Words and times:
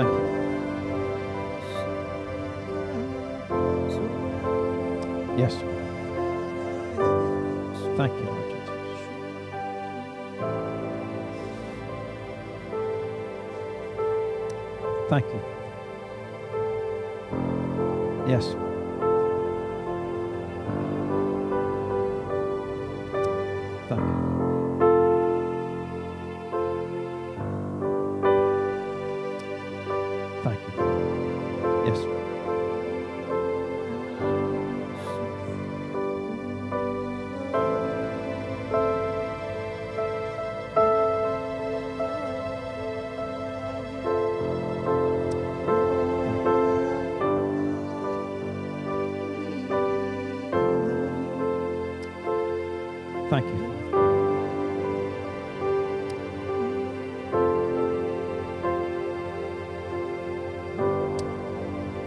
Thank 0.00 0.12
you. 0.12 0.24
Yes. 5.36 5.54
Thank 7.98 8.12
you, 8.14 8.24
Lord 8.24 8.46
Jesus. 8.50 8.70
Thank 15.10 15.26
you. 15.26 15.40
Yes. 18.26 18.69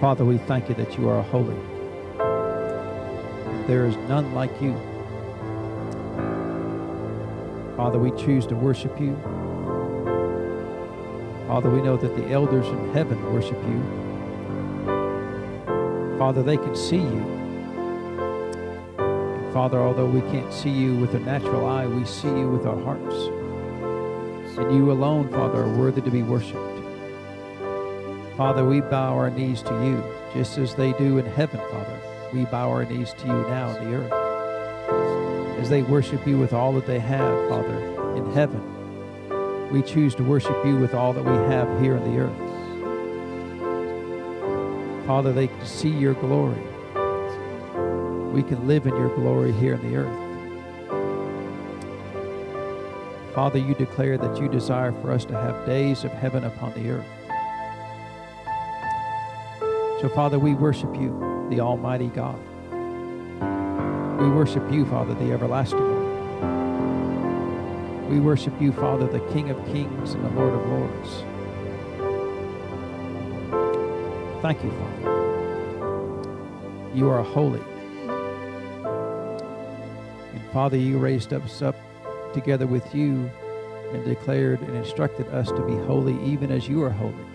Father, 0.04 0.26
we 0.26 0.38
thank 0.38 0.68
you 0.68 0.76
that 0.76 0.98
you 0.98 1.08
are 1.08 1.24
holy. 1.24 1.56
There 3.68 3.86
is 3.86 3.96
none 4.10 4.34
like 4.34 4.52
you. 4.62 4.74
Father, 7.78 8.00
we 8.00 8.12
choose 8.22 8.46
to 8.48 8.56
worship 8.56 9.00
you. 9.00 9.16
Father, 11.48 11.70
we 11.70 11.82
know 11.82 11.96
that 11.96 12.18
the 12.18 12.32
elders 12.32 12.68
in 12.68 12.94
heaven 12.94 13.34
worship 13.34 13.58
you. 13.64 13.82
Father, 16.18 16.44
they 16.44 16.58
can 16.58 16.76
see 16.76 16.98
you. 16.98 17.24
And 18.98 19.54
Father, 19.54 19.80
although 19.80 20.08
we 20.08 20.20
can't 20.34 20.52
see 20.52 20.70
you 20.70 20.98
with 20.98 21.16
a 21.16 21.20
natural 21.20 21.66
eye, 21.66 21.88
we 21.88 22.04
see 22.04 22.28
you 22.28 22.50
with 22.50 22.66
our 22.66 22.82
hearts. 22.82 23.16
And 24.58 24.76
you 24.76 24.92
alone, 24.92 25.30
Father, 25.30 25.64
are 25.64 25.78
worthy 25.78 26.02
to 26.02 26.12
be 26.12 26.24
worshiped. 26.24 26.63
Father, 28.38 28.66
we 28.66 28.82
bow 28.82 29.14
our 29.14 29.30
knees 29.30 29.62
to 29.62 29.74
you, 29.86 30.04
just 30.34 30.58
as 30.58 30.74
they 30.74 30.92
do 30.94 31.20
in 31.20 31.26
heaven, 31.26 31.60
Father. 31.70 32.00
We 32.34 32.46
bow 32.46 32.68
our 32.68 32.84
knees 32.84 33.14
to 33.14 33.28
you 33.28 33.34
now 33.34 33.78
in 33.78 33.92
the 33.92 33.96
earth. 33.98 35.60
As 35.60 35.70
they 35.70 35.84
worship 35.84 36.26
you 36.26 36.40
with 36.40 36.52
all 36.52 36.74
that 36.74 36.88
they 36.88 37.00
have, 37.00 37.48
Father, 37.48 37.78
in 38.16 38.34
heaven, 38.34 39.70
we 39.72 39.84
choose 39.84 40.16
to 40.16 40.24
worship 40.24 40.66
you 40.66 40.78
with 40.78 40.96
all 40.96 41.14
that 41.14 41.24
we 41.24 41.36
have 41.54 41.80
here 41.80 41.96
in 41.96 42.04
the 42.12 42.22
earth. 42.22 42.36
Father, 45.06 45.32
they 45.32 45.48
can 45.48 45.66
see 45.66 45.90
your 45.90 46.16
glory. 46.16 46.64
We 48.32 48.42
can 48.42 48.68
live 48.68 48.88
in 48.88 48.96
your 48.96 49.10
glory 49.16 49.52
here 49.52 49.76
in 49.76 49.92
the 49.92 49.98
earth. 49.98 50.20
Father, 53.36 53.60
you 53.60 53.76
declare 53.76 54.18
that 54.18 54.42
you 54.42 54.48
desire 54.48 54.92
for 54.92 55.12
us 55.12 55.24
to 55.26 55.36
have 55.36 55.68
days 55.68 56.04
of 56.04 56.12
heaven 56.12 56.46
upon 56.46 56.74
the 56.74 56.90
earth. 56.90 57.06
So, 60.04 60.10
Father, 60.10 60.38
we 60.38 60.54
worship 60.54 60.94
you, 60.98 61.48
the 61.50 61.62
Almighty 61.62 62.08
God. 62.08 62.38
We 64.20 64.30
worship 64.30 64.70
you, 64.70 64.86
Father, 64.86 65.14
the 65.14 65.32
everlasting. 65.32 65.80
We 68.10 68.20
worship 68.20 68.52
you, 68.62 68.74
Father, 68.74 69.08
the 69.08 69.22
King 69.32 69.50
of 69.50 69.66
kings 69.68 70.12
and 70.12 70.26
the 70.26 70.30
Lord 70.32 70.56
of 70.56 70.68
lords. 70.68 71.24
Thank 74.42 74.62
you, 74.62 74.72
Father. 74.72 75.08
You 76.94 77.10
are 77.10 77.24
holy. 77.24 77.62
And 80.34 80.52
Father, 80.52 80.76
you 80.76 80.98
raised 80.98 81.32
us 81.32 81.62
up 81.62 81.78
together 82.34 82.68
with 82.68 82.94
you 82.94 83.32
and 83.94 84.04
declared 84.04 84.60
and 84.64 84.76
instructed 84.76 85.30
us 85.30 85.48
to 85.48 85.62
be 85.66 85.76
holy 85.86 86.22
even 86.26 86.52
as 86.52 86.68
you 86.68 86.84
are 86.84 86.90
holy. 86.90 87.33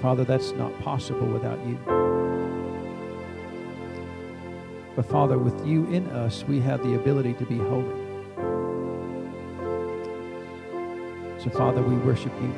Father, 0.00 0.24
that's 0.24 0.52
not 0.52 0.78
possible 0.80 1.26
without 1.26 1.58
you. 1.66 1.78
But 4.94 5.06
Father, 5.06 5.38
with 5.38 5.66
you 5.66 5.86
in 5.92 6.06
us, 6.08 6.44
we 6.44 6.60
have 6.60 6.82
the 6.82 6.94
ability 6.94 7.34
to 7.34 7.44
be 7.44 7.58
holy. 7.58 8.06
So, 11.38 11.50
Father, 11.50 11.82
we 11.82 11.96
worship 11.96 12.32
you. 12.40 12.52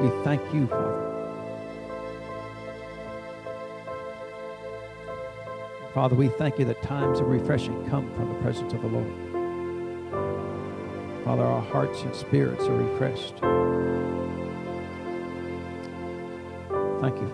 We 0.00 0.24
thank 0.24 0.42
you, 0.52 0.66
Father. 0.66 1.04
Father, 5.94 6.14
we 6.14 6.28
thank 6.28 6.58
you 6.58 6.64
that 6.66 6.82
times 6.82 7.20
of 7.20 7.26
refreshing 7.26 7.88
come 7.88 8.12
from 8.14 8.28
the 8.28 8.34
presence 8.40 8.72
of 8.72 8.82
the 8.82 8.88
Lord. 8.88 9.12
Father, 11.24 11.42
our 11.42 11.62
hearts 11.62 12.02
and 12.02 12.14
spirits 12.14 12.64
are 12.64 12.76
refreshed. 12.76 13.42
You. 17.20 17.30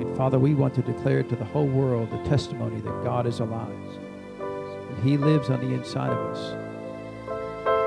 And 0.00 0.16
Father, 0.16 0.38
we 0.38 0.54
want 0.54 0.74
to 0.74 0.82
declare 0.82 1.22
to 1.22 1.36
the 1.36 1.44
whole 1.44 1.66
world 1.66 2.10
the 2.10 2.28
testimony 2.28 2.80
that 2.80 3.04
God 3.04 3.26
is 3.26 3.40
alive, 3.40 3.68
that 4.38 4.98
He 5.04 5.16
lives 5.16 5.50
on 5.50 5.60
the 5.60 5.74
inside 5.74 6.10
of 6.10 6.18
us, 6.18 6.52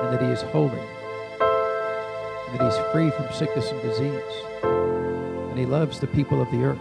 and 0.04 0.14
that 0.14 0.22
He 0.22 0.28
is 0.30 0.42
holy, 0.42 0.80
and 0.80 2.60
that 2.60 2.72
He's 2.72 2.92
free 2.92 3.12
from 3.12 3.32
sickness 3.34 3.72
and 3.72 3.82
disease, 3.82 4.44
and 4.64 5.60
He 5.60 5.66
loves 5.66 6.00
the 6.00 6.08
people 6.08 6.42
of 6.42 6.50
the 6.52 6.64
earth. 6.64 6.80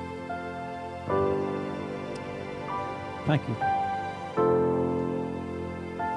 Thank 3.27 3.49
you. 3.49 3.57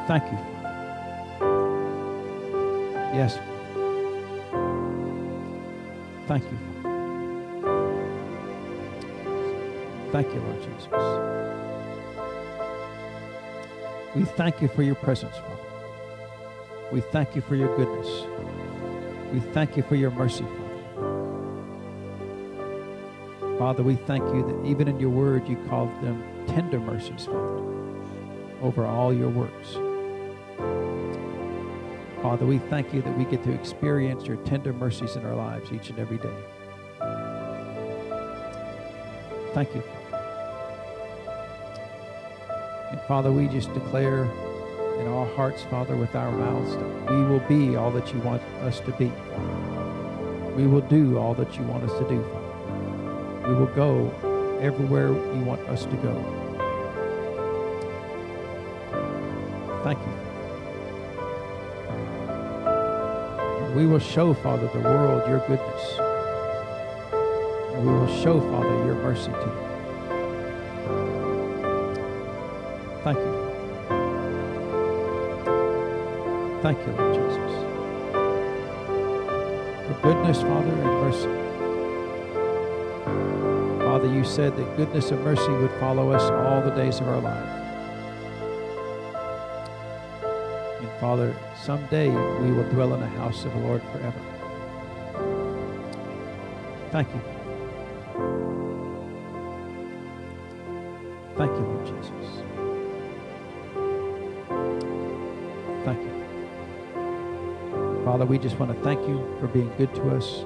Thank 0.07 0.31
you. 0.31 0.37
Yes. 3.13 3.39
Thank 6.27 6.43
you. 6.43 6.57
Thank 10.11 10.33
you, 10.33 10.39
Lord 10.41 10.61
Jesus. 10.61 10.87
We 14.15 14.25
thank 14.35 14.61
you 14.61 14.67
for 14.67 14.83
your 14.83 14.95
presence, 14.95 15.35
Father. 15.37 15.55
We 16.91 17.01
thank 17.01 17.35
you 17.35 17.41
for 17.41 17.55
your 17.55 17.75
goodness. 17.77 18.25
We 19.31 19.39
thank 19.51 19.77
you 19.77 19.83
for 19.83 19.95
your 19.95 20.11
mercy, 20.11 20.43
Father. 20.43 20.63
Father, 23.57 23.83
we 23.83 23.95
thank 23.95 24.23
you 24.33 24.43
that 24.43 24.65
even 24.65 24.87
in 24.87 24.99
your 24.99 25.09
word 25.09 25.47
you 25.47 25.55
called 25.69 25.89
them 26.01 26.23
tender 26.47 26.79
mercies, 26.79 27.25
Father, 27.25 27.63
over 28.61 28.85
all 28.85 29.13
your 29.13 29.29
works. 29.29 29.77
Father, 32.27 32.45
we 32.45 32.57
thank 32.57 32.93
you 32.93 33.01
that 33.03 33.17
we 33.17 33.23
get 33.23 33.41
to 33.45 33.53
experience 33.53 34.25
your 34.25 34.35
tender 34.43 34.73
mercies 34.73 35.15
in 35.15 35.25
our 35.25 35.33
lives 35.33 35.71
each 35.71 35.89
and 35.89 35.97
every 35.97 36.17
day. 36.17 36.35
Thank 39.53 39.73
you. 39.73 39.81
And 42.91 42.99
Father, 43.07 43.31
we 43.31 43.47
just 43.47 43.73
declare 43.73 44.25
in 44.99 45.07
our 45.07 45.25
hearts, 45.37 45.63
Father, 45.69 45.95
with 45.95 46.13
our 46.15 46.29
mouths, 46.33 46.75
that 46.75 47.11
we 47.15 47.23
will 47.23 47.39
be 47.47 47.77
all 47.77 47.91
that 47.91 48.13
you 48.13 48.19
want 48.19 48.41
us 48.61 48.81
to 48.81 48.91
be. 48.91 49.09
We 50.61 50.67
will 50.67 50.81
do 50.81 51.17
all 51.17 51.33
that 51.35 51.55
you 51.55 51.63
want 51.63 51.85
us 51.85 51.97
to 51.97 52.09
do, 52.09 52.21
Father. 52.23 53.47
We 53.47 53.55
will 53.55 53.73
go 53.73 54.59
everywhere 54.59 55.13
you 55.13 55.43
want 55.45 55.61
us 55.69 55.85
to 55.85 55.95
go. 55.95 56.13
Thank 59.85 59.99
you. 59.99 60.26
We 63.77 63.85
will 63.85 63.99
show, 63.99 64.33
Father, 64.33 64.67
the 64.73 64.79
world 64.79 65.29
your 65.29 65.37
goodness. 65.47 65.99
And 67.75 67.85
we 67.85 67.93
will 67.93 68.21
show, 68.23 68.41
Father, 68.41 68.85
your 68.85 68.95
mercy 68.95 69.25
to 69.25 69.31
them. 69.31 69.55
Thank 73.03 73.19
you. 73.19 73.33
Thank 76.63 76.79
you, 76.87 76.93
Lord 76.93 77.13
Jesus. 77.13 77.53
For 79.85 79.93
goodness, 80.01 80.41
Father, 80.41 80.73
and 80.73 80.95
mercy. 81.05 81.33
Father, 83.85 84.07
you 84.11 84.23
said 84.23 84.55
that 84.57 84.75
goodness 84.75 85.11
and 85.11 85.23
mercy 85.23 85.51
would 85.51 85.71
follow 85.79 86.09
us 86.09 86.23
all 86.31 86.61
the 86.67 86.71
days 86.71 86.99
of 86.99 87.07
our 87.07 87.19
life. 87.21 87.66
Father, 90.99 91.35
someday 91.61 92.09
we 92.09 92.51
will 92.51 92.67
dwell 92.71 92.93
in 92.95 92.99
the 92.99 93.07
house 93.07 93.45
of 93.45 93.53
the 93.53 93.59
Lord 93.59 93.83
forever. 93.91 94.19
Thank 96.91 97.07
you. 97.13 97.21
Thank 101.37 101.51
you, 101.51 101.59
Lord 101.59 101.85
Jesus. 101.85 102.41
Thank 105.85 106.01
you. 106.01 106.17
Father, 108.03 108.25
we 108.25 108.39
just 108.39 108.57
want 108.57 108.75
to 108.75 108.83
thank 108.83 109.07
you 109.07 109.23
for 109.39 109.47
being 109.47 109.71
good 109.77 109.93
to 109.93 110.15
us. 110.15 110.45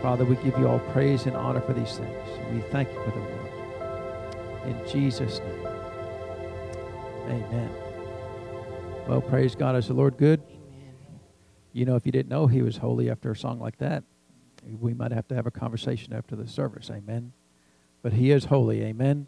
Father, 0.00 0.24
we 0.24 0.36
give 0.36 0.56
you 0.58 0.68
all 0.68 0.78
praise 0.92 1.26
and 1.26 1.34
honor 1.34 1.60
for 1.60 1.72
these 1.72 1.98
things. 1.98 2.28
We 2.52 2.60
thank 2.70 2.88
you 2.88 3.02
for 3.02 3.10
the 3.10 3.20
word. 3.20 4.68
In 4.68 4.88
Jesus' 4.88 5.40
name. 5.40 5.66
Amen. 7.26 7.83
Well, 9.06 9.20
praise 9.20 9.54
God. 9.54 9.76
Is 9.76 9.88
the 9.88 9.92
Lord 9.92 10.16
good? 10.16 10.40
Amen. 10.48 10.94
You 11.74 11.84
know, 11.84 11.94
if 11.94 12.06
you 12.06 12.12
didn't 12.12 12.30
know 12.30 12.46
he 12.46 12.62
was 12.62 12.78
holy 12.78 13.10
after 13.10 13.30
a 13.30 13.36
song 13.36 13.60
like 13.60 13.76
that, 13.76 14.02
we 14.80 14.94
might 14.94 15.12
have 15.12 15.28
to 15.28 15.34
have 15.34 15.46
a 15.46 15.50
conversation 15.50 16.14
after 16.14 16.34
the 16.34 16.48
service. 16.48 16.90
Amen. 16.90 17.34
But 18.00 18.14
he 18.14 18.30
is 18.30 18.46
holy. 18.46 18.82
Amen. 18.82 19.26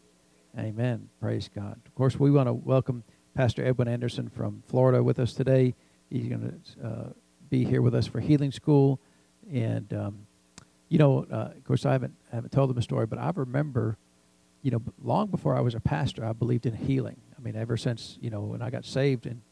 Amen. 0.59 1.11
Praise 1.21 1.51
God. 1.55 1.79
Of 1.85 1.95
course, 1.95 2.19
we 2.19 2.31
want 2.31 2.49
to 2.49 2.55
welcome 2.55 3.05
Pastor 3.35 3.67
Edwin 3.67 3.87
Anderson 3.87 4.31
from 4.31 4.63
Florida 4.67 5.03
with 5.03 5.19
us 5.19 5.35
today. 5.35 5.75
He's 6.09 6.27
going 6.27 6.63
to 6.81 6.87
uh, 6.87 7.09
be 7.51 7.67
here 7.67 7.83
with 7.83 7.95
us 7.95 8.07
for 8.07 8.19
Healing 8.19 8.53
School. 8.53 8.99
And, 9.53 9.93
um, 9.93 10.27
you 10.89 10.97
know, 10.97 11.27
uh, 11.31 11.51
of 11.55 11.65
course, 11.65 11.85
I 11.85 11.93
haven't, 11.93 12.15
I 12.33 12.37
haven't 12.37 12.51
told 12.51 12.71
them 12.71 12.79
a 12.79 12.83
story, 12.83 13.05
but 13.05 13.19
I 13.19 13.31
remember, 13.35 13.99
you 14.63 14.71
know, 14.71 14.81
long 15.03 15.27
before 15.27 15.55
I 15.55 15.61
was 15.61 15.75
a 15.75 15.81
pastor, 15.81 16.25
I 16.25 16.33
believed 16.33 16.65
in 16.65 16.75
healing. 16.75 17.21
I 17.39 17.43
mean, 17.43 17.57
ever 17.57 17.77
since, 17.77 18.17
you 18.23 18.31
know, 18.31 18.41
when 18.41 18.63
I 18.63 18.71
got 18.71 18.87
saved 18.87 19.27
and 19.27 19.43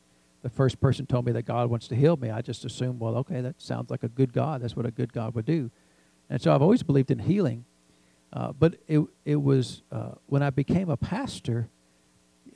the 0.45 0.51
first 0.51 0.79
person 0.79 1.07
told 1.07 1.25
me 1.25 1.33
that 1.33 1.47
God 1.47 1.71
wants 1.71 1.89
to 1.89 1.97
heal 1.97 2.19
me, 2.19 2.29
I 2.29 2.43
just 2.43 2.67
assumed, 2.67 3.01
well, 3.01 3.17
okay, 3.17 3.41
that 3.41 3.63
sounds 3.63 3.91
like 3.91 4.03
a 4.03 4.09
good 4.09 4.35
God. 4.35 4.61
That's 4.61 4.77
what 4.77 4.85
a 4.85 4.91
good 4.91 5.11
God 5.11 5.35
would 5.35 5.47
do. 5.47 5.71
And 6.29 6.41
so 6.41 6.55
I've 6.55 6.61
always 6.61 6.83
believed 6.83 7.11
in 7.11 7.19
healing. 7.19 7.65
Uh, 8.31 8.53
but 8.53 8.75
it, 8.87 9.01
it 9.25 9.37
was 9.37 9.81
uh, 9.91 10.11
when 10.27 10.43
I 10.43 10.51
became 10.51 10.91
a 10.91 10.99
pastor, 10.99 11.69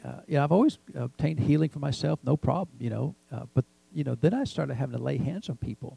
uh, 0.04 0.20
yeah, 0.26 0.44
I've 0.44 0.52
always 0.52 0.76
obtained 0.94 1.40
healing 1.40 1.70
for 1.70 1.78
myself, 1.78 2.20
no 2.22 2.36
problem, 2.36 2.76
you 2.78 2.90
know. 2.90 3.14
Uh, 3.32 3.44
but, 3.54 3.64
you 3.94 4.04
know, 4.04 4.14
then 4.14 4.34
I 4.34 4.44
started 4.44 4.74
having 4.74 4.94
to 4.94 5.02
lay 5.02 5.16
hands 5.16 5.48
on 5.48 5.56
people. 5.56 5.96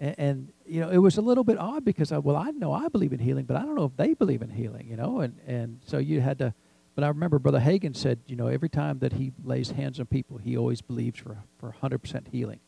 And, 0.00 0.14
and, 0.18 0.52
you 0.66 0.80
know, 0.80 0.90
it 0.90 0.98
was 0.98 1.18
a 1.18 1.22
little 1.22 1.44
bit 1.44 1.56
odd 1.56 1.84
because, 1.84 2.10
I, 2.10 2.18
well, 2.18 2.34
I 2.34 2.50
know 2.50 2.72
I 2.72 2.88
believe 2.88 3.12
in 3.12 3.20
healing, 3.20 3.44
but 3.44 3.56
I 3.56 3.60
don't 3.60 3.76
know 3.76 3.84
if 3.84 3.96
they 3.96 4.14
believe 4.14 4.42
in 4.42 4.50
healing, 4.50 4.88
you 4.88 4.96
know. 4.96 5.20
And, 5.20 5.38
and 5.46 5.78
so 5.86 5.98
you 5.98 6.20
had 6.20 6.38
to 6.40 6.52
but 6.96 7.04
I 7.04 7.08
remember 7.08 7.38
Brother 7.38 7.60
Hagin 7.60 7.94
said, 7.94 8.20
you 8.26 8.36
know, 8.36 8.46
every 8.46 8.70
time 8.70 9.00
that 9.00 9.12
he 9.12 9.30
lays 9.44 9.70
hands 9.70 10.00
on 10.00 10.06
people, 10.06 10.38
he 10.38 10.56
always 10.56 10.80
believes 10.80 11.20
for, 11.20 11.36
for 11.60 11.74
100% 11.82 12.28
healing. 12.32 12.58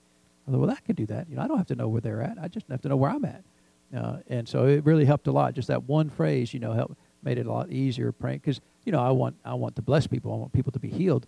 I 0.47 0.51
thought, 0.51 0.61
well, 0.61 0.71
I 0.71 0.77
can 0.85 0.95
do 0.95 1.07
that. 1.07 1.31
You 1.31 1.37
know, 1.37 1.43
I 1.43 1.49
don't 1.49 1.57
have 1.57 1.67
to 1.69 1.75
know 1.75 1.89
where 1.89 2.03
they're 2.03 2.23
at. 2.23 2.37
I 2.41 2.47
just 2.47 2.67
have 2.69 2.83
to 2.83 2.91
know 2.91 2.97
where 2.97 3.11
I'm 3.11 3.25
at. 3.25 3.43
Uh, 3.97 4.19
and 4.29 4.47
so 4.47 4.67
it 4.67 4.85
really 4.85 5.07
helped 5.07 5.27
a 5.29 5.33
lot. 5.33 5.55
Just 5.55 5.69
that 5.69 5.85
one 5.85 6.11
phrase, 6.11 6.53
you 6.53 6.61
know, 6.61 6.73
helped, 6.73 6.95
made 7.23 7.39
it 7.39 7.47
a 7.47 7.51
lot 7.51 7.73
easier 7.73 8.13
praying. 8.13 8.41
Because, 8.41 8.61
you 8.85 8.93
know, 8.93 9.01
I 9.01 9.11
want, 9.13 9.37
I 9.47 9.55
want 9.55 9.77
to 9.77 9.83
bless 9.83 10.07
people. 10.07 10.31
I 10.35 10.37
want 10.37 10.53
people 10.53 10.73
to 10.73 10.79
be 10.79 10.91
healed. 10.91 11.27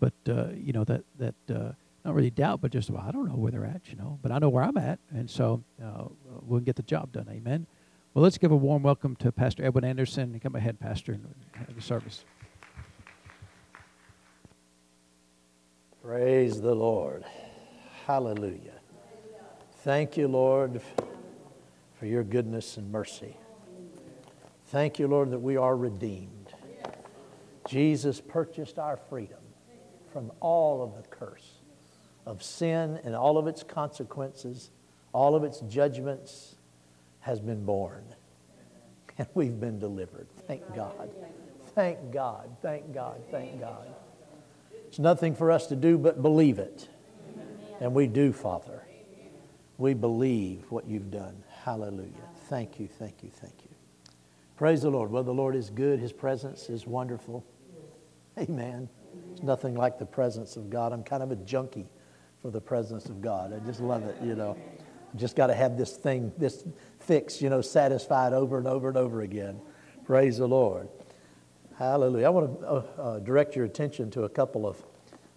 But, 0.00 0.14
uh, 0.28 0.48
you 0.56 0.72
know, 0.72 0.82
that, 0.84 1.04
that 1.20 1.34
uh, 1.54 1.72
not 2.04 2.16
really 2.16 2.30
doubt, 2.30 2.60
but 2.60 2.72
just, 2.72 2.90
well, 2.90 3.04
I 3.06 3.12
don't 3.12 3.28
know 3.28 3.36
where 3.36 3.52
they're 3.52 3.64
at, 3.64 3.82
you 3.86 3.96
know. 3.96 4.18
But 4.22 4.32
I 4.32 4.40
know 4.40 4.48
where 4.48 4.64
I'm 4.64 4.76
at. 4.76 4.98
And 5.14 5.30
so 5.30 5.62
uh, 5.80 6.06
we'll 6.42 6.60
get 6.60 6.74
the 6.74 6.82
job 6.82 7.12
done. 7.12 7.28
Amen. 7.30 7.68
Well, 8.12 8.24
let's 8.24 8.38
give 8.38 8.50
a 8.50 8.56
warm 8.56 8.82
welcome 8.82 9.14
to 9.16 9.30
Pastor 9.30 9.64
Edwin 9.64 9.84
Anderson. 9.84 10.40
Come 10.42 10.56
ahead, 10.56 10.80
Pastor, 10.80 11.12
and 11.12 11.32
have 11.54 11.76
the 11.76 11.80
service. 11.80 12.24
Praise 16.10 16.60
the 16.60 16.74
Lord. 16.74 17.24
Hallelujah. 18.04 18.80
Thank 19.84 20.16
you, 20.16 20.26
Lord, 20.26 20.82
for 22.00 22.06
your 22.06 22.24
goodness 22.24 22.78
and 22.78 22.90
mercy. 22.90 23.36
Thank 24.70 24.98
you, 24.98 25.06
Lord, 25.06 25.30
that 25.30 25.38
we 25.38 25.56
are 25.56 25.76
redeemed. 25.76 26.52
Jesus 27.68 28.20
purchased 28.20 28.76
our 28.76 28.96
freedom 28.96 29.38
from 30.12 30.32
all 30.40 30.82
of 30.82 31.00
the 31.00 31.08
curse 31.10 31.60
of 32.26 32.42
sin 32.42 32.98
and 33.04 33.14
all 33.14 33.38
of 33.38 33.46
its 33.46 33.62
consequences, 33.62 34.72
all 35.12 35.36
of 35.36 35.44
its 35.44 35.60
judgments 35.60 36.56
has 37.20 37.38
been 37.38 37.64
borne. 37.64 38.16
And 39.16 39.28
we've 39.34 39.60
been 39.60 39.78
delivered. 39.78 40.26
Thank 40.48 40.74
God. 40.74 41.08
Thank 41.76 42.12
God. 42.12 42.50
Thank 42.60 42.92
God. 42.92 43.22
Thank 43.30 43.60
God. 43.60 43.94
It's 44.90 44.98
nothing 44.98 45.36
for 45.36 45.52
us 45.52 45.68
to 45.68 45.76
do 45.76 45.96
but 45.96 46.20
believe 46.20 46.58
it. 46.58 46.88
And 47.80 47.94
we 47.94 48.08
do, 48.08 48.32
Father. 48.32 48.82
We 49.78 49.94
believe 49.94 50.64
what 50.68 50.88
you've 50.88 51.12
done. 51.12 51.44
Hallelujah. 51.62 52.10
Thank 52.48 52.80
you, 52.80 52.88
thank 52.88 53.22
you, 53.22 53.30
thank 53.30 53.54
you. 53.62 53.70
Praise 54.56 54.82
the 54.82 54.90
Lord. 54.90 55.12
Well, 55.12 55.22
the 55.22 55.32
Lord 55.32 55.54
is 55.54 55.70
good. 55.70 56.00
His 56.00 56.12
presence 56.12 56.68
is 56.68 56.88
wonderful. 56.88 57.46
Amen. 58.36 58.88
It's 59.30 59.44
nothing 59.44 59.76
like 59.76 60.00
the 60.00 60.06
presence 60.06 60.56
of 60.56 60.70
God. 60.70 60.92
I'm 60.92 61.04
kind 61.04 61.22
of 61.22 61.30
a 61.30 61.36
junkie 61.36 61.86
for 62.42 62.50
the 62.50 62.60
presence 62.60 63.06
of 63.06 63.22
God. 63.22 63.52
I 63.52 63.64
just 63.64 63.78
love 63.78 64.02
it, 64.02 64.20
you 64.20 64.34
know. 64.34 64.58
I 65.14 65.16
Just 65.16 65.36
got 65.36 65.46
to 65.46 65.54
have 65.54 65.78
this 65.78 65.96
thing, 65.96 66.32
this 66.36 66.64
fix, 66.98 67.40
you 67.40 67.48
know, 67.48 67.60
satisfied 67.60 68.32
over 68.32 68.58
and 68.58 68.66
over 68.66 68.88
and 68.88 68.96
over 68.96 69.20
again. 69.20 69.60
Praise 70.04 70.38
the 70.38 70.48
Lord. 70.48 70.88
Hallelujah. 71.80 72.26
I 72.26 72.28
want 72.28 72.60
to 72.60 72.66
uh, 72.66 72.82
uh, 72.98 73.18
direct 73.20 73.56
your 73.56 73.64
attention 73.64 74.10
to 74.10 74.24
a 74.24 74.28
couple 74.28 74.66
of, 74.66 74.84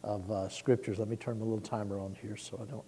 of 0.03 0.29
uh, 0.29 0.49
scriptures. 0.49 0.99
Let 0.99 1.07
me 1.07 1.15
turn 1.15 1.39
my 1.39 1.45
little 1.45 1.61
timer 1.61 2.01
on 2.01 2.17
here 2.21 2.35
so 2.35 2.59
I 2.61 2.69
don't. 2.69 2.83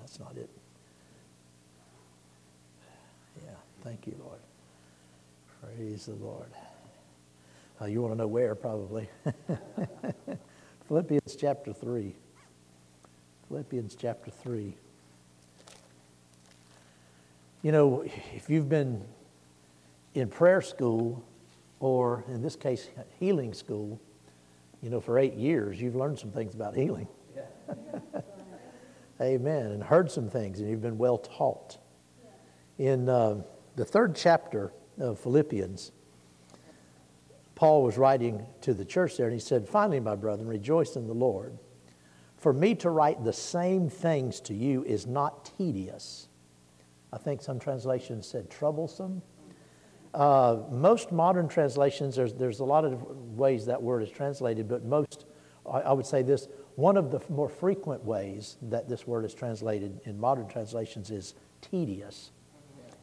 That's 0.00 0.18
not 0.18 0.36
it. 0.36 0.50
Yeah, 3.44 3.52
thank 3.84 4.08
you, 4.08 4.16
Lord. 4.18 4.40
Praise 5.62 6.06
the 6.06 6.14
Lord. 6.14 6.50
Uh, 7.80 7.84
you 7.84 8.02
want 8.02 8.14
to 8.14 8.18
know 8.18 8.26
where, 8.26 8.56
probably. 8.56 9.08
Philippians 10.88 11.36
chapter 11.36 11.72
3. 11.72 12.12
Philippians 13.46 13.94
chapter 13.94 14.32
3. 14.32 14.74
You 17.62 17.70
know, 17.70 18.04
if 18.34 18.50
you've 18.50 18.68
been 18.68 19.04
in 20.16 20.28
prayer 20.28 20.62
school, 20.62 21.22
or 21.78 22.24
in 22.28 22.42
this 22.42 22.56
case, 22.56 22.88
healing 23.20 23.52
school, 23.52 24.00
you 24.82 24.88
know, 24.88 25.00
for 25.00 25.18
eight 25.18 25.34
years, 25.34 25.80
you've 25.80 25.94
learned 25.94 26.18
some 26.18 26.30
things 26.30 26.54
about 26.54 26.74
healing. 26.74 27.06
Amen. 29.20 29.66
And 29.72 29.82
heard 29.82 30.10
some 30.10 30.28
things, 30.28 30.60
and 30.60 30.70
you've 30.70 30.82
been 30.82 30.98
well 30.98 31.18
taught. 31.18 31.78
In 32.78 33.08
uh, 33.08 33.42
the 33.76 33.84
third 33.84 34.14
chapter 34.16 34.72
of 34.98 35.18
Philippians, 35.20 35.92
Paul 37.54 37.82
was 37.82 37.96
writing 37.96 38.46
to 38.62 38.74
the 38.74 38.84
church 38.84 39.16
there, 39.16 39.26
and 39.26 39.34
he 39.34 39.40
said, 39.40 39.68
Finally, 39.68 40.00
my 40.00 40.14
brethren, 40.14 40.48
rejoice 40.48 40.96
in 40.96 41.06
the 41.06 41.14
Lord. 41.14 41.58
For 42.36 42.52
me 42.52 42.74
to 42.76 42.90
write 42.90 43.24
the 43.24 43.32
same 43.32 43.88
things 43.88 44.40
to 44.42 44.54
you 44.54 44.84
is 44.84 45.06
not 45.06 45.50
tedious. 45.56 46.28
I 47.12 47.18
think 47.18 47.40
some 47.40 47.58
translations 47.58 48.26
said 48.26 48.50
troublesome 48.50 49.22
uh, 50.14 50.58
most 50.70 51.12
modern 51.12 51.48
translations, 51.48 52.16
there's, 52.16 52.32
there's 52.32 52.60
a 52.60 52.64
lot 52.64 52.84
of 52.84 53.02
ways 53.36 53.66
that 53.66 53.82
word 53.82 54.02
is 54.02 54.10
translated, 54.10 54.68
but 54.68 54.84
most, 54.84 55.26
I, 55.70 55.80
I 55.80 55.92
would 55.92 56.06
say 56.06 56.22
this, 56.22 56.48
one 56.76 56.96
of 56.96 57.10
the 57.10 57.20
more 57.28 57.48
frequent 57.48 58.04
ways 58.04 58.58
that 58.62 58.88
this 58.88 59.06
word 59.06 59.24
is 59.24 59.34
translated 59.34 60.00
in 60.04 60.18
modern 60.18 60.48
translations 60.48 61.10
is 61.10 61.34
tedious. 61.60 62.32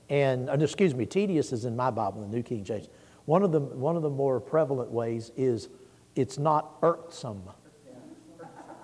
And, 0.09 0.49
uh, 0.49 0.53
excuse 0.53 0.93
me, 0.93 1.05
tedious 1.05 1.51
is 1.53 1.65
in 1.65 1.75
my 1.75 1.89
Bible, 1.89 2.21
the 2.21 2.27
New 2.27 2.43
King 2.43 2.63
James. 2.63 2.89
One 3.25 3.43
of 3.43 3.51
the, 3.51 3.59
one 3.59 3.95
of 3.95 4.01
the 4.01 4.09
more 4.09 4.39
prevalent 4.39 4.91
ways 4.91 5.31
is 5.37 5.69
it's 6.15 6.37
not 6.37 6.75
irksome. 6.81 7.43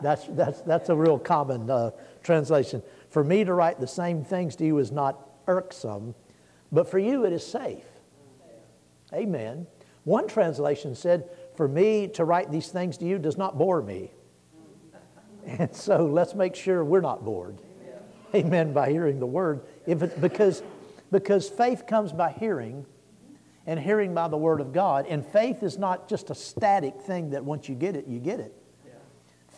That's, 0.02 0.26
that's, 0.28 0.62
that's 0.62 0.90
a 0.90 0.96
real 0.96 1.20
common 1.20 1.70
uh, 1.70 1.92
translation. 2.24 2.82
For 3.10 3.24
me 3.24 3.44
to 3.44 3.54
write 3.54 3.80
the 3.80 3.88
same 3.88 4.24
things 4.24 4.56
to 4.58 4.66
you 4.66 4.78
is 4.78 4.92
not 4.92 5.30
irksome, 5.48 6.16
but 6.72 6.90
for 6.90 7.00
you 7.00 7.26
it 7.26 7.34
is 7.34 7.46
safe. 7.46 7.84
Amen. 9.14 9.68
One 10.04 10.28
translation 10.28 10.96
said, 10.96 11.30
For 11.56 11.68
me 11.68 12.08
to 12.10 12.26
write 12.26 12.52
these 12.52 12.70
things 12.70 12.98
to 12.98 13.06
you 13.06 13.20
does 13.20 13.38
not 13.38 13.58
bore 13.58 13.82
me. 13.82 14.12
And 15.46 15.74
so 15.74 16.06
let's 16.06 16.36
make 16.36 16.54
sure 16.54 16.84
we're 16.84 17.02
not 17.02 17.26
bored. 17.26 17.58
Amen. 18.36 18.72
By 18.72 18.92
hearing 18.92 19.20
the 19.20 19.26
word. 19.26 19.62
If 19.88 20.04
it, 20.04 20.22
because, 20.22 20.62
because 21.12 21.50
faith 21.50 21.88
comes 21.88 22.12
by 22.12 22.34
hearing, 22.34 22.86
and 23.70 23.80
hearing 23.80 24.16
by 24.16 24.28
the 24.28 24.38
word 24.38 24.62
of 24.62 24.74
God. 24.74 25.06
And 25.08 25.24
faith 25.24 25.62
is 25.62 25.78
not 25.78 26.10
just 26.10 26.32
a 26.32 26.36
static 26.36 27.00
thing 27.02 27.30
that 27.30 27.46
once 27.46 27.70
you 27.70 27.76
get 27.76 27.96
it, 27.96 28.08
you 28.08 28.20
get 28.20 28.40
it. 28.40 28.52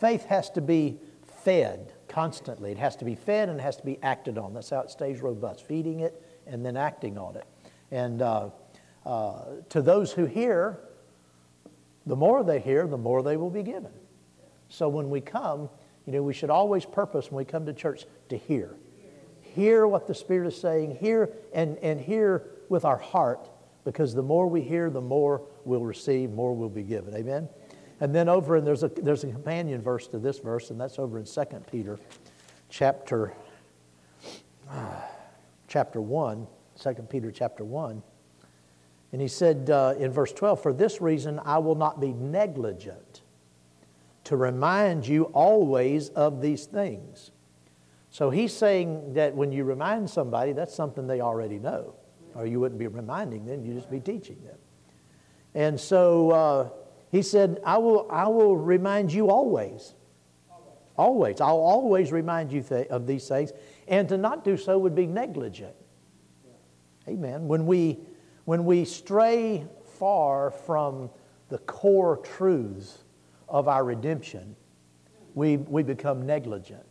Faith 0.01 0.25
has 0.25 0.49
to 0.49 0.61
be 0.61 0.99
fed 1.45 1.93
constantly. 2.09 2.71
It 2.71 2.77
has 2.77 2.97
to 2.97 3.05
be 3.05 3.15
fed 3.15 3.47
and 3.47 3.57
it 3.57 3.63
has 3.63 3.77
to 3.77 3.85
be 3.85 3.97
acted 4.03 4.37
on. 4.37 4.53
That's 4.53 4.69
how 4.69 4.81
it 4.81 4.91
stays 4.91 5.21
robust, 5.21 5.65
feeding 5.65 6.01
it 6.01 6.21
and 6.45 6.65
then 6.65 6.75
acting 6.75 7.17
on 7.17 7.37
it. 7.37 7.45
And 7.89 8.21
uh, 8.21 8.49
uh, 9.05 9.43
to 9.69 9.81
those 9.81 10.11
who 10.11 10.25
hear, 10.25 10.79
The 12.05 12.15
more 12.15 12.43
they 12.43 12.59
hear, 12.59 12.87
the 12.87 12.97
more 12.97 13.21
they 13.21 13.37
will 13.37 13.49
be 13.49 13.63
given. 13.63 13.91
So 14.69 14.89
when 14.89 15.09
we 15.09 15.21
come, 15.21 15.69
you 16.05 16.13
know, 16.13 16.23
we 16.23 16.33
should 16.33 16.49
always 16.49 16.85
purpose 16.85 17.31
when 17.31 17.37
we 17.37 17.45
come 17.45 17.65
to 17.65 17.73
church 17.73 18.05
to 18.29 18.37
hear. 18.37 18.75
Hear 19.41 19.85
what 19.85 20.07
the 20.07 20.15
Spirit 20.15 20.47
is 20.47 20.59
saying, 20.59 20.95
hear 20.95 21.29
and, 21.53 21.77
and 21.79 21.99
hear 21.99 22.47
with 22.69 22.85
our 22.85 22.97
heart, 22.97 23.49
because 23.83 24.13
the 24.13 24.23
more 24.23 24.47
we 24.47 24.61
hear, 24.61 24.89
the 24.89 25.01
more 25.01 25.41
we'll 25.65 25.83
receive, 25.83 26.31
more 26.31 26.55
will 26.55 26.69
be 26.69 26.83
given. 26.83 27.13
Amen? 27.15 27.49
And 27.99 28.15
then 28.15 28.29
over, 28.29 28.55
and 28.55 28.65
there's 28.65 28.83
a, 28.83 28.87
there's 28.87 29.23
a 29.23 29.27
companion 29.27 29.81
verse 29.81 30.07
to 30.07 30.19
this 30.19 30.39
verse, 30.39 30.71
and 30.71 30.79
that's 30.79 30.97
over 30.97 31.19
in 31.19 31.25
2 31.25 31.43
Peter 31.69 31.99
chapter, 32.69 33.33
uh, 34.69 35.01
chapter 35.67 36.01
1, 36.01 36.47
2 36.81 36.93
Peter 37.09 37.31
chapter 37.31 37.63
1. 37.63 38.01
And 39.11 39.21
he 39.21 39.27
said 39.27 39.69
uh, 39.69 39.95
in 39.97 40.11
verse 40.11 40.31
12, 40.31 40.61
For 40.61 40.73
this 40.73 41.01
reason 41.01 41.39
I 41.43 41.57
will 41.57 41.75
not 41.75 41.99
be 41.99 42.13
negligent 42.13 43.21
to 44.23 44.37
remind 44.37 45.07
you 45.07 45.23
always 45.25 46.09
of 46.09 46.41
these 46.41 46.65
things. 46.65 47.31
So 48.09 48.29
he's 48.29 48.53
saying 48.53 49.13
that 49.13 49.35
when 49.35 49.51
you 49.51 49.63
remind 49.63 50.09
somebody, 50.09 50.53
that's 50.53 50.75
something 50.75 51.07
they 51.07 51.21
already 51.21 51.59
know. 51.59 51.95
Or 52.35 52.45
you 52.45 52.59
wouldn't 52.59 52.79
be 52.79 52.87
reminding 52.87 53.45
them, 53.45 53.65
you'd 53.65 53.75
just 53.75 53.91
be 53.91 53.99
teaching 53.99 54.41
them. 54.43 54.57
And 55.53 55.79
so 55.79 56.31
uh, 56.31 56.69
he 57.11 57.21
said, 57.21 57.59
I 57.65 57.77
will, 57.77 58.07
I 58.09 58.27
will 58.27 58.55
remind 58.55 59.11
you 59.11 59.29
always. 59.29 59.95
Always. 60.97 61.41
I'll 61.41 61.57
always 61.57 62.11
remind 62.11 62.51
you 62.51 62.61
th- 62.61 62.87
of 62.87 63.07
these 63.07 63.27
things. 63.27 63.51
And 63.87 64.07
to 64.09 64.17
not 64.17 64.43
do 64.43 64.55
so 64.55 64.77
would 64.77 64.95
be 64.95 65.07
negligent. 65.07 65.75
Amen. 67.07 67.47
When 67.47 67.65
we, 67.65 67.99
when 68.51 68.65
we 68.65 68.83
stray 68.83 69.65
far 69.97 70.51
from 70.51 71.09
the 71.47 71.57
core 71.59 72.17
truths 72.17 73.05
of 73.47 73.69
our 73.69 73.85
redemption, 73.85 74.57
we, 75.35 75.55
we 75.55 75.83
become 75.83 76.25
negligent. 76.25 76.83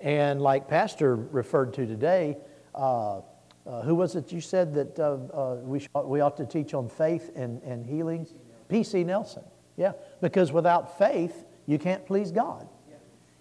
And 0.00 0.40
like 0.40 0.68
Pastor 0.68 1.14
referred 1.16 1.74
to 1.74 1.84
today, 1.84 2.38
uh, 2.74 3.18
uh, 3.66 3.82
who 3.82 3.94
was 3.94 4.16
it 4.16 4.32
you 4.32 4.40
said 4.40 4.72
that 4.72 4.98
uh, 4.98 5.18
uh 5.34 5.54
we, 5.56 5.80
sh- 5.80 5.88
we 6.06 6.20
ought 6.20 6.38
to 6.38 6.46
teach 6.46 6.72
on 6.72 6.88
faith 6.88 7.30
and, 7.36 7.62
and 7.64 7.84
healing? 7.84 8.26
P.C. 8.70 9.04
Nelson. 9.04 9.44
Yeah, 9.76 9.92
because 10.22 10.52
without 10.52 10.96
faith, 10.96 11.44
you 11.66 11.78
can't 11.78 12.06
please 12.06 12.32
God. 12.32 12.66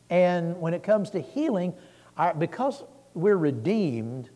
And 0.09 0.59
when 0.59 0.73
it 0.73 0.83
comes 0.83 1.09
to 1.11 1.21
healing, 1.21 1.75
our, 2.17 2.33
because 2.33 2.83
we're 3.13 3.38
redeemed 3.38 4.29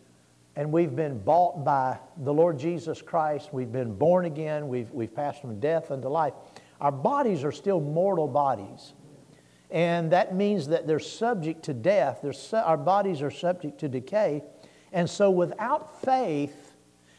and 0.56 0.72
we've 0.72 0.96
been 0.96 1.20
bought 1.20 1.64
by 1.66 1.98
the 2.18 2.34
Lord 2.34 2.58
Jesus 2.58 3.02
Christ, 3.02 3.50
we've 3.52 3.72
been 3.72 3.94
born 3.96 4.26
again, 4.26 4.68
we've, 4.68 4.90
we've 4.92 5.14
passed 5.14 5.42
from 5.42 5.60
death 5.60 5.92
unto 5.92 6.08
life, 6.08 6.34
our 6.80 6.92
bodies 6.92 7.44
are 7.44 7.52
still 7.52 7.80
mortal 7.80 8.28
bodies. 8.28 8.94
And 9.72 10.12
that 10.12 10.36
means 10.36 10.68
that 10.68 10.88
they're 10.88 11.00
subject 11.00 11.64
to 11.64 11.74
death. 11.74 12.24
Su- 12.36 12.58
our 12.58 12.78
bodies 12.78 13.22
are 13.22 13.32
subject 13.32 13.80
to 13.80 13.90
decay. 13.90 14.44
And 14.94 15.10
so, 15.10 15.30
without 15.30 16.02
faith 16.02 16.76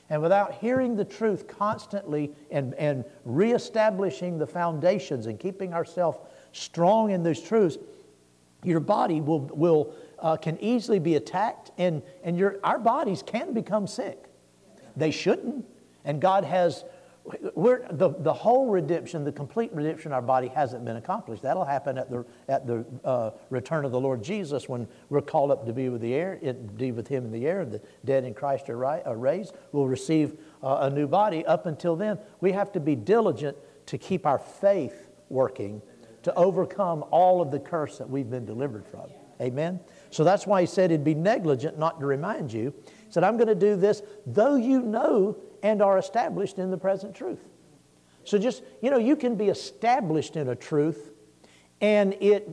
and 0.09 0.23
without 0.23 0.55
hearing 0.55 0.97
the 0.97 1.05
truth 1.05 1.49
constantly 1.49 2.33
and, 2.51 2.75
and 2.75 3.05
reestablishing 3.25 4.39
the 4.39 4.47
foundations 4.47 5.27
and 5.27 5.39
keeping 5.39 5.75
ourselves 5.75 6.19
strong 6.53 7.11
in 7.11 7.23
those 7.23 7.41
truths, 7.41 7.77
your 8.63 8.81
body 8.81 9.21
will, 9.21 9.41
will, 9.41 9.95
uh, 10.19 10.37
can 10.37 10.59
easily 10.61 10.99
be 10.99 11.15
attacked, 11.15 11.71
and, 11.79 12.03
and 12.23 12.39
your, 12.39 12.57
our 12.65 12.79
bodies 12.79 13.23
can 13.25 13.53
become 13.53 13.87
sick. 13.87 14.25
They 14.97 15.11
shouldn't. 15.11 15.67
And 16.05 16.21
God 16.21 16.45
has 16.45 16.85
we're, 17.55 17.87
the, 17.91 18.11
the 18.11 18.33
whole 18.33 18.69
redemption, 18.69 19.25
the 19.25 19.33
complete 19.33 19.73
redemption 19.73 20.13
of 20.13 20.17
our 20.17 20.23
body 20.23 20.49
hasn't 20.49 20.85
been 20.85 20.97
accomplished. 20.97 21.43
That'll 21.43 21.65
happen 21.65 21.99
at 21.99 22.09
the, 22.09 22.25
at 22.49 22.67
the 22.67 22.85
uh, 23.05 23.31
return 23.51 23.85
of 23.85 23.91
the 23.91 24.01
Lord 24.01 24.23
Jesus 24.23 24.69
when 24.69 24.87
we're 25.09 25.23
called 25.23 25.51
up 25.51 25.67
to 25.67 25.73
be 25.73 25.89
with 25.89 26.01
the 26.01 26.15
air, 26.15 26.39
be 26.77 26.93
with 26.93 27.09
Him 27.09 27.25
in 27.25 27.33
the 27.33 27.47
air, 27.47 27.63
and 27.63 27.73
the 27.73 27.81
dead 28.05 28.25
in 28.25 28.33
Christ 28.33 28.71
are, 28.71 28.77
ri- 28.77 29.03
are 29.05 29.17
raised. 29.17 29.55
We'll 29.73 29.89
receive 29.89 30.39
uh, 30.63 30.79
a 30.83 30.91
new 30.91 31.09
body. 31.09 31.45
Up 31.45 31.67
until 31.67 31.97
then, 31.97 32.19
we 32.41 32.53
have 32.53 32.71
to 32.73 32.81
be 32.81 32.95
diligent 32.95 33.57
to 33.87 33.99
keep 33.99 34.25
our 34.25 34.39
faith 34.39 35.09
working 35.29 35.83
to 36.23 36.35
overcome 36.35 37.05
all 37.11 37.41
of 37.41 37.51
the 37.51 37.59
curse 37.59 37.99
that 37.99 38.09
we've 38.09 38.31
been 38.31 38.47
delivered 38.47 38.87
from. 38.87 39.07
Amen? 39.41 39.81
So 40.11 40.25
that's 40.25 40.47
why 40.47 40.63
He 40.63 40.67
said 40.67 40.91
it'd 40.91 41.05
be 41.05 41.15
negligent 41.15 41.79
not 41.79 42.01
to 42.01 42.07
remind 42.07 42.53
you. 42.53 42.73
He 42.85 43.13
said, 43.13 43.25
I'm 43.25 43.37
going 43.37 43.49
to 43.49 43.55
do 43.55 43.77
this, 43.77 44.03
though 44.27 44.57
you 44.57 44.83
know 44.83 45.37
and 45.63 45.83
are 45.83 45.99
established 45.99 46.59
in 46.59 46.71
the 46.71 46.79
present 46.79 47.15
truth. 47.15 47.41
So 48.25 48.39
just, 48.39 48.63
you 48.83 48.91
know, 48.91 48.99
you 48.99 49.17
can 49.17 49.37
be 49.37 49.49
established 49.49 50.37
in 50.37 50.49
a 50.49 50.57
truth 50.57 51.13
and 51.81 52.15
it, 52.21 52.49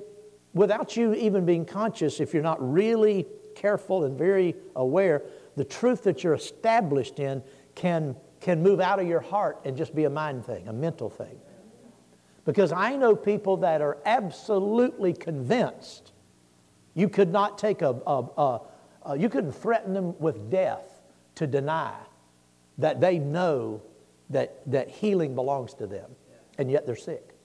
without 0.53 0.95
you 0.95 1.13
even 1.13 1.45
being 1.45 1.65
conscious, 1.65 2.19
if 2.19 2.33
you're 2.33 2.43
not 2.43 2.57
really 2.59 3.25
careful 3.55 4.03
and 4.03 4.17
very 4.17 4.55
aware, 4.75 5.23
the 5.55 5.63
truth 5.63 6.03
that 6.03 6.23
you're 6.23 6.33
established 6.33 7.19
in 7.19 7.43
can, 7.75 8.15
can 8.39 8.61
move 8.61 8.79
out 8.79 8.99
of 8.99 9.07
your 9.07 9.19
heart 9.19 9.59
and 9.65 9.77
just 9.77 9.95
be 9.95 10.03
a 10.05 10.09
mind 10.09 10.45
thing, 10.45 10.67
a 10.67 10.73
mental 10.73 11.09
thing. 11.09 11.39
Because 12.45 12.71
I 12.71 12.95
know 12.95 13.15
people 13.15 13.57
that 13.57 13.81
are 13.81 13.97
absolutely 14.05 15.13
convinced 15.13 16.12
you 16.93 17.09
could 17.09 17.31
not 17.31 17.57
take 17.57 17.81
a, 17.81 17.95
a, 18.05 18.23
a, 18.37 18.61
a 19.05 19.17
you 19.17 19.29
couldn't 19.29 19.53
threaten 19.53 19.93
them 19.93 20.17
with 20.19 20.49
death 20.49 21.01
to 21.35 21.47
deny 21.47 21.93
that 22.77 23.01
they 23.01 23.19
know 23.19 23.81
that, 24.29 24.59
that 24.71 24.89
healing 24.89 25.35
belongs 25.35 25.73
to 25.75 25.87
them, 25.87 26.11
and 26.57 26.69
yet 26.69 26.85
they're 26.85 26.95
sick. 26.95 27.35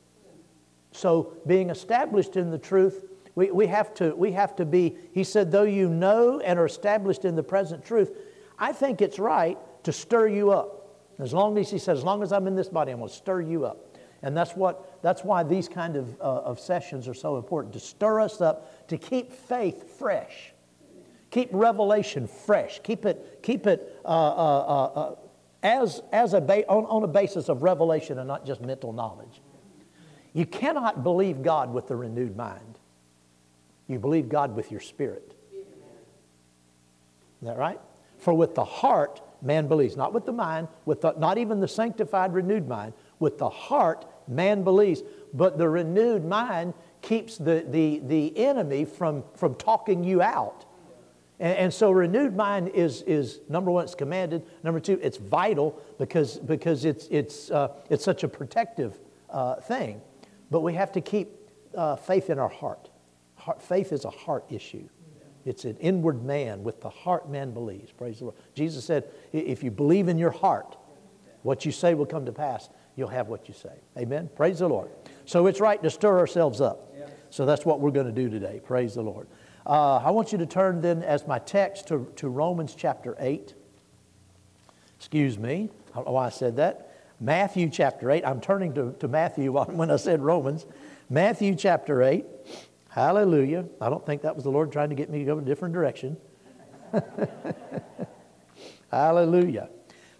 So, 0.92 1.34
being 1.46 1.70
established 1.70 2.36
in 2.36 2.50
the 2.50 2.58
truth, 2.58 3.04
we, 3.34 3.50
we, 3.50 3.66
have 3.66 3.94
to, 3.94 4.14
we 4.16 4.32
have 4.32 4.56
to 4.56 4.64
be, 4.64 4.96
he 5.12 5.22
said, 5.22 5.52
though 5.52 5.64
you 5.64 5.88
know 5.88 6.40
and 6.40 6.58
are 6.58 6.66
established 6.66 7.24
in 7.24 7.36
the 7.36 7.42
present 7.42 7.84
truth, 7.84 8.10
I 8.58 8.72
think 8.72 9.00
it's 9.02 9.18
right 9.18 9.58
to 9.84 9.92
stir 9.92 10.28
you 10.28 10.50
up. 10.50 10.74
As 11.18 11.34
long 11.34 11.58
as 11.58 11.70
he 11.70 11.78
says, 11.78 11.98
as 11.98 12.04
long 12.04 12.22
as 12.22 12.32
I'm 12.32 12.46
in 12.46 12.56
this 12.56 12.68
body, 12.68 12.92
I'm 12.92 12.98
going 12.98 13.10
to 13.10 13.14
stir 13.14 13.42
you 13.42 13.64
up. 13.64 13.87
And 14.22 14.36
that's, 14.36 14.52
what, 14.52 15.00
that's 15.02 15.22
why 15.22 15.42
these 15.42 15.68
kind 15.68 15.96
of, 15.96 16.20
uh, 16.20 16.24
of 16.24 16.58
sessions 16.58 17.06
are 17.06 17.14
so 17.14 17.36
important 17.36 17.72
to 17.74 17.80
stir 17.80 18.20
us 18.20 18.40
up, 18.40 18.88
to 18.88 18.98
keep 18.98 19.32
faith 19.32 19.96
fresh. 19.98 20.52
Keep 21.30 21.50
revelation 21.52 22.26
fresh. 22.26 22.80
Keep 22.82 23.06
it, 23.06 23.40
keep 23.42 23.66
it 23.66 24.00
uh, 24.04 24.08
uh, 24.08 24.12
uh, 24.14 25.00
uh, 25.00 25.14
as, 25.62 26.02
as 26.12 26.34
a 26.34 26.40
ba- 26.40 26.66
on, 26.68 26.84
on 26.86 27.04
a 27.04 27.08
basis 27.08 27.48
of 27.48 27.62
revelation 27.62 28.18
and 28.18 28.26
not 28.26 28.44
just 28.44 28.60
mental 28.60 28.92
knowledge. 28.92 29.40
You 30.32 30.46
cannot 30.46 31.02
believe 31.02 31.42
God 31.42 31.72
with 31.72 31.90
a 31.90 31.96
renewed 31.96 32.36
mind. 32.36 32.78
You 33.86 33.98
believe 33.98 34.28
God 34.28 34.54
with 34.54 34.70
your 34.70 34.80
spirit. 34.80 35.34
Is 37.40 37.46
that 37.46 37.56
right? 37.56 37.80
For 38.18 38.34
with 38.34 38.54
the 38.54 38.64
heart 38.64 39.20
man 39.42 39.68
believes, 39.68 39.96
not 39.96 40.12
with 40.12 40.26
the 40.26 40.32
mind, 40.32 40.68
with 40.84 41.02
the, 41.02 41.12
not 41.12 41.38
even 41.38 41.60
the 41.60 41.68
sanctified 41.68 42.34
renewed 42.34 42.68
mind. 42.68 42.92
With 43.18 43.38
the 43.38 43.48
heart 43.48 44.06
man 44.28 44.62
believes, 44.62 45.02
but 45.34 45.58
the 45.58 45.68
renewed 45.68 46.24
mind 46.24 46.74
keeps 47.02 47.38
the, 47.38 47.64
the, 47.68 48.00
the 48.04 48.36
enemy 48.36 48.84
from, 48.84 49.24
from 49.34 49.54
talking 49.54 50.04
you 50.04 50.22
out. 50.22 50.64
And, 51.40 51.56
and, 51.56 51.74
so 51.74 51.90
renewed 51.90 52.36
mind 52.36 52.68
is, 52.68 53.02
is 53.02 53.40
number 53.48 53.70
one, 53.70 53.84
it's 53.84 53.94
commanded. 53.94 54.44
Number 54.64 54.80
two, 54.80 54.98
it's 55.02 55.18
vital 55.18 55.80
because, 55.98 56.38
because 56.38 56.84
it's, 56.84 57.06
it's, 57.10 57.50
uh, 57.50 57.74
it's 57.90 58.04
such 58.04 58.24
a 58.24 58.28
protective 58.28 58.98
uh, 59.30 59.56
thing. 59.56 60.00
But 60.50 60.60
we 60.60 60.74
have 60.74 60.90
to 60.92 61.00
keep 61.00 61.28
uh, 61.76 61.96
faith 61.96 62.30
in 62.30 62.38
our 62.38 62.48
heart. 62.48 62.88
heart. 63.36 63.62
Faith 63.62 63.92
is 63.92 64.04
a 64.04 64.10
heart 64.10 64.44
issue. 64.50 64.88
It's 65.44 65.64
an 65.64 65.76
inward 65.78 66.24
man. 66.24 66.64
With 66.64 66.80
the 66.80 66.90
heart, 66.90 67.30
man 67.30 67.52
believes. 67.52 67.92
Praise 67.92 68.18
the 68.18 68.24
Lord. 68.24 68.36
Jesus 68.54 68.84
said, 68.84 69.04
if 69.32 69.62
you 69.62 69.70
believe 69.70 70.08
in 70.08 70.18
your 70.18 70.30
heart, 70.30 70.76
what 71.42 71.64
you 71.64 71.72
say 71.72 71.94
will 71.94 72.06
come 72.06 72.26
to 72.26 72.32
pass. 72.32 72.68
You'll 72.98 73.06
have 73.06 73.28
what 73.28 73.46
you 73.46 73.54
say. 73.54 73.70
Amen. 73.96 74.28
Praise 74.34 74.58
the 74.58 74.68
Lord. 74.68 74.90
So 75.24 75.46
it's 75.46 75.60
right 75.60 75.80
to 75.84 75.88
stir 75.88 76.18
ourselves 76.18 76.60
up. 76.60 76.92
So 77.30 77.46
that's 77.46 77.64
what 77.64 77.78
we're 77.78 77.92
going 77.92 78.06
to 78.06 78.12
do 78.12 78.28
today. 78.28 78.60
Praise 78.64 78.94
the 78.94 79.02
Lord. 79.02 79.28
Uh, 79.64 79.98
I 79.98 80.10
want 80.10 80.32
you 80.32 80.38
to 80.38 80.46
turn 80.46 80.80
then 80.80 81.04
as 81.04 81.24
my 81.24 81.38
text 81.38 81.86
to, 81.88 82.10
to 82.16 82.28
Romans 82.28 82.74
chapter 82.74 83.14
8. 83.20 83.54
Excuse 84.98 85.38
me. 85.38 85.70
I 85.92 85.94
don't 85.94 86.06
know 86.06 86.12
why 86.12 86.26
I 86.26 86.30
said 86.30 86.56
that. 86.56 86.92
Matthew 87.20 87.68
chapter 87.68 88.10
8. 88.10 88.24
I'm 88.24 88.40
turning 88.40 88.74
to, 88.74 88.96
to 88.98 89.06
Matthew 89.06 89.52
when 89.68 89.92
I 89.92 89.96
said 89.96 90.20
Romans. 90.20 90.66
Matthew 91.08 91.54
chapter 91.54 92.02
8. 92.02 92.26
Hallelujah. 92.88 93.66
I 93.80 93.90
don't 93.90 94.04
think 94.04 94.22
that 94.22 94.34
was 94.34 94.42
the 94.42 94.50
Lord 94.50 94.72
trying 94.72 94.88
to 94.88 94.96
get 94.96 95.08
me 95.08 95.20
to 95.20 95.24
go 95.24 95.38
in 95.38 95.44
a 95.44 95.46
different 95.46 95.72
direction. 95.72 96.16
Hallelujah. 98.90 99.68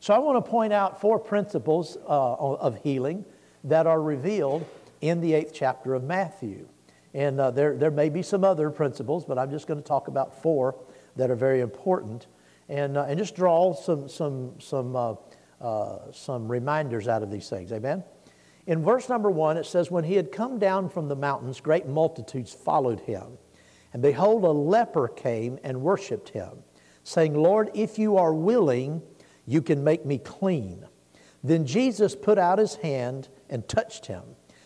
So 0.01 0.15
I 0.15 0.19
want 0.19 0.45
to 0.45 0.51
point 0.51 0.73
out 0.73 1.01
four 1.01 1.19
principles 1.19 1.97
uh, 2.07 2.35
of 2.35 2.81
healing 2.83 3.25
that 3.65 3.87
are 3.87 4.01
revealed 4.01 4.65
in 5.01 5.21
the 5.21 5.35
eighth 5.35 5.53
chapter 5.53 5.95
of 5.95 6.05
Matthew. 6.05 6.69
And 7.15 7.41
uh, 7.41 7.51
there, 7.51 7.77
there 7.77 7.91
may 7.91 8.09
be 8.09 8.23
some 8.23 8.45
other 8.45 8.71
principles, 8.71 9.25
but 9.25 9.39
I'm 9.39 9.51
just 9.51 9.67
going 9.67 9.81
to 9.81 9.87
talk 9.87 10.09
about 10.09 10.41
four 10.43 10.77
that 11.17 11.31
are 11.31 11.37
very 11.37 11.61
important 11.61 12.27
and, 12.69 12.97
uh, 12.97 13.07
and 13.09 13.19
just 13.19 13.35
draw 13.35 13.75
some, 13.75 14.09
some, 14.09 14.61
some, 14.61 14.95
uh, 14.95 15.15
uh 15.61 16.13
some 16.13 16.51
reminders 16.51 17.09
out 17.09 17.23
of 17.23 17.31
these 17.31 17.49
things. 17.49 17.73
Amen? 17.73 18.05
In 18.69 18.85
verse 18.85 19.09
number 19.09 19.31
one, 19.31 19.57
it 19.57 19.67
says, 19.67 19.91
When 19.91 20.05
he 20.05 20.15
had 20.15 20.31
come 20.31 20.59
down 20.59 20.91
from 20.91 21.09
the 21.09 21.17
mountains, 21.17 21.61
great 21.61 21.87
multitudes 21.89 22.53
followed 22.53 23.01
him. 23.01 23.39
And 23.93 24.03
behold, 24.03 24.45
a 24.45 24.51
leper 24.51 25.09
came 25.09 25.59
and 25.65 25.81
worshiped 25.81 26.29
him, 26.29 26.63
saying, 27.03 27.35
Lord, 27.35 27.71
if 27.73 27.99
you 27.99 28.19
are 28.19 28.35
willing, 28.35 29.03
you 29.49 29.63
can 29.63 29.83
make 29.83 30.05
me 30.05 30.19
clean. 30.19 30.87
Then 31.43 31.65
Jesus 31.65 32.15
put 32.15 32.37
out 32.37 32.59
his 32.59 32.77
hand 32.77 33.29
and 33.49 33.67
touched 33.67 34.07
him, 34.07 34.23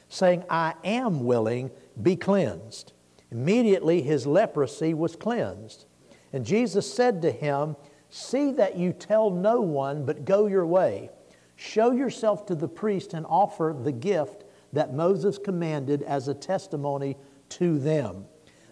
saying, 0.09 0.43
I 0.51 0.75
am 0.83 1.25
willing, 1.25 1.71
be 2.03 2.17
cleansed. 2.17 2.93
Immediately 3.31 4.03
his 4.03 4.27
leprosy 4.27 4.93
was 4.93 5.15
cleansed. 5.15 5.87
And 6.33 6.45
Jesus 6.45 6.93
said 6.93 7.23
to 7.23 7.31
him, 7.31 7.77
See 8.11 8.51
that 8.53 8.77
you 8.77 8.93
tell 8.93 9.31
no 9.31 9.61
one, 9.61 10.05
but 10.05 10.25
go 10.25 10.47
your 10.47 10.67
way. 10.67 11.11
Show 11.55 11.93
yourself 11.93 12.45
to 12.47 12.57
the 12.57 12.69
priest 12.69 13.15
and 13.15 13.25
offer 13.27 13.75
the 13.81 13.93
gift 13.93 14.45
that 14.73 14.93
Moses 14.93 15.39
commanded 15.39 16.03
as 16.03 16.27
a 16.27 16.35
testimony 16.35 17.17
to 17.51 17.79
them. 17.79 18.25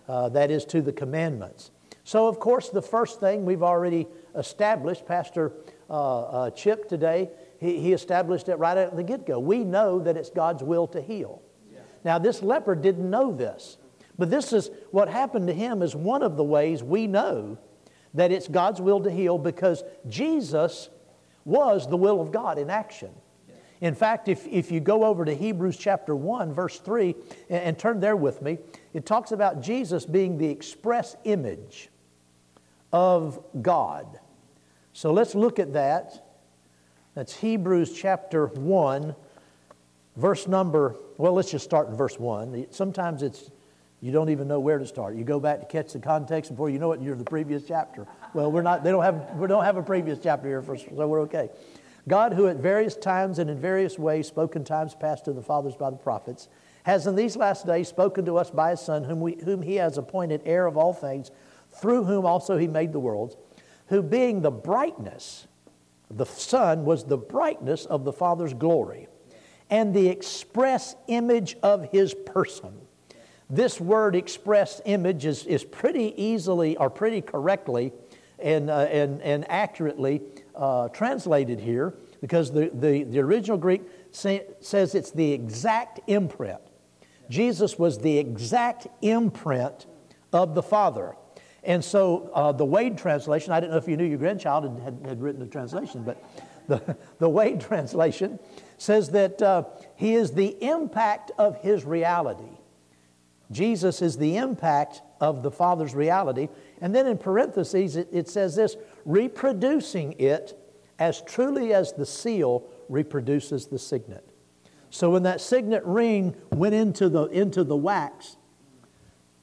Uh, 0.09 0.29
that 0.31 0.51
is, 0.51 0.65
to 0.67 0.83
the 0.83 0.93
commandments. 0.93 1.71
So, 2.11 2.27
of 2.27 2.41
course, 2.41 2.71
the 2.71 2.83
first 2.83 3.21
thing 3.21 3.45
we've 3.45 3.63
already 3.63 4.09
established, 4.35 5.07
Pastor 5.07 5.53
uh, 5.89 6.23
uh, 6.23 6.51
Chip 6.51 6.89
today, 6.89 7.31
he, 7.61 7.79
he, 7.79 7.93
established 7.93 8.49
it 8.49 8.57
right 8.57 8.77
at 8.77 8.97
the 8.97 9.05
get 9.05 9.25
go. 9.25 9.39
We 9.39 9.63
know 9.63 10.01
that 10.01 10.17
it's 10.17 10.29
God's 10.29 10.65
will 10.65 10.89
to 10.89 11.01
heal. 11.01 11.41
Yeah. 11.73 11.79
Now, 12.03 12.19
this 12.19 12.43
leper 12.43 12.75
didn't 12.75 13.09
know 13.09 13.33
this, 13.33 13.79
but 14.19 14.29
this 14.29 14.53
is 14.53 14.71
what 14.91 15.09
happened 15.09 15.47
to 15.47 15.55
him, 15.55 15.83
is 15.83 15.95
one 15.95 16.25
of 16.25 16.37
the 16.37 16.43
ways 16.43 16.83
we 16.83 17.07
know 17.07 17.59
that 18.15 18.33
it's 18.33 18.49
God's 18.49 18.81
will 18.81 19.01
to 19.03 19.11
heal 19.13 19.39
because 19.39 19.85
Jesus 20.09 20.89
was 21.45 21.89
the 21.89 21.97
will 21.97 22.21
of 22.21 22.33
God 22.33 22.59
in 22.59 22.71
action. 22.71 23.11
In 23.81 23.95
fact, 23.95 24.27
if, 24.27 24.49
if 24.49 24.73
you 24.73 24.81
go 24.81 25.05
over 25.05 25.25
to 25.25 25.33
Hebrews 25.33 25.77
chapter 25.77 26.17
1, 26.17 26.53
verse 26.53 26.81
3, 26.81 27.15
and, 27.49 27.63
and, 27.63 27.79
turn 27.79 28.01
there 28.01 28.17
with 28.17 28.43
me, 28.43 28.59
it 28.95 29.07
talks 29.07 29.31
about 29.31 29.63
Jesus 29.63 30.05
being 30.05 30.39
the 30.39 30.49
express 30.49 31.15
image 31.23 31.89
of 32.93 33.43
God. 33.63 34.19
So 34.93 35.13
let's 35.13 35.35
look 35.35 35.59
at 35.59 35.73
that. 35.75 36.27
That's 37.15 37.37
Hebrews 37.37 37.93
chapter 37.93 38.47
1, 38.47 39.15
verse 40.17 40.47
number, 40.47 40.97
well, 41.19 41.33
let's 41.33 41.51
just 41.51 41.65
start 41.65 41.89
in 41.89 41.97
verse 41.97 42.19
1. 42.19 42.67
Sometimes 42.71 43.23
it's, 43.23 43.51
you 44.01 44.13
don't 44.13 44.31
even 44.31 44.49
know 44.49 44.61
where 44.61 44.79
to 44.79 44.87
start. 44.87 45.17
You 45.17 45.25
go 45.25 45.41
back 45.41 45.61
to 45.61 45.67
catch 45.67 45.93
the 45.93 45.99
context 45.99 46.51
before 46.51 46.71
you 46.71 46.79
know 46.79 46.93
it, 46.93 47.01
you're 47.01 47.13
in 47.13 47.19
the 47.19 47.25
previous 47.25 47.65
chapter. 47.67 48.07
Well, 48.33 48.51
we're 48.51 48.63
not, 48.63 48.85
they 48.85 48.91
don't 48.91 49.03
have, 49.03 49.37
we 49.37 49.47
don't 49.49 49.65
have 49.65 49.77
a 49.77 49.83
previous 49.83 50.19
chapter 50.23 50.49
here, 50.49 50.63
for, 50.63 50.77
so 50.77 50.87
we're 50.91 51.23
okay. 51.23 51.51
God, 52.09 52.33
who 52.33 52.47
at 52.47 52.57
various 52.57 52.97
times 52.97 53.39
and 53.39 53.51
in 53.51 53.59
various 53.59 53.99
ways 53.99 54.27
spoke 54.27 54.57
in 54.57 54.65
times 54.65 54.95
past 54.95 55.27
to 55.27 55.33
the 55.33 55.43
fathers 55.43 55.77
by 55.77 55.91
the 55.91 55.97
prophets, 55.97 56.49
has 56.85 57.07
in 57.07 57.15
these 57.15 57.37
last 57.37 57.67
days 57.67 57.89
spoken 57.89 58.25
to 58.25 58.39
us 58.39 58.51
by 58.51 58.71
his 58.71 58.81
Son, 58.81 59.05
whom, 59.05 59.21
we, 59.21 59.37
whom 59.45 59.63
he 59.63 59.77
has 59.77 59.99
appointed 59.99 60.41
heir 60.45 60.67
of 60.67 60.77
all 60.77 60.95
things, 60.95 61.31
through 61.73 62.05
whom 62.05 62.27
also 62.27 62.57
he 62.57 62.67
made 62.67 62.93
the 62.93 63.01
worlds, 63.01 63.37
who 63.89 64.03
being 64.03 64.43
the 64.43 64.51
brightness, 64.51 65.47
the 66.11 66.27
Son 66.27 66.85
was 66.85 67.05
the 67.05 67.17
brightness 67.17 67.87
of 67.87 68.05
the 68.05 68.13
Father's 68.13 68.55
glory, 68.55 69.09
and 69.69 69.95
the 69.95 70.09
express 70.09 70.97
image 71.07 71.57
of 71.63 71.91
his 71.91 72.15
person. 72.15 72.73
This 73.49 73.81
word 73.81 74.15
express 74.15 74.81
image 74.85 75.27
is, 75.27 75.45
is 75.47 75.65
pretty 75.65 76.15
easily 76.21 76.77
or 76.77 76.89
pretty 76.89 77.21
correctly 77.21 77.93
and, 78.39 78.71
uh, 78.71 78.81
and, 78.91 79.21
and 79.23 79.49
accurately 79.51 80.23
uh, 80.55 80.89
translated 80.89 81.61
here 81.61 81.95
because 82.21 82.53
the, 82.53 82.71
the, 82.73 83.05
the 83.05 83.19
original 83.19 83.59
Greek 83.59 83.83
say, 84.13 84.47
says 84.61 84.95
it's 84.95 85.11
the 85.11 85.33
exact 85.33 86.01
imprint. 86.07 86.61
Jesus 87.29 87.79
was 87.79 87.99
the 87.99 88.19
exact 88.19 88.87
imprint 89.03 89.87
of 90.33 90.55
the 90.55 90.63
Father. 90.63 91.15
And 91.63 91.85
so 91.85 92.31
uh, 92.35 92.53
the 92.53 92.65
Wade 92.65 92.97
translation, 92.97 93.53
I 93.53 93.61
didn't 93.61 93.73
know 93.73 93.79
if 93.79 93.89
you 93.89 93.97
knew 93.97 94.05
your 94.05 94.19
grandchild 94.19 94.65
had, 94.65 94.83
had, 94.83 95.07
had 95.07 95.21
written 95.21 95.41
the 95.41 95.47
translation, 95.47 96.03
but 96.03 96.23
the, 96.69 96.97
the 97.19 97.29
Wade 97.29 97.61
translation 97.61 98.39
says 98.79 99.11
that 99.11 99.43
uh, 99.43 99.65
he 99.97 100.15
is 100.15 100.33
the 100.33 100.57
impact 100.65 101.33
of 101.37 101.61
his 101.61 101.85
reality. 101.85 102.57
Jesus 103.51 104.01
is 104.01 104.17
the 104.17 104.37
impact 104.37 105.03
of 105.21 105.43
the 105.43 105.51
Father's 105.51 105.95
reality. 105.95 106.49
And 106.81 106.95
then 106.95 107.07
in 107.07 107.19
parentheses, 107.19 107.97
it, 107.97 108.09
it 108.13 108.29
says 108.29 108.57
this 108.57 108.77
reproducing 109.05 110.15
it 110.19 110.57
as 110.99 111.21
truly 111.23 111.75
as 111.75 111.93
the 111.93 112.07
seal 112.07 112.65
reproduces 112.89 113.67
the 113.67 113.79
signet. 113.79 114.27
So 114.91 115.11
when 115.11 115.23
that 115.25 115.41
signet 115.41 115.85
ring 115.85 116.35
went 116.51 116.75
into 116.75 117.09
the, 117.09 117.25
into 117.27 117.65
the 117.65 117.77
wax, 117.77 118.37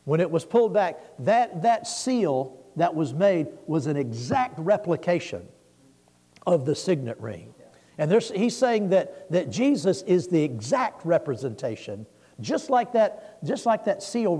when 0.07 0.21
it 0.21 0.31
was 0.31 0.45
pulled 0.45 0.73
back, 0.73 0.97
that, 1.19 1.63
that 1.63 1.85
seal 1.85 2.57
that 2.77 2.95
was 2.95 3.13
made 3.13 3.47
was 3.65 3.87
an 3.87 3.97
exact 3.97 4.57
replication 4.57 5.45
of 6.45 6.65
the 6.65 6.73
signet 6.73 7.19
ring. 7.19 7.53
And 7.97 8.09
he's 8.09 8.55
saying 8.55 8.89
that, 8.91 9.29
that 9.31 9.49
Jesus 9.49 10.03
is 10.03 10.29
the 10.29 10.41
exact 10.41 11.05
representation 11.05 12.05
just 12.39 12.69
like 12.69 12.93
that, 12.93 13.43
just 13.43 13.65
like 13.65 13.83
that 13.85 14.03
seal 14.03 14.39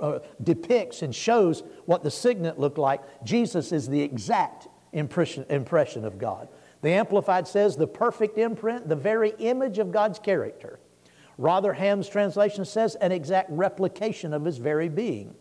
uh, 0.00 0.18
depicts 0.42 1.02
and 1.02 1.14
shows 1.14 1.62
what 1.86 2.02
the 2.04 2.10
signet 2.10 2.58
looked 2.58 2.78
like, 2.78 3.00
Jesus 3.24 3.72
is 3.72 3.88
the 3.88 4.00
exact 4.00 4.68
impression, 4.92 5.46
impression 5.48 6.04
of 6.04 6.18
God. 6.18 6.48
The 6.82 6.90
Amplified 6.90 7.48
says 7.48 7.74
the 7.74 7.86
perfect 7.86 8.38
imprint, 8.38 8.88
the 8.88 8.96
very 8.96 9.30
image 9.38 9.78
of 9.78 9.90
God's 9.90 10.18
character. 10.18 10.78
Rotherham's 11.38 12.08
translation 12.08 12.64
says 12.64 12.94
an 12.96 13.12
exact 13.12 13.50
replication 13.50 14.32
of 14.32 14.44
his 14.44 14.58
very 14.58 14.88
being. 14.88 15.34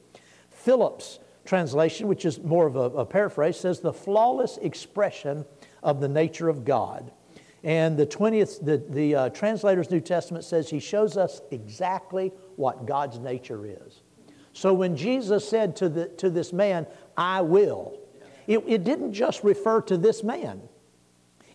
Phillips' 0.49 1.19
translation, 1.45 2.08
which 2.08 2.25
is 2.25 2.41
more 2.41 2.67
of 2.67 2.75
a, 2.75 2.79
a 2.79 3.05
paraphrase, 3.05 3.58
says 3.58 3.79
the 3.79 3.93
flawless 3.93 4.58
expression 4.58 5.45
of 5.84 6.01
the 6.01 6.08
nature 6.08 6.49
of 6.49 6.65
God. 6.65 7.12
And 7.63 7.97
the 7.97 8.05
20th, 8.05 8.63
the, 8.63 8.77
the 8.77 9.15
uh, 9.15 9.29
translator's 9.29 9.89
New 9.89 10.01
Testament 10.01 10.43
says 10.43 10.69
he 10.69 10.79
shows 10.79 11.17
us 11.17 11.41
exactly 11.51 12.31
what 12.58 12.86
God's 12.86 13.19
nature 13.19 13.65
is. 13.65 14.01
So 14.53 14.73
when 14.73 14.95
Jesus 14.95 15.47
said 15.47 15.75
to, 15.77 15.89
the, 15.89 16.08
to 16.10 16.29
this 16.29 16.53
man, 16.53 16.88
I 17.17 17.41
will, 17.41 17.99
it, 18.47 18.63
it 18.67 18.84
didn't 18.84 19.13
just 19.13 19.43
refer 19.43 19.81
to 19.81 19.97
this 19.97 20.23
man. 20.23 20.62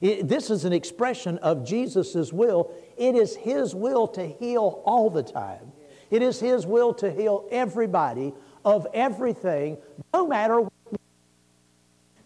It, 0.00 0.28
this 0.28 0.50
is 0.50 0.64
an 0.64 0.72
expression 0.72 1.38
of 1.38 1.64
Jesus' 1.64 2.32
will. 2.32 2.74
It 3.00 3.14
is 3.14 3.34
His 3.34 3.74
will 3.74 4.06
to 4.08 4.26
heal 4.26 4.82
all 4.84 5.08
the 5.08 5.22
time. 5.22 5.72
It 6.10 6.20
is 6.20 6.38
His 6.38 6.66
will 6.66 6.92
to 6.94 7.10
heal 7.10 7.48
everybody 7.50 8.34
of 8.62 8.86
everything, 8.92 9.78
no 10.12 10.26
matter 10.26 10.60
what. 10.60 10.72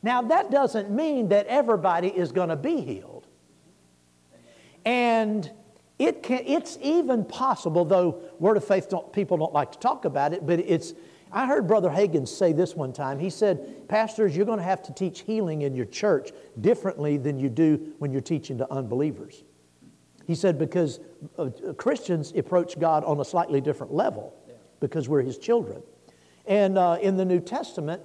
Now, 0.03 0.21
that 0.23 0.51
doesn't 0.51 0.91
mean 0.91 1.29
that 1.29 1.47
everybody 1.47 2.09
is 2.09 2.33
going 2.33 2.49
to 2.49 2.57
be 2.57 2.81
healed. 2.81 3.29
And 4.85 5.49
it 6.01 6.25
can, 6.25 6.43
it's 6.45 6.77
even 6.83 7.25
possible, 7.25 7.85
though 7.85 8.21
Word 8.41 8.57
of 8.57 8.65
Faith 8.65 8.89
don't, 8.89 9.13
people 9.13 9.37
don't 9.37 9.53
like 9.53 9.71
to 9.73 9.79
talk 9.79 10.05
about 10.05 10.33
it, 10.33 10.45
but 10.45 10.59
it's, 10.59 10.93
I 11.31 11.47
heard 11.47 11.69
Brother 11.69 11.89
Hagin 11.89 12.27
say 12.27 12.53
this 12.53 12.75
one 12.75 12.93
time. 12.93 13.21
He 13.21 13.31
said, 13.31 13.89
Pastors, 13.89 14.37
you're 14.37 14.45
going 14.45 14.59
to 14.59 14.65
have 14.65 14.83
to 14.83 14.93
teach 14.93 15.21
healing 15.21 15.63
in 15.63 15.77
your 15.77 15.87
church 15.87 16.33
differently 16.61 17.17
than 17.17 17.39
you 17.39 17.49
do 17.49 17.95
when 18.01 18.11
you're 18.11 18.21
teaching 18.21 18.59
to 18.59 18.73
unbelievers. 18.73 19.44
He 20.27 20.35
said, 20.35 20.59
because 20.59 21.01
uh, 21.39 21.51
Christians 21.77 22.33
approach 22.37 22.79
God 22.79 23.05
on 23.05 23.21
a 23.21 23.25
slightly 23.25 23.61
different 23.61 23.93
level 23.93 24.35
because 24.81 25.09
we're 25.09 25.23
His 25.23 25.39
children. 25.39 25.83
And 26.47 26.79
uh, 26.79 26.99
in 27.01 27.17
the 27.17 27.25
New 27.25 27.41
Testament, 27.41 28.03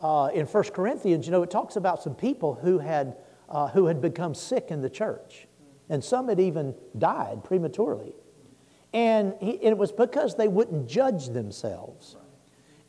uh, 0.00 0.30
in 0.34 0.46
1 0.46 0.64
Corinthians, 0.64 1.26
you 1.26 1.32
know, 1.32 1.42
it 1.42 1.50
talks 1.50 1.76
about 1.76 2.02
some 2.02 2.14
people 2.14 2.54
who 2.54 2.78
had, 2.78 3.16
uh, 3.48 3.68
who 3.68 3.86
had 3.86 4.00
become 4.00 4.34
sick 4.34 4.68
in 4.70 4.80
the 4.80 4.90
church 4.90 5.48
and 5.88 6.02
some 6.02 6.28
had 6.28 6.40
even 6.40 6.74
died 6.98 7.42
prematurely. 7.44 8.14
And, 8.92 9.34
he, 9.40 9.52
and 9.52 9.62
it 9.62 9.78
was 9.78 9.92
because 9.92 10.36
they 10.36 10.48
wouldn't 10.48 10.88
judge 10.88 11.28
themselves. 11.28 12.16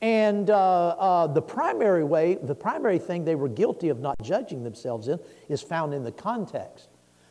And 0.01 0.49
uh, 0.49 0.89
uh, 0.89 1.27
the 1.27 1.41
primary 1.41 2.03
way, 2.03 2.37
the 2.41 2.55
primary 2.55 2.99
thing 2.99 3.25
they 3.25 3.35
were 3.35 3.49
guilty 3.49 3.89
of 3.89 3.99
not 3.99 4.15
judging 4.21 4.63
themselves 4.63 5.07
in 5.07 5.19
is 5.49 5.61
found 5.61 5.93
in 5.93 6.03
the 6.03 6.11
context. 6.11 6.88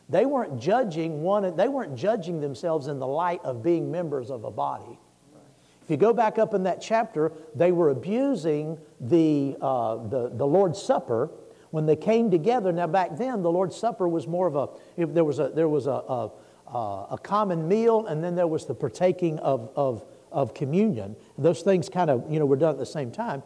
They 0.09 0.25
weren't 0.25 0.59
judging 0.59 1.21
one, 1.21 1.55
they 1.55 1.67
weren't 1.67 1.95
judging 1.95 2.41
themselves 2.41 2.87
in 2.87 2.99
the 2.99 3.07
light 3.07 3.41
of 3.43 3.61
being 3.61 3.91
members 3.91 4.31
of 4.31 4.43
a 4.43 4.51
body. 4.51 4.99
If 5.83 5.91
you 5.91 5.97
go 5.97 6.13
back 6.13 6.37
up 6.37 6.53
in 6.53 6.63
that 6.63 6.81
chapter, 6.81 7.31
they 7.55 7.71
were 7.71 7.89
abusing 7.89 8.77
the, 8.99 9.57
uh, 9.61 9.97
the, 10.07 10.29
the 10.29 10.45
Lord's 10.45 10.81
Supper 10.81 11.31
when 11.71 11.85
they 11.85 11.95
came 11.95 12.29
together. 12.29 12.71
Now, 12.71 12.87
back 12.87 13.17
then, 13.17 13.41
the 13.41 13.51
Lord's 13.51 13.75
Supper 13.75 14.07
was 14.07 14.27
more 14.27 14.47
of 14.47 14.55
a, 14.55 14.69
if 14.97 15.13
there 15.13 15.23
was 15.23 15.39
a, 15.39 15.49
there 15.49 15.67
was 15.67 15.87
a, 15.87 15.91
a, 15.91 16.31
a 17.11 17.19
common 17.23 17.67
meal, 17.67 18.05
and 18.05 18.23
then 18.23 18.35
there 18.35 18.45
was 18.45 18.65
the 18.65 18.75
partaking 18.75 19.39
of, 19.39 19.71
of, 19.75 20.05
of 20.31 20.53
communion. 20.53 21.15
Those 21.37 21.61
things 21.61 21.89
kind 21.89 22.09
of, 22.09 22.31
you 22.31 22.39
know, 22.39 22.45
were 22.45 22.55
done 22.55 22.71
at 22.71 22.77
the 22.77 22.85
same 22.85 23.11
time. 23.11 23.41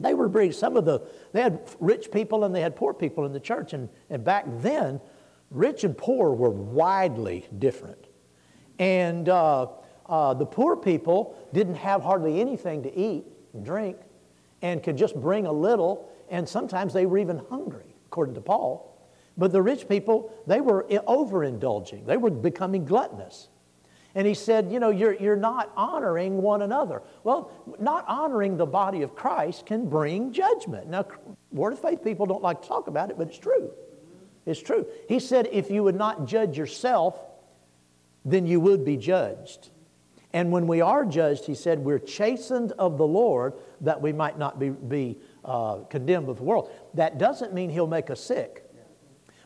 They 0.00 0.14
were 0.14 0.28
bringing 0.28 0.52
some 0.52 0.76
of 0.76 0.84
the, 0.84 1.02
they 1.32 1.42
had 1.42 1.60
rich 1.80 2.10
people 2.10 2.44
and 2.44 2.54
they 2.54 2.60
had 2.60 2.76
poor 2.76 2.94
people 2.94 3.26
in 3.26 3.32
the 3.32 3.40
church. 3.40 3.72
And, 3.72 3.88
and 4.08 4.24
back 4.24 4.44
then, 4.46 5.00
rich 5.50 5.84
and 5.84 5.96
poor 5.96 6.32
were 6.32 6.50
widely 6.50 7.46
different. 7.58 8.06
And 8.78 9.28
uh, 9.28 9.68
uh, 10.06 10.34
the 10.34 10.46
poor 10.46 10.76
people 10.76 11.36
didn't 11.52 11.76
have 11.76 12.02
hardly 12.02 12.40
anything 12.40 12.82
to 12.82 12.96
eat 12.96 13.24
and 13.52 13.64
drink 13.64 13.96
and 14.62 14.82
could 14.82 14.96
just 14.96 15.14
bring 15.20 15.46
a 15.46 15.52
little, 15.52 16.10
and 16.30 16.48
sometimes 16.48 16.92
they 16.92 17.06
were 17.06 17.18
even 17.18 17.40
hungry, 17.50 17.94
according 18.06 18.34
to 18.34 18.40
Paul. 18.40 18.84
But 19.36 19.52
the 19.52 19.62
rich 19.62 19.88
people, 19.88 20.32
they 20.46 20.60
were 20.60 20.84
overindulging, 20.84 22.06
they 22.06 22.16
were 22.16 22.30
becoming 22.30 22.84
gluttonous. 22.84 23.48
And 24.14 24.26
he 24.26 24.34
said, 24.34 24.72
You 24.72 24.80
know, 24.80 24.90
you're, 24.90 25.14
you're 25.14 25.36
not 25.36 25.70
honoring 25.76 26.42
one 26.42 26.62
another. 26.62 27.02
Well, 27.22 27.52
not 27.78 28.04
honoring 28.08 28.56
the 28.56 28.66
body 28.66 29.02
of 29.02 29.14
Christ 29.14 29.66
can 29.66 29.88
bring 29.88 30.32
judgment. 30.32 30.88
Now, 30.88 31.06
Word 31.52 31.74
of 31.74 31.78
Faith 31.78 32.02
people 32.02 32.26
don't 32.26 32.42
like 32.42 32.62
to 32.62 32.68
talk 32.68 32.88
about 32.88 33.10
it, 33.10 33.18
but 33.18 33.28
it's 33.28 33.38
true. 33.38 33.70
It's 34.48 34.60
true. 34.60 34.86
He 35.08 35.20
said, 35.20 35.48
If 35.52 35.70
you 35.70 35.82
would 35.84 35.96
not 35.96 36.26
judge 36.26 36.56
yourself, 36.56 37.18
then 38.24 38.46
you 38.46 38.60
would 38.60 38.84
be 38.84 38.96
judged. 38.96 39.70
And 40.32 40.52
when 40.52 40.66
we 40.66 40.80
are 40.80 41.04
judged, 41.04 41.46
he 41.46 41.54
said, 41.54 41.78
we're 41.78 41.98
chastened 41.98 42.72
of 42.72 42.98
the 42.98 43.06
Lord 43.06 43.54
that 43.80 44.00
we 44.00 44.12
might 44.12 44.38
not 44.38 44.58
be, 44.58 44.68
be 44.68 45.18
uh, 45.44 45.78
condemned 45.88 46.26
with 46.26 46.38
the 46.38 46.44
world. 46.44 46.70
That 46.94 47.18
doesn't 47.18 47.54
mean 47.54 47.70
he'll 47.70 47.86
make 47.86 48.10
us 48.10 48.20
sick. 48.20 48.64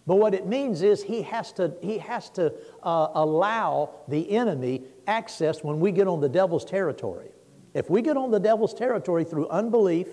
But 0.04 0.16
what 0.16 0.34
it 0.34 0.46
means 0.46 0.82
is 0.82 1.04
he 1.04 1.22
has 1.22 1.52
to, 1.52 1.74
he 1.80 1.98
has 1.98 2.28
to 2.30 2.52
uh, 2.82 3.08
allow 3.14 3.90
the 4.08 4.28
enemy 4.32 4.82
access 5.06 5.62
when 5.62 5.78
we 5.78 5.92
get 5.92 6.08
on 6.08 6.20
the 6.20 6.28
devil's 6.28 6.64
territory. 6.64 7.30
If 7.72 7.88
we 7.88 8.02
get 8.02 8.16
on 8.16 8.32
the 8.32 8.40
devil's 8.40 8.74
territory 8.74 9.22
through 9.22 9.48
unbelief, 9.48 10.08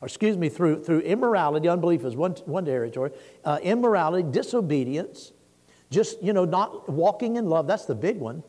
or 0.00 0.06
excuse 0.06 0.36
me, 0.36 0.48
through, 0.48 0.82
through 0.82 1.00
immorality, 1.00 1.68
unbelief 1.68 2.04
is 2.04 2.16
one, 2.16 2.32
one 2.46 2.64
territory, 2.64 3.10
uh, 3.44 3.58
immorality, 3.62 4.28
disobedience, 4.30 5.32
just, 5.90 6.22
you 6.22 6.32
know, 6.32 6.44
not 6.44 6.88
walking 6.88 7.36
in 7.36 7.46
love, 7.46 7.66
that's 7.66 7.84
the 7.84 7.94
big 7.94 8.18
one. 8.18 8.42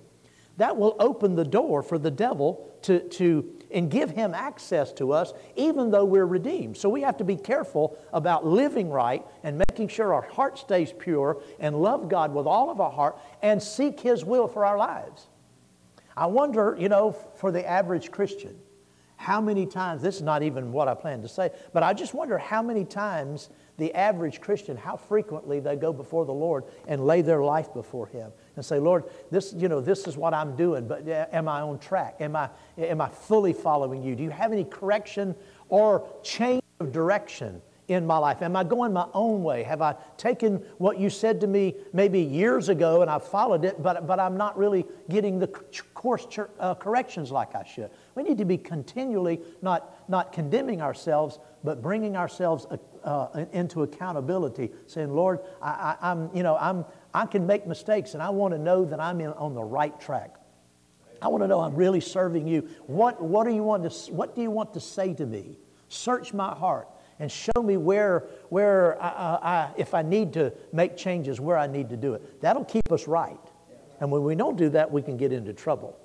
That 0.58 0.78
will 0.78 0.96
open 1.00 1.36
the 1.36 1.46
door 1.46 1.82
for 1.82 1.98
the 1.98 2.12
devil 2.12 2.72
to, 2.84 3.00
to 3.00 3.62
and 3.72 3.90
give 3.90 4.12
him 4.12 4.34
access 4.34 4.92
to 4.94 5.12
us 5.12 5.34
even 5.56 5.92
though 5.92 6.06
we're 6.06 6.26
redeemed. 6.26 6.78
So 6.78 6.90
we 6.90 7.02
have 7.02 7.18
to 7.18 7.24
be 7.24 7.36
careful 7.36 7.98
about 8.14 8.46
living 8.46 8.90
right 8.90 9.26
and 9.44 9.58
making 9.70 9.88
sure 9.88 10.14
our 10.14 10.22
heart 10.22 10.60
stays 10.60 10.94
pure 10.98 11.42
and 11.60 11.82
love 11.82 12.10
God 12.10 12.34
with 12.34 12.46
all 12.46 12.70
of 12.70 12.80
our 12.80 12.92
heart 12.92 13.18
and 13.42 13.62
seek 13.62 14.00
his 14.00 14.26
will 14.26 14.48
for 14.48 14.66
our 14.66 14.78
lives. 14.78 15.28
I 16.16 16.26
wonder, 16.26 16.76
you 16.78 16.90
know, 16.90 17.12
for 17.12 17.52
the 17.52 17.68
average 17.68 18.12
Christian, 18.12 18.60
how 19.22 19.40
many 19.40 19.68
times, 19.68 20.02
this 20.02 20.16
is 20.16 20.24
not 20.24 20.42
even 20.42 20.72
what 20.72 20.88
I 20.88 20.96
plan 20.96 21.22
to 21.22 21.28
say, 21.28 21.52
but 21.74 21.84
I 21.84 21.94
just 21.94 22.16
wonder 22.16 22.40
how 22.40 22.64
many 22.64 22.84
times 22.84 23.52
the 23.78 23.94
average 23.94 24.42
Christian, 24.42 24.76
how 24.76 24.96
frequently 24.96 25.60
they 25.60 25.76
go 25.76 25.94
before 25.94 26.26
the 26.26 26.34
Lord 26.34 26.64
and 26.88 27.06
lay 27.06 27.22
their 27.22 27.44
life 27.44 27.72
before 27.72 28.08
Him 28.08 28.32
and 28.56 28.66
say, 28.66 28.80
Lord, 28.80 29.04
this, 29.30 29.54
you 29.54 29.70
know, 29.70 29.80
this 29.80 30.08
is 30.08 30.18
what 30.18 30.34
I'm 30.34 30.56
doing, 30.56 30.88
but 30.88 31.08
uh, 31.08 31.28
am 31.32 31.48
I 31.48 31.62
on 31.62 31.78
track? 31.78 32.16
Am 32.20 32.36
I, 32.36 32.50
am 32.80 33.00
I 33.00 33.10
fully 33.10 33.54
following 33.54 34.02
you? 34.02 34.16
Do 34.16 34.24
you 34.24 34.32
have 34.32 34.52
any 34.52 34.64
correction 34.64 35.36
or 35.70 36.04
change 36.24 36.64
of 36.80 36.92
direction 36.92 37.62
in 37.92 38.06
my 38.08 38.18
life? 38.18 38.42
Am 38.42 38.56
I 38.56 38.64
going 38.64 38.94
my 38.94 39.08
own 39.14 39.44
way? 39.44 39.64
Have 39.64 39.82
I 39.82 39.96
taken 40.18 40.58
what 40.78 41.00
you 41.00 41.10
said 41.10 41.42
to 41.42 41.48
me 41.48 41.76
maybe 41.94 42.22
years 42.22 42.70
ago 42.70 43.02
and 43.02 43.12
I've 43.12 43.26
followed 43.26 43.66
it, 43.66 43.82
but, 43.82 44.08
but 44.08 44.20
I'm 44.20 44.38
not 44.38 44.58
really 44.58 44.86
getting 45.10 45.40
the 45.40 45.48
course 45.48 46.26
uh, 46.60 46.76
corrections 46.76 47.32
like 47.32 47.56
I 47.56 47.66
should? 47.66 47.92
We 48.16 48.24
need 48.24 48.38
to 48.38 48.46
be 48.46 48.58
continually 48.58 49.42
not, 49.62 50.10
not 50.10 50.32
condemning 50.32 50.82
ourselves, 50.82 51.40
but 51.64 51.82
bringing 51.82 52.16
ourselves 52.16 52.66
uh, 52.70 52.78
uh 53.04 53.46
into 53.52 53.84
accountability, 53.84 54.72
saying, 54.88 55.14
Lord, 55.14 55.40
I, 55.62 55.96
I, 56.02 56.12
I'm, 56.12 56.30
you 56.36 56.44
know, 56.44 56.58
I'm, 56.58 56.86
I 57.14 57.26
can 57.26 57.46
make 57.46 57.68
mistakes 57.68 58.14
and 58.14 58.24
I 58.24 58.30
want 58.30 58.54
to 58.54 58.60
know 58.60 58.86
that 58.86 59.00
I'm 59.00 59.20
in, 59.22 59.34
on 59.34 59.54
the 59.54 59.64
right 59.64 60.00
track. 60.00 60.36
I 61.22 61.28
want 61.28 61.44
to 61.44 61.48
know 61.48 61.60
I'm 61.60 61.76
really 61.76 62.02
serving 62.02 62.48
you. 62.48 62.68
What, 62.88 63.22
what, 63.22 63.46
do 63.46 63.54
you 63.54 63.64
want 63.64 63.90
to, 63.90 64.12
what 64.12 64.36
do 64.36 64.42
you 64.42 64.50
want 64.50 64.74
to 64.74 64.80
say 64.80 65.14
to 65.14 65.26
me? 65.26 65.60
Search 65.88 66.34
my 66.34 66.56
heart 66.56 66.88
and 67.22 67.32
show 67.32 67.62
me 67.64 67.78
where, 67.78 68.26
where 68.50 69.02
I, 69.02 69.08
I, 69.08 69.72
if 69.78 69.94
I 69.94 70.02
need 70.02 70.34
to 70.34 70.52
make 70.74 70.98
changes, 70.98 71.40
where 71.40 71.56
I 71.56 71.68
need 71.68 71.90
to 71.90 71.96
do 71.96 72.16
it. 72.16 72.42
That'll 72.42 72.66
keep 72.66 72.92
us 72.92 73.08
right. 73.08 73.38
And 74.00 74.10
when 74.10 74.24
we 74.24 74.34
don't 74.34 74.58
do 74.58 74.70
that, 74.70 74.92
we 74.92 75.04
can 75.04 75.18
get 75.18 75.32
into 75.32 75.54
trouble. 75.54 75.96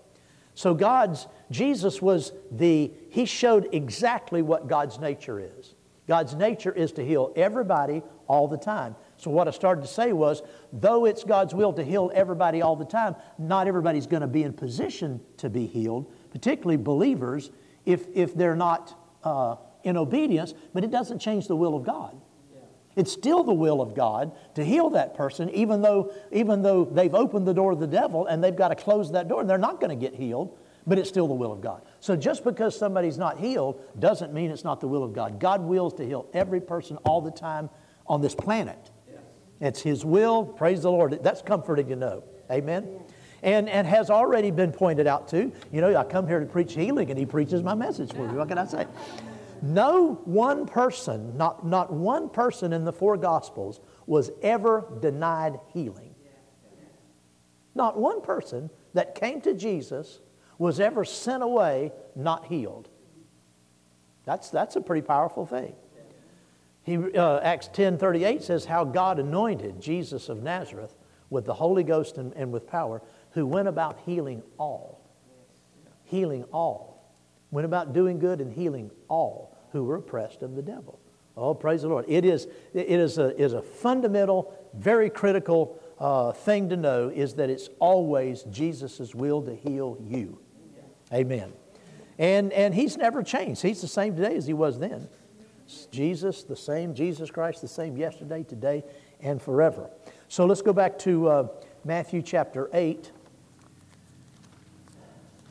So 0.54 0.74
God's, 0.74 1.26
Jesus 1.50 2.02
was 2.02 2.32
the, 2.50 2.92
he 3.08 3.24
showed 3.24 3.70
exactly 3.72 4.42
what 4.42 4.68
God's 4.68 4.98
nature 4.98 5.40
is. 5.40 5.74
God's 6.06 6.34
nature 6.34 6.70
is 6.70 6.92
to 6.92 7.04
heal 7.04 7.32
everybody 7.34 8.02
all 8.28 8.46
the 8.46 8.58
time. 8.58 8.94
So, 9.16 9.30
what 9.30 9.48
I 9.48 9.50
started 9.50 9.80
to 9.80 9.88
say 9.88 10.12
was, 10.12 10.42
though 10.72 11.04
it's 11.04 11.24
God's 11.24 11.52
will 11.52 11.72
to 11.72 11.82
heal 11.82 12.12
everybody 12.14 12.62
all 12.62 12.76
the 12.76 12.84
time, 12.84 13.16
not 13.38 13.66
everybody's 13.66 14.06
going 14.06 14.20
to 14.20 14.28
be 14.28 14.44
in 14.44 14.52
position 14.52 15.20
to 15.38 15.50
be 15.50 15.66
healed, 15.66 16.12
particularly 16.30 16.76
believers, 16.76 17.50
if, 17.86 18.06
if 18.14 18.36
they're 18.36 18.54
not 18.54 18.94
uh, 19.24 19.56
in 19.86 19.96
obedience, 19.96 20.52
but 20.74 20.84
it 20.84 20.90
doesn't 20.90 21.20
change 21.20 21.48
the 21.48 21.56
will 21.56 21.74
of 21.74 21.84
God. 21.84 22.20
It's 22.96 23.12
still 23.12 23.44
the 23.44 23.52
will 23.52 23.82
of 23.82 23.94
God 23.94 24.32
to 24.54 24.64
heal 24.64 24.90
that 24.90 25.14
person, 25.14 25.50
even 25.50 25.82
though, 25.82 26.12
even 26.32 26.62
though 26.62 26.86
they've 26.86 27.14
opened 27.14 27.46
the 27.46 27.52
door 27.52 27.72
to 27.72 27.76
the 27.78 27.86
devil 27.86 28.26
and 28.26 28.42
they've 28.42 28.56
got 28.56 28.68
to 28.68 28.74
close 28.74 29.12
that 29.12 29.28
door 29.28 29.42
and 29.42 29.48
they're 29.48 29.58
not 29.58 29.80
going 29.80 29.90
to 29.90 29.96
get 29.96 30.14
healed, 30.14 30.56
but 30.86 30.98
it's 30.98 31.08
still 31.08 31.28
the 31.28 31.34
will 31.34 31.52
of 31.52 31.60
God. 31.60 31.82
So 32.00 32.16
just 32.16 32.42
because 32.42 32.76
somebody's 32.76 33.18
not 33.18 33.38
healed 33.38 33.82
doesn't 33.98 34.32
mean 34.32 34.50
it's 34.50 34.64
not 34.64 34.80
the 34.80 34.88
will 34.88 35.04
of 35.04 35.12
God. 35.12 35.38
God 35.38 35.60
wills 35.60 35.92
to 35.94 36.06
heal 36.06 36.26
every 36.32 36.60
person 36.60 36.96
all 37.04 37.20
the 37.20 37.30
time 37.30 37.68
on 38.06 38.22
this 38.22 38.34
planet. 38.34 38.90
It's 39.60 39.80
His 39.80 40.04
will. 40.04 40.44
Praise 40.44 40.82
the 40.82 40.90
Lord. 40.90 41.18
That's 41.22 41.42
comforting 41.42 41.88
to 41.88 41.96
know. 41.96 42.24
Amen. 42.50 42.88
And, 43.42 43.68
and 43.68 43.86
has 43.86 44.10
already 44.10 44.50
been 44.50 44.72
pointed 44.72 45.06
out 45.06 45.28
too. 45.28 45.52
You 45.70 45.82
know, 45.82 45.94
I 45.94 46.04
come 46.04 46.26
here 46.26 46.40
to 46.40 46.46
preach 46.46 46.74
healing 46.74 47.10
and 47.10 47.18
He 47.18 47.26
preaches 47.26 47.62
my 47.62 47.74
message 47.74 48.12
for 48.12 48.26
me. 48.26 48.34
What 48.34 48.48
can 48.48 48.58
I 48.58 48.66
say? 48.66 48.86
No 49.62 50.20
one 50.24 50.66
person, 50.66 51.36
not, 51.36 51.66
not 51.66 51.92
one 51.92 52.28
person 52.28 52.72
in 52.72 52.84
the 52.84 52.92
four 52.92 53.16
Gospels 53.16 53.80
was 54.06 54.30
ever 54.42 54.86
denied 55.00 55.58
healing. 55.72 56.14
Not 57.74 57.98
one 57.98 58.22
person 58.22 58.70
that 58.94 59.14
came 59.14 59.40
to 59.42 59.54
Jesus 59.54 60.20
was 60.58 60.80
ever 60.80 61.04
sent 61.04 61.42
away 61.42 61.92
not 62.14 62.46
healed. 62.46 62.88
That's, 64.24 64.48
that's 64.50 64.76
a 64.76 64.80
pretty 64.80 65.06
powerful 65.06 65.46
thing. 65.46 65.74
He, 66.82 66.96
uh, 66.96 67.40
Acts 67.40 67.68
10 67.68 67.98
38 67.98 68.42
says 68.42 68.64
how 68.64 68.84
God 68.84 69.18
anointed 69.18 69.80
Jesus 69.80 70.28
of 70.28 70.42
Nazareth 70.42 70.94
with 71.30 71.44
the 71.44 71.54
Holy 71.54 71.82
Ghost 71.82 72.16
and, 72.16 72.32
and 72.34 72.52
with 72.52 72.66
power, 72.66 73.02
who 73.32 73.44
went 73.44 73.68
about 73.68 73.98
healing 74.06 74.42
all. 74.56 75.00
Healing 76.04 76.44
all 76.52 76.95
went 77.50 77.64
about 77.64 77.92
doing 77.92 78.18
good 78.18 78.40
and 78.40 78.52
healing 78.52 78.90
all 79.08 79.56
who 79.72 79.84
were 79.84 79.96
oppressed 79.96 80.42
of 80.42 80.54
the 80.54 80.62
devil. 80.62 81.00
Oh, 81.36 81.54
praise 81.54 81.82
the 81.82 81.88
Lord. 81.88 82.06
It 82.08 82.24
is, 82.24 82.46
it 82.72 82.88
is, 82.88 83.18
a, 83.18 83.38
is 83.40 83.52
a 83.52 83.60
fundamental, 83.60 84.54
very 84.74 85.10
critical 85.10 85.78
uh, 85.98 86.32
thing 86.32 86.70
to 86.70 86.76
know 86.76 87.08
is 87.08 87.34
that 87.34 87.50
it's 87.50 87.68
always 87.78 88.44
Jesus' 88.44 89.14
will 89.14 89.42
to 89.42 89.54
heal 89.54 89.98
you. 90.00 90.38
Amen. 91.12 91.52
And, 92.18 92.52
and 92.52 92.74
he's 92.74 92.96
never 92.96 93.22
changed. 93.22 93.62
He's 93.62 93.82
the 93.82 93.88
same 93.88 94.16
today 94.16 94.34
as 94.34 94.46
he 94.46 94.54
was 94.54 94.78
then. 94.78 95.08
Jesus, 95.90 96.42
the 96.44 96.56
same, 96.56 96.94
Jesus 96.94 97.30
Christ, 97.30 97.60
the 97.60 97.68
same 97.68 97.96
yesterday, 97.96 98.42
today, 98.42 98.84
and 99.20 99.40
forever. 99.42 99.90
So 100.28 100.46
let's 100.46 100.62
go 100.62 100.72
back 100.72 100.98
to 101.00 101.28
uh, 101.28 101.48
Matthew 101.84 102.22
chapter 102.22 102.70
8. 102.72 103.12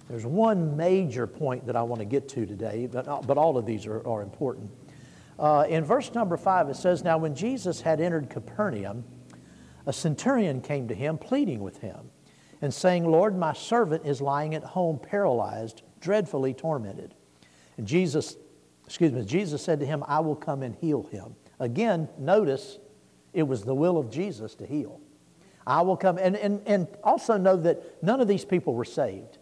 There's 0.09 0.25
one 0.25 0.77
major 0.77 1.25
point 1.25 1.65
that 1.65 1.75
I 1.75 1.81
want 1.81 1.99
to 1.99 2.05
get 2.05 2.29
to 2.29 2.45
today, 2.45 2.87
but, 2.91 3.07
uh, 3.07 3.21
but 3.25 3.37
all 3.37 3.57
of 3.57 3.65
these 3.65 3.85
are, 3.87 4.05
are 4.07 4.21
important. 4.21 4.69
Uh, 5.39 5.65
in 5.67 5.83
verse 5.83 6.13
number 6.13 6.37
5, 6.37 6.69
it 6.69 6.75
says, 6.75 7.03
Now 7.03 7.17
when 7.17 7.35
Jesus 7.35 7.81
had 7.81 7.99
entered 7.99 8.29
Capernaum, 8.29 9.03
a 9.85 9.93
centurion 9.93 10.61
came 10.61 10.87
to 10.87 10.95
him, 10.95 11.17
pleading 11.17 11.59
with 11.59 11.79
him, 11.79 12.11
and 12.61 12.73
saying, 12.73 13.09
Lord, 13.09 13.37
my 13.37 13.53
servant 13.53 14.05
is 14.05 14.21
lying 14.21 14.55
at 14.55 14.63
home, 14.63 14.99
paralyzed, 14.99 15.81
dreadfully 15.99 16.53
tormented. 16.53 17.15
And 17.77 17.85
Jesus, 17.85 18.37
excuse 18.85 19.11
me, 19.11 19.25
Jesus 19.25 19.61
said 19.61 19.79
to 19.79 19.85
him, 19.85 20.03
I 20.07 20.19
will 20.19 20.35
come 20.35 20.63
and 20.63 20.75
heal 20.75 21.03
him. 21.03 21.35
Again, 21.59 22.07
notice 22.17 22.79
it 23.33 23.43
was 23.43 23.63
the 23.63 23.75
will 23.75 23.97
of 23.97 24.09
Jesus 24.09 24.55
to 24.55 24.65
heal. 24.65 25.01
I 25.67 25.81
will 25.81 25.97
come, 25.97 26.17
and, 26.17 26.35
and, 26.35 26.61
and 26.65 26.87
also 27.03 27.37
know 27.37 27.57
that 27.57 28.01
none 28.03 28.21
of 28.21 28.27
these 28.27 28.45
people 28.45 28.75
were 28.75 28.85
saved. 28.85 29.39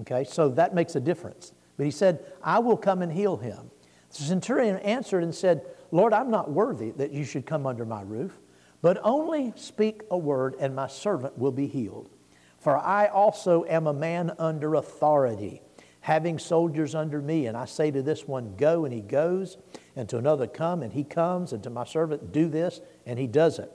Okay, 0.00 0.24
so 0.24 0.48
that 0.50 0.74
makes 0.74 0.94
a 0.96 1.00
difference. 1.00 1.52
But 1.76 1.84
he 1.84 1.90
said, 1.90 2.24
I 2.42 2.58
will 2.58 2.76
come 2.76 3.02
and 3.02 3.12
heal 3.12 3.36
him. 3.36 3.70
The 4.10 4.22
centurion 4.22 4.76
answered 4.78 5.22
and 5.22 5.34
said, 5.34 5.64
Lord, 5.90 6.12
I'm 6.12 6.30
not 6.30 6.50
worthy 6.50 6.90
that 6.92 7.12
you 7.12 7.24
should 7.24 7.46
come 7.46 7.66
under 7.66 7.84
my 7.84 8.02
roof, 8.02 8.38
but 8.82 9.00
only 9.02 9.52
speak 9.56 10.02
a 10.10 10.18
word, 10.18 10.56
and 10.60 10.74
my 10.74 10.86
servant 10.86 11.38
will 11.38 11.52
be 11.52 11.66
healed. 11.66 12.10
For 12.58 12.76
I 12.76 13.06
also 13.06 13.64
am 13.64 13.86
a 13.86 13.92
man 13.92 14.32
under 14.38 14.74
authority, 14.74 15.62
having 16.00 16.38
soldiers 16.38 16.94
under 16.94 17.20
me. 17.20 17.46
And 17.46 17.56
I 17.56 17.64
say 17.64 17.90
to 17.90 18.02
this 18.02 18.28
one, 18.28 18.54
Go, 18.56 18.84
and 18.84 18.92
he 18.92 19.00
goes, 19.00 19.56
and 19.96 20.08
to 20.10 20.18
another, 20.18 20.46
Come, 20.46 20.82
and 20.82 20.92
he 20.92 21.04
comes, 21.04 21.52
and 21.52 21.62
to 21.62 21.70
my 21.70 21.84
servant, 21.84 22.32
Do 22.32 22.48
this, 22.48 22.80
and 23.06 23.18
he 23.18 23.26
does 23.26 23.58
it. 23.58 23.70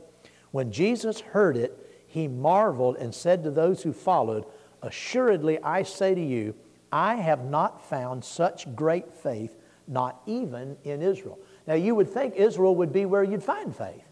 When 0.52 0.72
Jesus 0.72 1.20
heard 1.20 1.58
it, 1.58 2.06
he 2.08 2.28
marveled 2.28 2.96
and 2.98 3.14
said 3.14 3.44
to 3.44 3.52
those 3.52 3.84
who 3.84 3.92
followed, 3.92 4.46
Assuredly, 4.86 5.62
I 5.62 5.84
say 5.84 6.16
to 6.16 6.22
you, 6.22 6.56
I 6.92 7.16
have 7.16 7.46
not 7.46 7.84
found 7.90 8.24
such 8.24 8.74
great 8.76 9.14
faith, 9.14 9.58
not 9.88 10.22
even 10.26 10.78
in 10.84 11.02
Israel. 11.02 11.40
Now, 11.68 11.74
you 11.74 11.96
would 11.96 12.10
think 12.10 12.36
Israel 12.36 12.76
would 12.76 12.94
be 12.94 13.06
where 13.06 13.24
you'd 13.24 13.44
find 13.44 13.76
faith. 13.76 14.04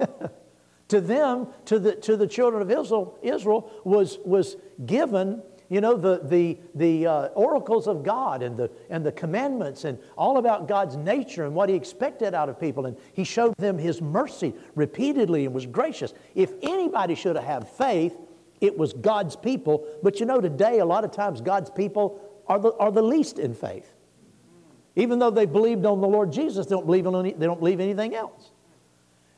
Yeah. 0.00 0.06
to 0.88 1.00
them, 1.00 1.48
to 1.66 1.78
the, 1.78 1.94
to 1.96 2.16
the 2.16 2.26
children 2.26 2.62
of 2.62 2.70
Israel, 2.70 3.18
Israel 3.22 3.70
was, 3.84 4.18
was 4.24 4.56
given 4.86 5.42
you 5.72 5.80
know, 5.80 5.96
the, 5.96 6.20
the, 6.24 6.58
the 6.74 7.06
uh, 7.06 7.26
oracles 7.28 7.88
of 7.88 8.02
God 8.02 8.42
and 8.42 8.58
the, 8.58 8.70
and 8.90 9.06
the 9.06 9.12
commandments 9.12 9.84
and 9.84 9.98
all 10.18 10.36
about 10.36 10.68
God's 10.68 10.98
nature 10.98 11.46
and 11.46 11.54
what 11.54 11.70
He 11.70 11.74
expected 11.74 12.34
out 12.34 12.50
of 12.50 12.60
people. 12.60 12.84
And 12.84 12.98
He 13.14 13.24
showed 13.24 13.54
them 13.56 13.78
His 13.78 14.02
mercy 14.02 14.52
repeatedly 14.74 15.46
and 15.46 15.54
was 15.54 15.64
gracious. 15.64 16.12
If 16.34 16.52
anybody 16.60 17.14
should 17.14 17.36
have 17.36 17.70
faith, 17.70 18.14
it 18.62 18.78
was 18.78 18.92
God's 18.92 19.36
people. 19.36 19.86
But 20.02 20.20
you 20.20 20.26
know, 20.26 20.40
today, 20.40 20.78
a 20.78 20.84
lot 20.84 21.04
of 21.04 21.10
times, 21.10 21.40
God's 21.40 21.68
people 21.68 22.20
are 22.46 22.58
the, 22.58 22.72
are 22.74 22.92
the 22.92 23.02
least 23.02 23.38
in 23.38 23.54
faith. 23.54 23.92
Even 24.94 25.18
though 25.18 25.30
they 25.30 25.46
believed 25.46 25.84
on 25.84 26.00
the 26.00 26.06
Lord 26.06 26.32
Jesus, 26.32 26.66
they 26.66 26.76
don't 26.76 26.86
believe, 26.86 27.06
any, 27.06 27.32
they 27.32 27.46
don't 27.46 27.58
believe 27.58 27.80
anything 27.80 28.14
else. 28.14 28.52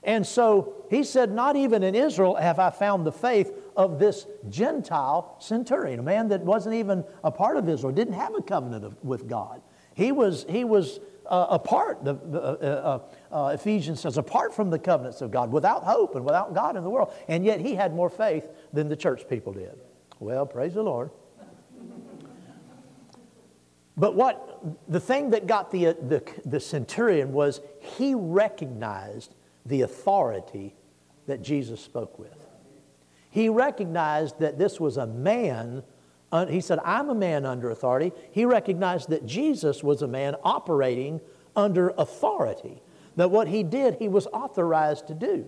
And 0.03 0.27
so 0.27 0.85
he 0.91 1.03
said, 1.03 1.33
Not 1.33 1.57
even 1.57 1.83
in 1.83 1.95
Israel 1.95 2.35
have 2.35 2.59
I 2.59 2.69
found 2.69 3.07
the 3.07 3.13
faith 3.13 3.53
of 3.77 3.99
this 3.99 4.27
Gentile 4.51 5.37
centurion, 5.39 6.01
a 6.01 6.03
man 6.03 6.29
that 6.29 6.43
wasn't 6.43 6.75
even 6.75 7.03
a 7.23 7.31
part 7.31 7.57
of 7.57 7.69
Israel, 7.69 7.93
didn't 7.93 8.15
have 8.15 8.35
a 8.35 8.43
covenant 8.43 8.85
of, 8.85 9.03
with 9.03 9.27
God. 9.27 9.63
He 9.95 10.13
was, 10.13 10.45
he 10.49 10.65
was 10.65 11.01
uh, 11.27 11.47
apart, 11.51 12.05
the, 12.05 12.15
uh, 12.15 13.01
uh, 13.33 13.35
uh, 13.35 13.49
Ephesians 13.49 14.01
says, 14.01 14.19
apart 14.19 14.55
from 14.55 14.71
the 14.71 14.79
covenants 14.79 15.21
of 15.21 15.31
God, 15.31 15.51
without 15.53 15.85
hope 15.85 16.15
and 16.15 16.25
without 16.25 16.55
God 16.55 16.77
in 16.77 16.85
the 16.85 16.91
world. 16.91 17.13
And 17.29 17.45
yet 17.45 17.61
he 17.61 17.75
had 17.75 17.95
more 17.95 18.11
faith 18.11 18.49
than 18.73 18.89
the 18.89 18.97
church 18.97 19.29
people 19.29 19.53
did. 19.53 19.79
Well, 20.21 20.47
praise 20.47 20.75
the 20.75 20.83
Lord. 20.83 21.11
But 23.97 24.17
what 24.17 24.61
the 24.89 25.01
thing 25.01 25.31
that 25.31 25.47
got 25.47 25.71
the, 25.71 25.85
the, 25.93 26.23
the 26.45 26.61
centurion 26.61 27.33
was 27.33 27.61
he 27.81 28.15
recognized 28.15 29.35
the 29.65 29.83
authority 29.83 30.75
that 31.27 31.43
Jesus 31.43 31.81
spoke 31.81 32.19
with. 32.19 32.47
He 33.31 33.49
recognized 33.49 34.39
that 34.41 34.59
this 34.59 34.79
was 34.79 34.97
a 34.97 35.07
man. 35.07 35.83
He 36.49 36.61
said, 36.61 36.81
I'm 36.85 37.11
a 37.11 37.15
man 37.15 37.47
under 37.47 37.71
authority. 37.71 38.13
He 38.33 38.45
recognized 38.45 39.09
that 39.11 39.25
Jesus 39.25 39.85
was 39.85 40.03
a 40.03 40.09
man 40.09 40.35
operating 40.43 41.21
under 41.55 41.91
authority, 41.91 42.83
that 43.15 43.31
what 43.31 43.47
he 43.47 43.63
did, 43.63 43.95
he 43.97 44.09
was 44.09 44.27
authorized 44.29 45.07
to 45.07 45.15
do. 45.15 45.47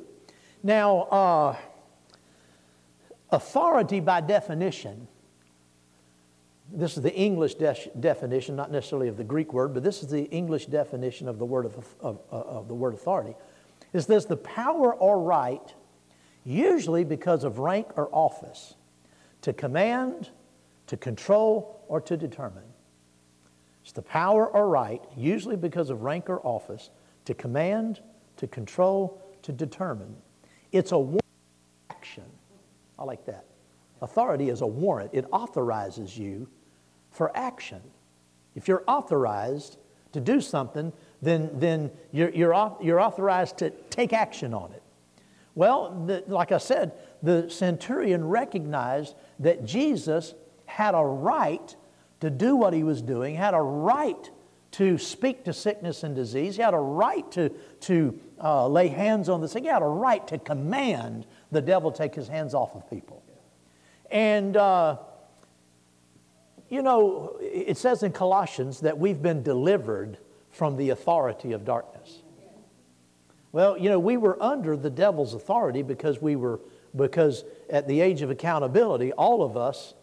Now, 0.63 1.01
uh, 1.01 1.57
authority 3.31 3.99
by 3.99 4.21
definition, 4.21 5.09
this 6.73 6.97
is 6.97 7.03
the 7.03 7.15
English 7.15 7.55
de- 7.55 7.91
definition, 7.99 8.55
not 8.55 8.71
necessarily 8.71 9.09
of 9.09 9.17
the 9.17 9.25
Greek 9.25 9.53
word, 9.53 9.75
but 9.75 9.83
this 9.83 10.03
is 10.03 10.09
the 10.09 10.25
English 10.27 10.67
definition 10.67 11.27
of 11.27 11.41
the 11.41 11.45
word, 11.45 11.67
of, 11.67 11.97
of, 12.01 12.21
of 12.31 12.69
the 12.69 12.75
word 12.75 12.95
authority 12.95 13.35
is 13.97 14.07
this 14.07 14.27
the 14.27 14.37
power 14.37 14.95
or 14.95 15.21
right, 15.21 15.75
usually 16.45 17.03
because 17.03 17.45
of 17.45 17.59
rank 17.59 17.89
or 17.97 18.09
office, 18.13 18.75
to 19.43 19.53
command, 19.53 20.31
to 20.87 20.97
control, 20.97 21.85
or 21.89 22.01
to 22.01 22.17
determine. 22.17 22.65
It's 23.83 23.93
the 23.93 24.03
power 24.03 24.49
or 24.49 24.69
right, 24.69 25.03
usually 25.17 25.57
because 25.57 25.91
of 25.91 26.03
rank 26.03 26.29
or 26.29 26.41
office, 26.41 26.91
to 27.25 27.35
command, 27.35 28.01
to 28.37 28.47
control, 28.47 29.23
to 29.43 29.53
determine. 29.53 30.17
It's 30.73 30.93
a 30.93 30.99
warrant 30.99 31.23
action. 31.91 32.25
I 32.99 33.05
like 33.05 33.25
that. 33.27 33.45
Authority 34.03 34.49
is 34.49 34.61
a 34.61 34.67
warrant, 34.67 35.11
it 35.13 35.25
authorizes 35.33 36.19
you 36.19 36.49
for 37.11 37.37
action. 37.37 37.81
If 38.55 38.69
you're 38.69 38.85
authorized 38.87 39.79
to 40.13 40.21
do 40.21 40.41
something, 40.41 40.93
then, 41.23 41.51
then 41.55 41.91
you're, 42.13 42.31
you're, 42.31 42.77
you're 42.81 43.01
authorized 43.01 43.59
to 43.59 43.71
take 43.91 44.13
action 44.13 44.53
on 44.55 44.73
it. 44.73 44.83
Well, 45.55 46.05
the, 46.07 46.23
like 46.27 46.53
I 46.53 46.59
said, 46.59 46.93
the 47.23 47.49
centurion 47.49 48.29
recognized 48.29 49.15
that 49.39 49.65
Jesus 49.65 50.35
had 50.67 50.95
a 50.95 51.05
right 51.05 51.75
to 52.21 52.31
do 52.31 52.57
what 52.57 52.73
he 52.73 52.83
was 52.83 53.03
doing, 53.03 53.35
had 53.35 53.55
a 53.55 53.61
right 53.61 54.31
to 54.73 54.99
speak 54.99 55.45
to 55.45 55.53
sickness 55.53 56.03
and 56.03 56.15
disease, 56.15 56.57
he 56.57 56.63
had 56.63 56.75
a 56.75 56.79
right 56.79 57.31
to, 57.33 57.49
to 57.81 58.19
uh, 58.43 58.67
lay 58.69 58.89
hands 58.89 59.29
on 59.29 59.41
the 59.41 59.49
sick, 59.49 59.63
he 59.63 59.69
had 59.69 59.83
a 59.83 59.87
right 59.87 60.27
to 60.29 60.39
command 60.39 61.27
the 61.51 61.63
devil 61.63 61.91
take 61.91 62.15
his 62.15 62.29
hands 62.29 62.53
off 62.53 62.75
of 62.75 62.89
people. 62.91 63.23
And, 64.11 64.57
uh, 64.57 64.99
you 66.69 66.83
know, 66.83 67.39
it 67.41 67.77
says 67.79 68.03
in 68.03 68.13
Colossians 68.13 68.81
that 68.81 68.99
we've 68.99 69.23
been 69.23 69.43
delivered 69.43 70.19
from 70.51 70.77
the 70.77 70.91
authority 70.91 71.53
of 71.53 71.65
darkness. 71.65 72.23
Well, 73.53 73.79
you 73.79 73.89
know, 73.89 73.99
we 73.99 74.17
were 74.17 74.41
under 74.43 74.77
the 74.77 74.91
devil's 74.91 75.33
authority 75.33 75.83
because 75.83 76.21
we 76.21 76.37
were, 76.37 76.61
because 76.95 77.45
at 77.71 77.89
the 77.89 78.01
age 78.01 78.21
of 78.21 78.31
accountability, 78.31 79.13
all 79.13 79.43
of 79.43 79.57
us 79.57 79.95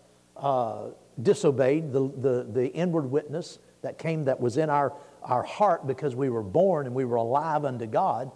uh, 0.43 0.89
disobeyed 1.21 1.91
the, 1.93 2.12
the, 2.17 2.47
the 2.51 2.67
inward 2.73 3.10
witness 3.10 3.60
that 3.82 3.97
came, 3.97 4.25
that 4.25 4.39
was 4.39 4.58
in 4.58 4.69
our, 4.69 4.93
our 5.23 5.43
heart 5.43 5.88
because 5.88 6.15
we 6.15 6.29
were 6.29 6.43
born 6.43 6.86
and 6.86 6.93
we 6.93 7.06
were 7.06 7.15
alive 7.15 7.65
unto 7.65 7.88
God. 7.88 8.29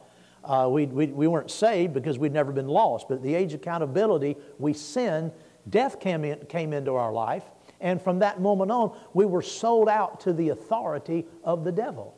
Uh, 0.44 0.70
we, 0.72 0.86
we, 0.86 1.08
we 1.08 1.28
weren't 1.28 1.52
saved 1.52 1.94
because 1.94 2.18
we'd 2.18 2.32
never 2.32 2.54
been 2.54 2.68
lost, 2.68 3.10
but 3.10 3.16
at 3.16 3.24
the 3.24 3.36
age 3.36 3.54
of 3.54 3.60
accountability, 3.60 4.38
we 4.58 4.72
sinned. 4.74 5.32
Death 5.70 6.00
came, 6.00 6.24
in, 6.24 6.40
came 6.46 6.72
into 6.72 6.94
our 6.94 7.12
life, 7.12 7.44
and 7.82 8.02
from 8.02 8.20
that 8.20 8.40
moment 8.40 8.72
on, 8.72 8.98
we 9.14 9.26
were 9.26 9.42
sold 9.42 9.90
out 9.90 10.22
to 10.22 10.32
the 10.32 10.50
authority 10.50 11.26
of 11.44 11.66
the 11.66 11.72
devil. 11.74 12.18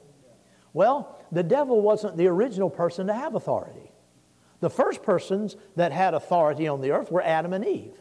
Well, 0.73 1.19
the 1.31 1.41
devil 1.41 1.81
wasn't 1.81 2.15
the 2.15 2.27
original 2.27 2.69
person 2.69 3.07
to 3.07 3.13
have 3.13 3.33
authority. 3.33 3.91
The 4.59 4.69
first 4.69 5.01
persons 5.01 5.55
that 5.75 5.91
had 5.91 6.13
authority 6.13 6.67
on 6.67 6.81
the 6.81 6.91
earth 6.91 7.11
were 7.11 7.23
Adam 7.23 7.53
and 7.53 7.65
Eve. 7.65 7.99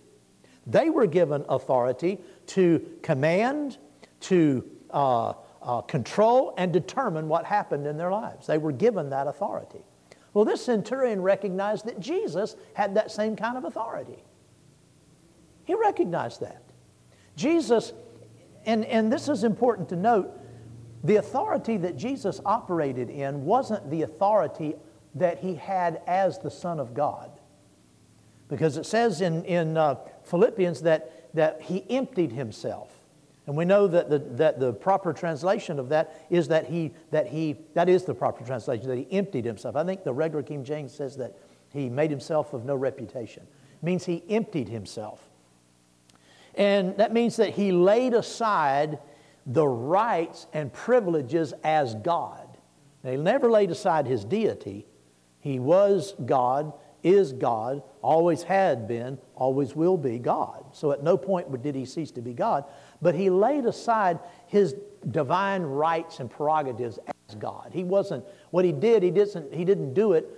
They 0.68 0.90
were 0.90 1.06
given 1.06 1.44
authority 1.48 2.18
to 2.48 2.86
command, 3.02 3.78
to 4.20 4.64
uh, 4.90 5.32
uh, 5.62 5.80
control, 5.82 6.54
and 6.58 6.72
determine 6.72 7.26
what 7.28 7.46
happened 7.46 7.86
in 7.86 7.96
their 7.96 8.10
lives. 8.10 8.46
They 8.46 8.58
were 8.58 8.72
given 8.72 9.10
that 9.10 9.26
authority. 9.26 9.80
Well, 10.34 10.44
this 10.44 10.64
centurion 10.64 11.22
recognized 11.22 11.86
that 11.86 11.98
Jesus 11.98 12.54
had 12.74 12.94
that 12.94 13.10
same 13.10 13.34
kind 13.34 13.56
of 13.56 13.64
authority. 13.64 14.22
He 15.64 15.74
recognized 15.74 16.40
that. 16.42 16.62
Jesus, 17.34 17.92
and, 18.66 18.84
and 18.84 19.10
this 19.12 19.28
is 19.28 19.44
important 19.44 19.88
to 19.88 19.96
note, 19.96 20.30
the 21.02 21.16
authority 21.16 21.76
that 21.78 21.96
Jesus 21.96 22.40
operated 22.44 23.08
in 23.08 23.44
wasn't 23.44 23.90
the 23.90 24.02
authority 24.02 24.74
that 25.14 25.38
he 25.38 25.54
had 25.54 26.02
as 26.06 26.38
the 26.38 26.50
Son 26.50 26.78
of 26.78 26.92
God. 26.92 27.30
Because 28.48 28.76
it 28.76 28.86
says 28.86 29.20
in, 29.20 29.44
in 29.44 29.76
uh, 29.76 29.96
Philippians 30.28 30.82
that, 30.82 31.34
that 31.34 31.62
he 31.62 31.84
emptied 31.90 32.32
himself. 32.32 32.92
And 33.46 33.56
we 33.56 33.64
know 33.64 33.86
that 33.86 34.10
the, 34.10 34.18
that 34.18 34.60
the 34.60 34.74
proper 34.74 35.14
translation 35.14 35.78
of 35.78 35.88
that 35.88 36.26
is 36.28 36.48
that 36.48 36.66
he, 36.66 36.92
that 37.10 37.26
he, 37.26 37.56
that 37.72 37.88
is 37.88 38.04
the 38.04 38.14
proper 38.14 38.44
translation, 38.44 38.86
that 38.88 38.98
he 38.98 39.08
emptied 39.10 39.46
himself. 39.46 39.74
I 39.74 39.84
think 39.84 40.04
the 40.04 40.12
regular 40.12 40.42
King 40.42 40.64
James 40.64 40.92
says 40.92 41.16
that 41.16 41.34
he 41.72 41.88
made 41.88 42.10
himself 42.10 42.52
of 42.52 42.66
no 42.66 42.74
reputation. 42.74 43.44
It 43.44 43.82
means 43.82 44.04
he 44.04 44.22
emptied 44.28 44.68
himself. 44.68 45.28
And 46.56 46.96
that 46.98 47.12
means 47.12 47.36
that 47.36 47.50
he 47.50 47.72
laid 47.72 48.12
aside 48.12 48.98
the 49.46 49.66
rights 49.66 50.46
and 50.52 50.70
privileges 50.70 51.54
as 51.64 51.94
God. 51.94 52.58
Now, 53.02 53.12
he 53.12 53.16
never 53.16 53.50
laid 53.50 53.70
aside 53.70 54.06
his 54.06 54.24
deity. 54.24 54.86
He 55.40 55.58
was 55.58 56.14
God, 56.26 56.72
is 57.02 57.32
God, 57.32 57.82
always 58.02 58.42
had 58.42 58.88
been, 58.88 59.18
always 59.34 59.74
will 59.74 59.96
be 59.96 60.18
God. 60.18 60.64
So 60.72 60.92
at 60.92 61.02
no 61.02 61.16
point 61.16 61.62
did 61.62 61.74
he 61.74 61.84
cease 61.84 62.10
to 62.12 62.22
be 62.22 62.34
God. 62.34 62.64
But 63.00 63.14
he 63.14 63.30
laid 63.30 63.66
aside 63.66 64.18
his 64.46 64.74
divine 65.10 65.62
rights 65.62 66.20
and 66.20 66.30
prerogatives 66.30 66.98
as 67.28 67.34
God. 67.36 67.70
He 67.72 67.84
wasn't, 67.84 68.24
what 68.50 68.64
he 68.64 68.72
did, 68.72 69.02
he 69.02 69.10
didn't, 69.10 69.54
he 69.54 69.64
didn't 69.64 69.94
do 69.94 70.12
it 70.12 70.28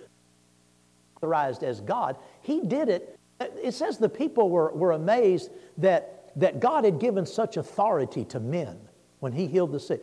authorized 1.17 1.63
as 1.63 1.81
God. 1.81 2.17
He 2.43 2.61
did 2.61 2.89
it 2.89 3.19
it 3.41 3.75
says 3.75 3.99
the 3.99 4.09
people 4.09 4.51
were, 4.51 4.71
were 4.73 4.93
amazed 4.93 5.51
that, 5.79 6.31
that 6.37 6.61
God 6.61 6.85
had 6.85 6.99
given 6.99 7.25
such 7.25 7.57
authority 7.57 8.25
to 8.27 8.41
men 8.41 8.79
when 9.21 9.33
he 9.33 9.47
healed 9.47 9.73
the 9.73 9.81
sick. 9.81 10.03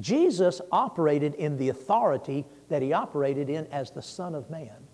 Jesus 0.00 0.60
operated 0.72 1.34
in 1.34 1.56
the 1.56 1.68
authority 1.68 2.46
that 2.68 2.82
he 2.82 2.92
operated 2.92 3.50
in 3.50 3.66
as 3.66 3.90
the 3.90 4.02
Son 4.02 4.34
of 4.34 4.48
Man. 4.48 4.87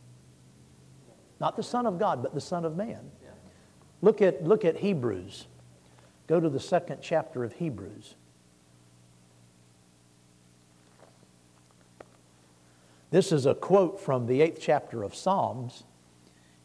Not 1.40 1.56
the 1.56 1.62
Son 1.62 1.86
of 1.86 1.98
God, 1.98 2.22
but 2.22 2.34
the 2.34 2.40
Son 2.40 2.64
of 2.64 2.76
Man. 2.76 3.10
Look 4.02 4.22
at, 4.22 4.44
look 4.44 4.64
at 4.64 4.76
Hebrews. 4.76 5.46
Go 6.26 6.40
to 6.40 6.48
the 6.48 6.60
second 6.60 6.98
chapter 7.02 7.44
of 7.44 7.54
Hebrews. 7.54 8.14
This 13.10 13.30
is 13.32 13.46
a 13.46 13.54
quote 13.54 14.00
from 14.00 14.26
the 14.26 14.40
eighth 14.40 14.58
chapter 14.60 15.02
of 15.02 15.14
Psalms. 15.14 15.84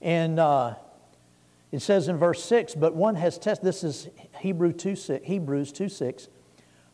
And 0.01 0.39
uh, 0.39 0.75
It 1.71 1.81
says 1.81 2.07
in 2.07 2.17
verse 2.17 2.43
6, 2.43 2.75
but 2.75 2.95
one 2.95 3.15
has 3.15 3.37
tested, 3.37 3.65
this 3.65 3.83
is 3.83 4.09
Hebrew 4.39 4.73
2, 4.73 4.95
6, 4.95 5.25
Hebrews 5.25 5.71
2 5.71 5.89
6. 5.89 6.27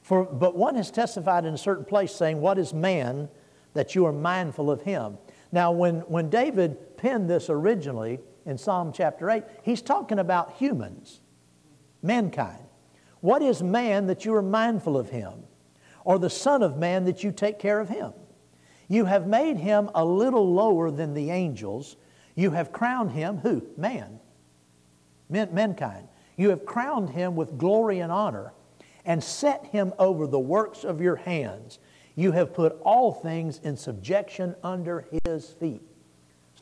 For, 0.01 0.23
but 0.25 0.55
one 0.55 0.75
has 0.75 0.91
testified 0.91 1.45
in 1.45 1.53
a 1.53 1.57
certain 1.57 1.85
place, 1.85 2.13
saying, 2.13 2.39
What 2.41 2.59
is 2.59 2.73
man 2.73 3.29
that 3.73 3.95
you 3.95 4.05
are 4.05 4.11
mindful 4.11 4.69
of 4.69 4.81
him? 4.81 5.17
Now, 5.51 5.71
when, 5.71 5.99
when 6.01 6.29
David 6.29 6.94
penned 7.05 7.29
this 7.29 7.51
originally 7.51 8.19
in 8.47 8.57
Psalm 8.57 8.91
chapter 8.91 9.29
8, 9.29 9.43
he's 9.61 9.83
talking 9.83 10.17
about 10.17 10.53
humans, 10.53 11.21
mankind. 12.01 12.63
What 13.19 13.43
is 13.43 13.61
man 13.61 14.07
that 14.07 14.25
you 14.25 14.33
are 14.33 14.41
mindful 14.41 14.97
of 14.97 15.11
him? 15.11 15.43
Or 16.03 16.17
the 16.17 16.31
Son 16.31 16.63
of 16.63 16.77
Man 16.77 17.05
that 17.05 17.23
you 17.23 17.31
take 17.31 17.59
care 17.59 17.79
of 17.79 17.89
him? 17.89 18.13
You 18.87 19.05
have 19.05 19.27
made 19.27 19.57
him 19.57 19.91
a 19.93 20.03
little 20.03 20.51
lower 20.51 20.89
than 20.89 21.13
the 21.13 21.29
angels. 21.29 21.95
You 22.33 22.49
have 22.51 22.71
crowned 22.71 23.11
him, 23.11 23.37
who? 23.37 23.61
Man. 23.77 24.19
Men, 25.29 25.53
mankind. 25.53 26.07
You 26.37 26.49
have 26.49 26.65
crowned 26.65 27.11
him 27.11 27.35
with 27.35 27.59
glory 27.59 27.99
and 27.99 28.11
honor 28.11 28.51
and 29.05 29.23
set 29.23 29.67
him 29.67 29.93
over 29.99 30.25
the 30.25 30.39
works 30.39 30.83
of 30.83 31.01
your 31.01 31.17
hands. 31.17 31.77
You 32.15 32.31
have 32.31 32.51
put 32.51 32.79
all 32.81 33.11
things 33.11 33.59
in 33.59 33.77
subjection 33.77 34.55
under 34.63 35.07
his 35.23 35.51
feet. 35.51 35.83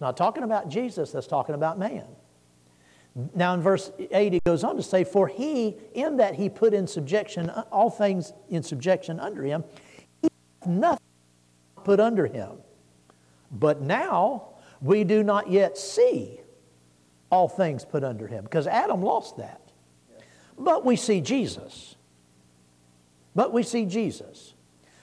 Not 0.03 0.17
talking 0.17 0.43
about 0.43 0.67
Jesus, 0.67 1.13
that's 1.13 1.27
talking 1.27 1.55
about 1.55 1.79
man. 1.79 2.03
Now, 3.33 3.53
in 3.53 3.61
verse 3.61 3.89
8, 3.97 4.33
he 4.33 4.41
goes 4.45 4.65
on 4.65 4.75
to 4.75 4.83
say, 4.83 5.05
For 5.05 5.29
he, 5.29 5.77
in 5.93 6.17
that 6.17 6.35
he 6.35 6.49
put 6.49 6.73
in 6.73 6.87
subjection 6.87 7.49
all 7.71 7.89
things 7.89 8.33
in 8.49 8.63
subjection 8.63 9.21
under 9.21 9.43
him, 9.43 9.63
he 10.21 10.27
nothing 10.65 10.99
put 11.85 12.01
under 12.01 12.25
him. 12.25 12.57
But 13.49 13.79
now 13.81 14.49
we 14.81 15.05
do 15.05 15.23
not 15.23 15.49
yet 15.49 15.77
see 15.77 16.41
all 17.31 17.47
things 17.47 17.85
put 17.85 18.03
under 18.03 18.27
him, 18.27 18.43
because 18.43 18.67
Adam 18.67 19.01
lost 19.01 19.37
that. 19.37 19.61
But 20.59 20.83
we 20.83 20.97
see 20.97 21.21
Jesus. 21.21 21.95
But 23.35 23.53
we 23.53 23.63
see 23.63 23.85
Jesus, 23.85 24.53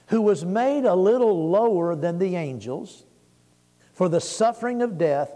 who 0.08 0.20
was 0.20 0.44
made 0.44 0.84
a 0.84 0.94
little 0.94 1.48
lower 1.48 1.96
than 1.96 2.18
the 2.18 2.36
angels 2.36 3.06
for 3.92 4.08
the 4.08 4.20
suffering 4.20 4.82
of 4.82 4.98
death, 4.98 5.34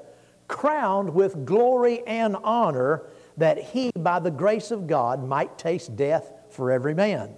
crowned 0.48 1.14
with 1.14 1.44
glory 1.44 2.02
and 2.06 2.36
honor, 2.42 3.04
that 3.36 3.58
he, 3.58 3.90
by 3.96 4.18
the 4.18 4.30
grace 4.30 4.70
of 4.70 4.86
God, 4.86 5.26
might 5.26 5.58
taste 5.58 5.96
death 5.96 6.32
for 6.50 6.70
every 6.70 6.94
man. 6.94 7.34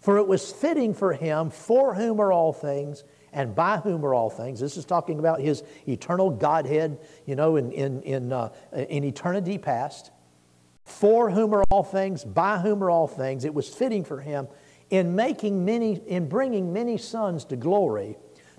For 0.00 0.18
it 0.18 0.28
was 0.28 0.52
fitting 0.52 0.94
for 0.94 1.12
him, 1.12 1.50
for 1.50 1.94
whom 1.94 2.20
are 2.20 2.32
all 2.32 2.52
things, 2.52 3.02
and 3.32 3.54
by 3.54 3.78
whom 3.78 4.04
are 4.04 4.14
all 4.14 4.30
things. 4.30 4.60
This 4.60 4.76
is 4.76 4.84
talking 4.84 5.18
about 5.18 5.40
his 5.40 5.62
eternal 5.88 6.30
Godhead, 6.30 6.98
you 7.26 7.34
know, 7.36 7.56
in, 7.56 7.72
in, 7.72 8.02
in, 8.02 8.32
uh, 8.32 8.52
in 8.72 9.04
eternity 9.04 9.58
past. 9.58 10.10
For 10.84 11.30
whom 11.30 11.52
are 11.52 11.64
all 11.70 11.82
things, 11.82 12.24
by 12.24 12.58
whom 12.58 12.82
are 12.84 12.90
all 12.90 13.08
things. 13.08 13.44
It 13.44 13.52
was 13.52 13.68
fitting 13.68 14.04
for 14.04 14.20
him 14.20 14.46
in 14.90 15.16
making 15.16 15.64
many, 15.64 16.00
in 16.06 16.28
bringing 16.28 16.72
many 16.72 16.96
sons 16.96 17.44
to 17.46 17.56
glory, 17.56 18.16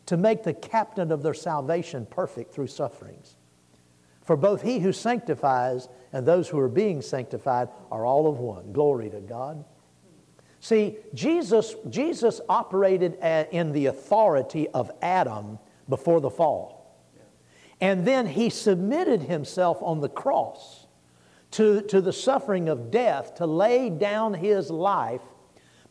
to 0.07 0.17
make 0.17 0.43
the 0.43 0.53
captain 0.53 1.11
of 1.11 1.21
their 1.21 1.33
salvation 1.33 2.05
perfect 2.09 2.53
through 2.53 2.67
sufferings. 2.67 3.35
For 4.23 4.35
both 4.35 4.61
he 4.61 4.79
who 4.79 4.91
sanctifies 4.91 5.87
and 6.11 6.25
those 6.25 6.49
who 6.49 6.59
are 6.59 6.67
being 6.67 7.01
sanctified 7.01 7.69
are 7.91 8.05
all 8.05 8.27
of 8.27 8.39
one. 8.39 8.73
Glory 8.73 9.09
to 9.09 9.19
God. 9.19 9.63
See, 10.59 10.97
Jesus, 11.13 11.75
Jesus 11.89 12.41
operated 12.49 13.15
in 13.51 13.71
the 13.71 13.85
authority 13.85 14.67
of 14.69 14.91
Adam 15.01 15.59
before 15.87 16.19
the 16.19 16.29
fall. 16.29 16.77
And 17.79 18.05
then 18.05 18.25
he 18.25 18.49
submitted 18.49 19.21
himself 19.21 19.77
on 19.81 20.01
the 20.01 20.09
cross 20.09 20.87
to, 21.51 21.81
to 21.83 22.01
the 22.01 22.11
suffering 22.11 22.69
of 22.69 22.91
death 22.91 23.35
to 23.35 23.45
lay 23.45 23.89
down 23.89 24.33
his 24.33 24.69
life 24.69 25.21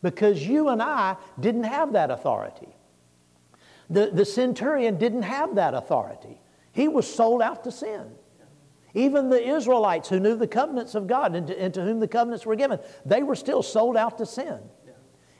because 0.01 0.45
you 0.45 0.69
and 0.69 0.81
I 0.81 1.15
didn't 1.39 1.63
have 1.63 1.93
that 1.93 2.11
authority. 2.11 2.76
The, 3.89 4.11
the 4.11 4.25
centurion 4.25 4.97
didn't 4.97 5.23
have 5.23 5.55
that 5.55 5.73
authority. 5.73 6.41
He 6.71 6.87
was 6.87 7.11
sold 7.11 7.41
out 7.41 7.63
to 7.63 7.71
sin. 7.71 8.11
Even 8.93 9.29
the 9.29 9.55
Israelites 9.55 10.09
who 10.09 10.19
knew 10.19 10.35
the 10.35 10.47
covenants 10.47 10.95
of 10.95 11.07
God 11.07 11.35
and 11.35 11.47
to, 11.47 11.61
and 11.61 11.73
to 11.73 11.81
whom 11.83 11.99
the 11.99 12.07
covenants 12.07 12.45
were 12.45 12.55
given, 12.55 12.79
they 13.05 13.23
were 13.23 13.35
still 13.35 13.61
sold 13.61 13.95
out 13.95 14.17
to 14.17 14.25
sin. 14.25 14.59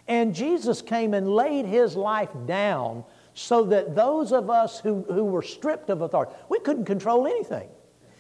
And 0.08 0.34
Jesus 0.34 0.82
came 0.82 1.14
and 1.14 1.28
laid 1.28 1.66
his 1.66 1.96
life 1.96 2.30
down 2.46 3.04
so 3.34 3.66
that 3.66 3.96
those 3.96 4.32
of 4.32 4.50
us 4.50 4.80
who, 4.80 5.04
who 5.10 5.26
were 5.26 5.42
stripped 5.42 5.90
of 5.90 6.02
authority, 6.02 6.32
we 6.50 6.60
couldn't 6.60 6.86
control 6.86 7.28
anything. 7.28 7.68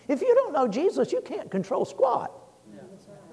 If 0.08 0.22
you 0.22 0.34
don't 0.36 0.54
know 0.54 0.68
Jesus, 0.68 1.12
you 1.12 1.22
can't 1.22 1.50
control 1.50 1.86
squat. 1.86 2.32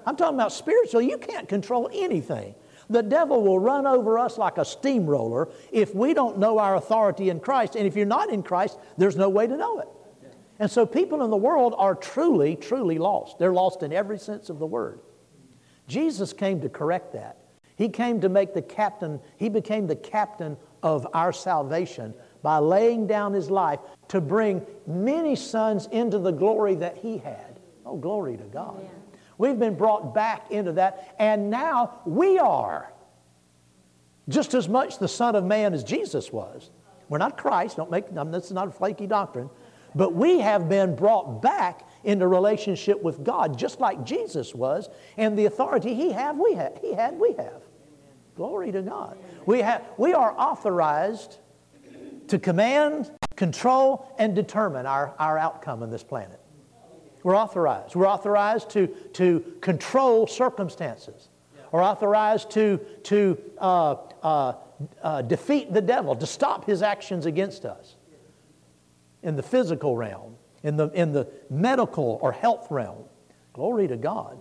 I'm 0.05 0.15
talking 0.15 0.35
about 0.35 0.53
spiritual, 0.53 1.01
you 1.01 1.17
can't 1.17 1.49
control 1.49 1.89
anything. 1.91 2.55
The 2.89 3.03
devil 3.03 3.41
will 3.41 3.59
run 3.59 3.87
over 3.87 4.19
us 4.19 4.37
like 4.37 4.57
a 4.57 4.65
steamroller 4.65 5.49
if 5.71 5.95
we 5.95 6.13
don't 6.13 6.37
know 6.37 6.59
our 6.59 6.75
authority 6.75 7.29
in 7.29 7.39
Christ. 7.39 7.75
And 7.75 7.87
if 7.87 7.95
you're 7.95 8.05
not 8.05 8.31
in 8.31 8.43
Christ, 8.43 8.77
there's 8.97 9.15
no 9.15 9.29
way 9.29 9.47
to 9.47 9.57
know 9.57 9.79
it. 9.79 9.87
And 10.59 10.71
so 10.71 10.85
people 10.85 11.23
in 11.23 11.29
the 11.29 11.37
world 11.37 11.75
are 11.77 11.95
truly, 11.95 12.55
truly 12.55 12.97
lost. 12.97 13.39
They're 13.39 13.53
lost 13.53 13.83
in 13.83 13.91
every 13.91 14.17
sense 14.17 14.49
of 14.49 14.59
the 14.59 14.65
word. 14.65 14.99
Jesus 15.87 16.33
came 16.33 16.61
to 16.61 16.69
correct 16.69 17.13
that. 17.13 17.37
He 17.75 17.89
came 17.89 18.21
to 18.21 18.29
make 18.29 18.53
the 18.53 18.61
captain, 18.61 19.19
he 19.37 19.49
became 19.49 19.85
the 19.85 19.97
captain 19.97 20.55
of 20.81 21.05
our 21.13 21.33
salvation 21.33 22.13
by 22.41 22.59
laying 22.59 23.05
down 23.05 23.33
his 23.33 23.49
life 23.49 23.79
to 24.07 24.21
bring 24.21 24.65
many 24.87 25.35
sons 25.35 25.87
into 25.87 26.19
the 26.19 26.31
glory 26.31 26.75
that 26.75 26.97
he 26.97 27.17
had. 27.17 27.59
Oh, 27.85 27.97
glory 27.97 28.37
to 28.37 28.43
God. 28.43 28.87
We've 29.37 29.59
been 29.59 29.75
brought 29.75 30.13
back 30.13 30.51
into 30.51 30.73
that, 30.73 31.15
and 31.19 31.49
now 31.49 31.99
we 32.05 32.39
are 32.39 32.91
just 34.29 34.53
as 34.53 34.67
much 34.67 34.97
the 34.97 35.07
Son 35.07 35.35
of 35.35 35.43
Man 35.43 35.73
as 35.73 35.83
Jesus 35.83 36.31
was. 36.31 36.71
We're 37.09 37.19
not 37.19 37.37
Christ, 37.37 37.77
don't 37.77 37.91
make, 37.91 38.13
this 38.13 38.45
is 38.45 38.51
not 38.51 38.67
a 38.67 38.71
flaky 38.71 39.07
doctrine, 39.07 39.49
but 39.93 40.13
we 40.13 40.39
have 40.39 40.67
been 40.67 40.95
brought 40.95 41.41
back 41.41 41.87
into 42.03 42.27
relationship 42.27 43.01
with 43.01 43.23
God 43.23 43.57
just 43.57 43.79
like 43.79 44.03
Jesus 44.03 44.55
was, 44.55 44.89
and 45.17 45.37
the 45.37 45.45
authority 45.45 45.93
he 45.93 46.11
have, 46.11 46.37
we 46.37 46.53
have, 46.53 46.77
he 46.81 46.93
had, 46.93 47.19
we 47.19 47.33
have. 47.33 47.61
Glory 48.35 48.71
to 48.71 48.81
God. 48.81 49.17
We, 49.45 49.59
have, 49.61 49.83
we 49.97 50.13
are 50.13 50.37
authorized 50.37 51.37
to 52.27 52.39
command, 52.39 53.11
control, 53.35 54.13
and 54.17 54.35
determine 54.35 54.85
our, 54.85 55.13
our 55.19 55.37
outcome 55.37 55.83
on 55.83 55.91
this 55.91 56.03
planet. 56.03 56.39
We're 57.25 57.35
authorized. 57.35 57.95
We're 57.95 58.07
authorized 58.07 58.69
to, 58.69 58.85
to 59.13 59.39
control 59.59 60.27
circumstances. 60.27 61.29
We're 61.71 61.83
authorized 61.83 62.51
to, 62.51 62.79
to 63.05 63.41
uh, 63.57 63.95
uh, 64.21 64.53
uh, 65.01 65.23
defeat 65.23 65.73
the 65.73 65.81
devil, 65.81 66.15
to 66.17 66.27
stop 66.27 66.65
his 66.65 66.83
actions 66.83 67.25
against 67.25 67.65
us 67.65 67.95
in 69.23 69.35
the 69.35 69.41
physical 69.41 69.97
realm, 69.97 70.35
in 70.61 70.77
the, 70.77 70.89
in 70.89 71.13
the 71.13 71.27
medical 71.49 72.19
or 72.21 72.31
health 72.31 72.67
realm. 72.69 73.05
Glory 73.53 73.87
to 73.87 73.97
God. 73.97 74.37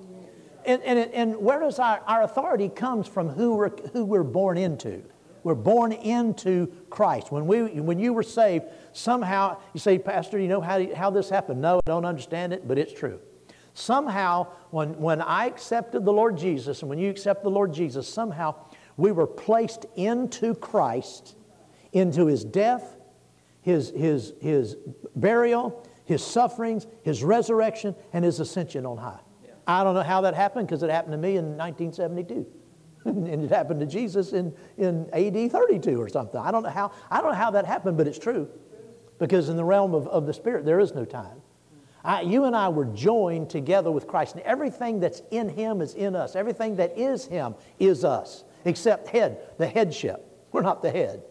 And, 0.66 0.82
and, 0.82 1.10
and 1.14 1.36
where 1.38 1.60
does 1.60 1.78
our, 1.78 2.02
our 2.06 2.22
authority 2.24 2.68
comes 2.68 3.08
from 3.08 3.30
who 3.30 3.54
we're, 3.54 3.74
who 3.94 4.04
we're 4.04 4.24
born 4.24 4.58
into. 4.58 5.02
We're 5.44 5.54
born 5.54 5.92
into 5.92 6.72
Christ. 6.88 7.30
When, 7.30 7.46
we, 7.46 7.60
when 7.80 8.00
you 8.00 8.14
were 8.14 8.22
saved, 8.22 8.64
somehow, 8.92 9.58
you 9.74 9.78
say, 9.78 9.98
Pastor, 9.98 10.38
you 10.38 10.48
know 10.48 10.62
how, 10.62 10.92
how 10.94 11.10
this 11.10 11.28
happened? 11.28 11.60
No, 11.60 11.76
I 11.76 11.80
don't 11.84 12.06
understand 12.06 12.54
it, 12.54 12.66
but 12.66 12.78
it's 12.78 12.92
true. 12.92 13.20
Somehow, 13.74 14.46
when, 14.70 14.98
when 14.98 15.20
I 15.20 15.46
accepted 15.46 16.04
the 16.04 16.12
Lord 16.12 16.38
Jesus, 16.38 16.80
and 16.80 16.88
when 16.88 16.98
you 16.98 17.10
accept 17.10 17.42
the 17.42 17.50
Lord 17.50 17.74
Jesus, 17.74 18.08
somehow 18.08 18.54
we 18.96 19.12
were 19.12 19.26
placed 19.26 19.84
into 19.96 20.54
Christ, 20.54 21.36
into 21.92 22.26
his 22.26 22.42
death, 22.44 22.96
his, 23.60 23.90
his, 23.90 24.32
his 24.40 24.76
burial, 25.14 25.86
his 26.04 26.24
sufferings, 26.24 26.86
his 27.02 27.22
resurrection, 27.22 27.94
and 28.12 28.24
his 28.24 28.40
ascension 28.40 28.86
on 28.86 28.96
high. 28.96 29.20
Yeah. 29.44 29.52
I 29.66 29.84
don't 29.84 29.94
know 29.94 30.02
how 30.02 30.22
that 30.22 30.34
happened 30.34 30.68
because 30.68 30.82
it 30.82 30.90
happened 30.90 31.12
to 31.12 31.18
me 31.18 31.36
in 31.36 31.56
1972. 31.56 32.46
and 33.28 33.44
it 33.44 33.50
happened 33.50 33.80
to 33.80 33.86
Jesus 33.86 34.32
in, 34.32 34.52
in 34.78 35.08
AD 35.12 35.52
32 35.52 36.00
or 36.00 36.08
something. 36.08 36.40
I 36.40 36.50
don't 36.50 36.62
know 36.62 36.70
how, 36.70 36.92
I 37.10 37.20
don't 37.20 37.32
know 37.32 37.38
how 37.38 37.50
that 37.50 37.66
happened, 37.66 37.96
but 37.96 38.06
it's 38.06 38.18
true. 38.18 38.48
Because 39.18 39.48
in 39.48 39.56
the 39.56 39.64
realm 39.64 39.94
of, 39.94 40.08
of 40.08 40.26
the 40.26 40.32
Spirit, 40.32 40.64
there 40.64 40.80
is 40.80 40.94
no 40.94 41.04
time. 41.04 41.42
I, 42.02 42.22
you 42.22 42.44
and 42.44 42.54
I 42.54 42.68
were 42.68 42.84
joined 42.84 43.48
together 43.48 43.90
with 43.90 44.06
Christ, 44.06 44.34
and 44.34 44.42
everything 44.42 45.00
that's 45.00 45.22
in 45.30 45.48
Him 45.48 45.80
is 45.80 45.94
in 45.94 46.14
us. 46.14 46.36
Everything 46.36 46.76
that 46.76 46.98
is 46.98 47.24
Him 47.26 47.54
is 47.78 48.04
us, 48.04 48.44
except 48.64 49.08
head, 49.08 49.38
the 49.58 49.66
headship. 49.66 50.22
We're 50.52 50.62
not 50.62 50.82
the 50.82 50.90
head. 50.90 51.22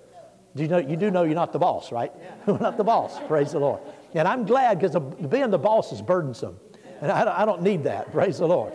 Do 0.56 0.64
you, 0.64 0.70
know, 0.70 0.78
you 0.78 0.96
do 0.96 1.10
know 1.10 1.24
you're 1.24 1.36
not 1.36 1.54
the 1.54 1.60
boss, 1.60 1.92
right? 1.92 2.12
We're 2.46 2.60
not 2.60 2.78
the 2.78 2.84
boss, 2.84 3.20
praise 3.28 3.54
the 3.54 3.60
Lord. 3.60 3.82
And 4.14 4.28
I'm 4.28 4.46
glad 4.46 4.80
because 4.80 4.96
being 5.28 5.50
the 5.50 5.58
boss 5.58 5.92
is 5.92 6.00
burdensome. 6.00 6.60
And 7.02 7.12
I, 7.12 7.42
I 7.42 7.46
don't 7.46 7.64
need 7.64 7.86
that, 7.86 8.12
praise 8.12 8.38
the 8.38 8.48
Lord. 8.48 8.74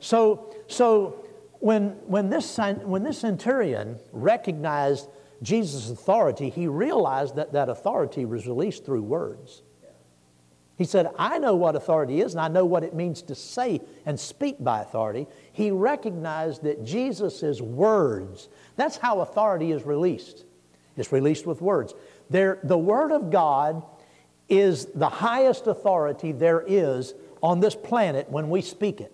So, 0.00 0.54
so 0.66 1.24
when, 1.60 1.90
when, 2.06 2.30
this, 2.30 2.58
when 2.58 3.02
this 3.02 3.18
centurion 3.18 3.98
recognized 4.12 5.08
Jesus' 5.42 5.90
authority, 5.90 6.50
he 6.50 6.66
realized 6.66 7.36
that 7.36 7.52
that 7.52 7.68
authority 7.68 8.24
was 8.24 8.46
released 8.46 8.84
through 8.84 9.02
words. 9.02 9.62
He 10.76 10.84
said, 10.84 11.10
I 11.18 11.38
know 11.38 11.56
what 11.56 11.74
authority 11.74 12.20
is 12.20 12.34
and 12.34 12.40
I 12.40 12.46
know 12.46 12.64
what 12.64 12.84
it 12.84 12.94
means 12.94 13.22
to 13.22 13.34
say 13.34 13.80
and 14.06 14.18
speak 14.18 14.62
by 14.62 14.80
authority. 14.80 15.26
He 15.52 15.72
recognized 15.72 16.62
that 16.62 16.84
Jesus' 16.84 17.60
words, 17.60 18.48
that's 18.76 18.96
how 18.96 19.20
authority 19.20 19.72
is 19.72 19.84
released. 19.84 20.44
It's 20.96 21.10
released 21.10 21.46
with 21.46 21.60
words. 21.60 21.94
There, 22.30 22.60
the 22.62 22.78
Word 22.78 23.10
of 23.10 23.30
God 23.30 23.82
is 24.48 24.86
the 24.86 25.08
highest 25.08 25.66
authority 25.66 26.30
there 26.30 26.64
is 26.64 27.12
on 27.42 27.58
this 27.58 27.74
planet 27.74 28.30
when 28.30 28.48
we 28.48 28.62
speak 28.62 29.00
it. 29.00 29.12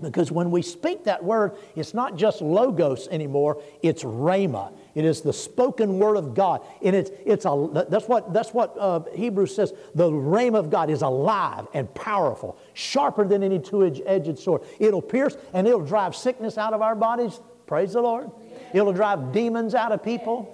Because 0.00 0.30
when 0.30 0.50
we 0.50 0.62
speak 0.62 1.04
that 1.04 1.22
word, 1.22 1.52
it's 1.74 1.94
not 1.94 2.16
just 2.16 2.40
logos 2.40 3.08
anymore, 3.08 3.62
it's 3.82 4.02
rhema. 4.04 4.72
It 4.94 5.04
is 5.04 5.20
the 5.20 5.32
spoken 5.32 5.98
word 5.98 6.16
of 6.16 6.34
God. 6.34 6.62
And 6.82 6.96
it's, 6.96 7.10
it's 7.24 7.44
a, 7.44 7.86
that's 7.88 8.08
what, 8.08 8.32
that's 8.32 8.54
what 8.54 8.76
uh, 8.78 9.00
Hebrews 9.14 9.54
says. 9.54 9.72
The 9.94 10.10
rhema 10.10 10.56
of 10.56 10.70
God 10.70 10.90
is 10.90 11.02
alive 11.02 11.66
and 11.74 11.92
powerful, 11.94 12.58
sharper 12.74 13.26
than 13.26 13.42
any 13.42 13.58
two 13.58 13.84
edged 14.06 14.38
sword. 14.38 14.62
It'll 14.78 15.02
pierce 15.02 15.36
and 15.52 15.66
it'll 15.66 15.84
drive 15.84 16.16
sickness 16.16 16.58
out 16.58 16.72
of 16.72 16.82
our 16.82 16.94
bodies. 16.94 17.40
Praise 17.66 17.92
the 17.92 18.00
Lord. 18.00 18.30
It'll 18.72 18.92
drive 18.92 19.32
demons 19.32 19.74
out 19.74 19.92
of 19.92 20.02
people. 20.02 20.52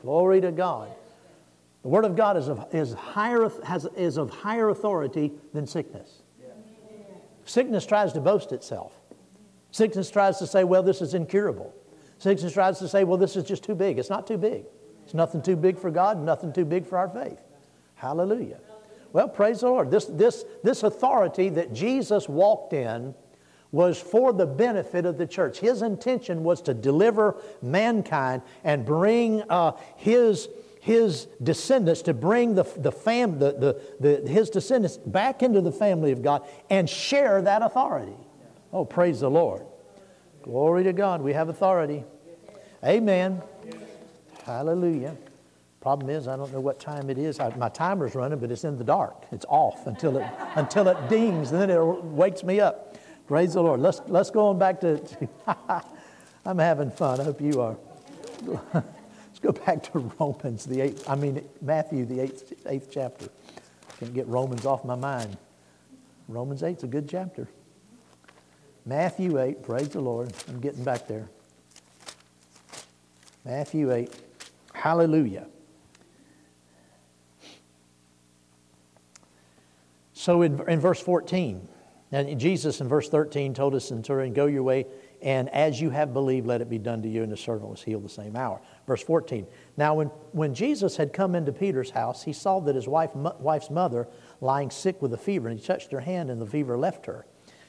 Glory 0.00 0.40
to 0.40 0.52
God. 0.52 0.90
The 1.82 1.88
Word 1.88 2.04
of 2.04 2.16
God 2.16 2.36
is 2.36 2.48
of, 2.48 2.66
is 2.74 2.94
higher, 2.94 3.48
has, 3.64 3.86
is 3.96 4.16
of 4.16 4.30
higher 4.30 4.70
authority 4.70 5.32
than 5.52 5.66
sickness. 5.66 6.22
Sickness 7.46 7.86
tries 7.86 8.12
to 8.12 8.20
boast 8.20 8.52
itself. 8.52 8.92
Sickness 9.70 10.10
tries 10.10 10.38
to 10.38 10.46
say, 10.46 10.64
well, 10.64 10.82
this 10.82 11.00
is 11.00 11.14
incurable. 11.14 11.74
Sickness 12.18 12.52
tries 12.52 12.78
to 12.80 12.88
say, 12.88 13.04
well, 13.04 13.16
this 13.16 13.36
is 13.36 13.44
just 13.44 13.62
too 13.62 13.74
big. 13.74 13.98
It's 13.98 14.10
not 14.10 14.26
too 14.26 14.36
big. 14.36 14.64
It's 15.04 15.14
nothing 15.14 15.40
too 15.40 15.56
big 15.56 15.78
for 15.78 15.90
God, 15.90 16.20
nothing 16.20 16.52
too 16.52 16.64
big 16.64 16.84
for 16.84 16.98
our 16.98 17.08
faith. 17.08 17.38
Hallelujah. 17.94 18.58
Well, 19.12 19.28
praise 19.28 19.60
the 19.60 19.68
Lord. 19.68 19.90
This, 19.90 20.06
this, 20.06 20.44
this 20.62 20.82
authority 20.82 21.48
that 21.50 21.72
Jesus 21.72 22.28
walked 22.28 22.72
in 22.72 23.14
was 23.70 24.00
for 24.00 24.32
the 24.32 24.46
benefit 24.46 25.06
of 25.06 25.16
the 25.18 25.26
church. 25.26 25.58
His 25.58 25.82
intention 25.82 26.42
was 26.42 26.60
to 26.62 26.74
deliver 26.74 27.36
mankind 27.62 28.42
and 28.64 28.84
bring 28.84 29.42
uh, 29.48 29.72
his 29.96 30.48
his 30.86 31.26
descendants 31.42 32.02
to 32.02 32.14
bring 32.14 32.54
the, 32.54 32.62
the 32.76 32.92
fam, 32.92 33.40
the, 33.40 33.50
the, 33.98 34.20
the, 34.20 34.30
his 34.30 34.50
descendants 34.50 34.96
back 34.96 35.42
into 35.42 35.60
the 35.60 35.72
family 35.72 36.12
of 36.12 36.22
God 36.22 36.46
and 36.70 36.88
share 36.88 37.42
that 37.42 37.60
authority. 37.60 38.14
Oh, 38.72 38.84
praise 38.84 39.18
the 39.18 39.28
Lord. 39.28 39.66
Glory 40.42 40.84
to 40.84 40.92
God. 40.92 41.22
We 41.22 41.32
have 41.32 41.48
authority. 41.48 42.04
Amen. 42.84 43.42
Hallelujah. 44.44 45.16
Problem 45.80 46.08
is, 46.08 46.28
I 46.28 46.36
don't 46.36 46.52
know 46.52 46.60
what 46.60 46.78
time 46.78 47.10
it 47.10 47.18
is. 47.18 47.40
I, 47.40 47.52
my 47.56 47.68
timer's 47.68 48.14
running, 48.14 48.38
but 48.38 48.52
it's 48.52 48.62
in 48.62 48.78
the 48.78 48.84
dark. 48.84 49.24
It's 49.32 49.44
off 49.48 49.88
until 49.88 50.18
it, 50.18 50.30
until 50.54 50.86
it 50.86 51.08
dings, 51.08 51.50
and 51.50 51.60
then 51.60 51.68
it 51.68 51.82
wakes 51.82 52.44
me 52.44 52.60
up. 52.60 52.96
Praise 53.26 53.54
the 53.54 53.60
Lord. 53.60 53.80
Let's, 53.80 54.02
let's 54.06 54.30
go 54.30 54.46
on 54.46 54.58
back 54.60 54.80
to. 54.82 55.00
I'm 56.46 56.58
having 56.58 56.92
fun. 56.92 57.20
I 57.20 57.24
hope 57.24 57.40
you 57.40 57.60
are. 57.60 57.76
Go 59.46 59.52
back 59.52 59.84
to 59.92 60.00
Romans, 60.18 60.64
the 60.64 60.80
eighth, 60.80 61.08
I 61.08 61.14
mean, 61.14 61.48
Matthew, 61.62 62.04
the 62.04 62.18
eighth, 62.18 62.52
eighth 62.66 62.88
chapter. 62.90 63.28
Can't 64.00 64.12
get 64.12 64.26
Romans 64.26 64.66
off 64.66 64.84
my 64.84 64.96
mind. 64.96 65.36
Romans 66.26 66.62
8's 66.62 66.82
a 66.82 66.88
good 66.88 67.08
chapter. 67.08 67.46
Matthew 68.84 69.38
8, 69.38 69.62
praise 69.62 69.90
the 69.90 70.00
Lord. 70.00 70.32
I'm 70.48 70.58
getting 70.60 70.82
back 70.82 71.06
there. 71.06 71.28
Matthew 73.44 73.92
8, 73.92 74.12
hallelujah. 74.74 75.46
So 80.12 80.42
in, 80.42 80.60
in 80.68 80.80
verse 80.80 81.00
14, 81.00 81.68
and 82.12 82.38
Jesus 82.38 82.80
in 82.80 82.88
verse 82.88 83.08
13 83.08 83.54
told 83.54 83.74
us, 83.74 83.86
Centurion, 83.86 84.32
go 84.32 84.46
your 84.46 84.62
way 84.62 84.86
and 85.22 85.48
as 85.50 85.80
you 85.80 85.90
have 85.90 86.12
believed, 86.12 86.46
let 86.46 86.60
it 86.60 86.68
be 86.68 86.78
done 86.78 87.02
to 87.02 87.08
you. 87.08 87.22
And 87.22 87.32
the 87.32 87.36
servant 87.36 87.70
was 87.70 87.82
healed 87.82 88.04
the 88.04 88.08
same 88.08 88.36
hour. 88.36 88.60
Verse 88.86 89.02
14. 89.02 89.46
Now, 89.76 89.94
when, 89.94 90.08
when 90.32 90.54
Jesus 90.54 90.96
had 90.96 91.12
come 91.12 91.34
into 91.34 91.52
Peter's 91.52 91.90
house, 91.90 92.22
he 92.22 92.32
saw 92.32 92.60
that 92.60 92.74
his 92.74 92.86
wife, 92.86 93.14
wife's 93.14 93.70
mother 93.70 94.08
lying 94.40 94.70
sick 94.70 95.00
with 95.00 95.12
a 95.14 95.18
fever, 95.18 95.48
and 95.48 95.58
he 95.58 95.66
touched 95.66 95.92
her 95.92 96.00
hand, 96.00 96.30
and 96.30 96.40
the 96.40 96.46
fever 96.46 96.76
left 96.76 97.06
her. 97.06 97.26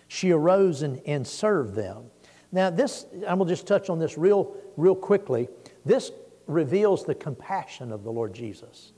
She 0.07 0.31
arose 0.31 0.81
and, 0.81 1.01
and 1.05 1.25
served 1.25 1.75
them. 1.75 2.11
Now, 2.51 2.69
this, 2.69 3.05
going 3.11 3.39
to 3.39 3.45
just 3.45 3.67
touch 3.67 3.89
on 3.89 3.99
this 3.99 4.17
real, 4.17 4.55
real 4.77 4.95
quickly. 4.95 5.49
This 5.85 6.11
reveals 6.47 7.05
the 7.05 7.15
compassion 7.15 7.91
of 7.91 8.03
the 8.03 8.11
Lord 8.11 8.33
Jesus. 8.33 8.93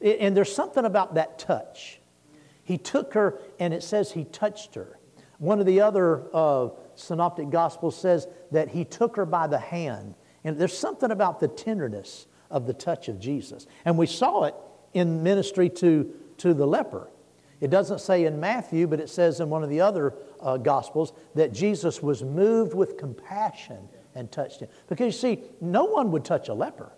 And 0.00 0.36
there's 0.36 0.52
something 0.52 0.84
about 0.84 1.14
that 1.14 1.38
touch. 1.38 2.00
He 2.64 2.78
took 2.78 3.14
her, 3.14 3.38
and 3.60 3.72
it 3.72 3.82
says 3.82 4.12
he 4.12 4.24
touched 4.24 4.74
her. 4.74 4.98
One 5.38 5.60
of 5.60 5.66
the 5.66 5.80
other 5.80 6.24
uh, 6.32 6.70
synoptic 6.94 7.50
gospels 7.50 7.96
says 7.96 8.26
that 8.50 8.68
he 8.68 8.84
took 8.84 9.16
her 9.16 9.26
by 9.26 9.46
the 9.46 9.58
hand. 9.58 10.14
And 10.44 10.58
there's 10.58 10.76
something 10.76 11.10
about 11.10 11.40
the 11.40 11.48
tenderness 11.48 12.26
of 12.50 12.66
the 12.66 12.74
touch 12.74 13.08
of 13.08 13.18
Jesus. 13.18 13.66
And 13.84 13.98
we 13.98 14.06
saw 14.06 14.44
it 14.44 14.54
in 14.92 15.22
ministry 15.22 15.68
to, 15.70 16.10
to 16.38 16.54
the 16.54 16.66
leper. 16.66 17.08
It 17.60 17.70
doesn't 17.70 18.00
say 18.00 18.24
in 18.24 18.40
Matthew, 18.40 18.86
but 18.86 19.00
it 19.00 19.08
says 19.08 19.40
in 19.40 19.48
one 19.50 19.62
of 19.62 19.70
the 19.70 19.80
other 19.80 20.14
uh, 20.40 20.56
gospels 20.56 21.12
that 21.34 21.52
Jesus 21.52 22.02
was 22.02 22.22
moved 22.22 22.74
with 22.74 22.96
compassion 22.96 23.88
and 24.14 24.30
touched 24.30 24.60
him. 24.60 24.68
Because 24.88 25.06
you 25.06 25.12
see, 25.12 25.42
no 25.60 25.84
one 25.84 26.12
would 26.12 26.24
touch 26.24 26.48
a 26.48 26.54
leper. 26.54 26.92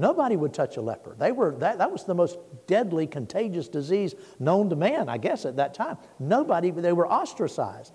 Nobody 0.00 0.34
would 0.34 0.54
touch 0.54 0.78
a 0.78 0.80
leper. 0.80 1.14
They 1.18 1.30
were, 1.30 1.54
that, 1.56 1.76
that 1.76 1.92
was 1.92 2.04
the 2.04 2.14
most 2.14 2.38
deadly, 2.66 3.06
contagious 3.06 3.68
disease 3.68 4.14
known 4.38 4.70
to 4.70 4.76
man, 4.76 5.10
I 5.10 5.18
guess, 5.18 5.44
at 5.44 5.56
that 5.56 5.74
time. 5.74 5.98
Nobody, 6.18 6.70
they 6.70 6.94
were 6.94 7.06
ostracized. 7.06 7.92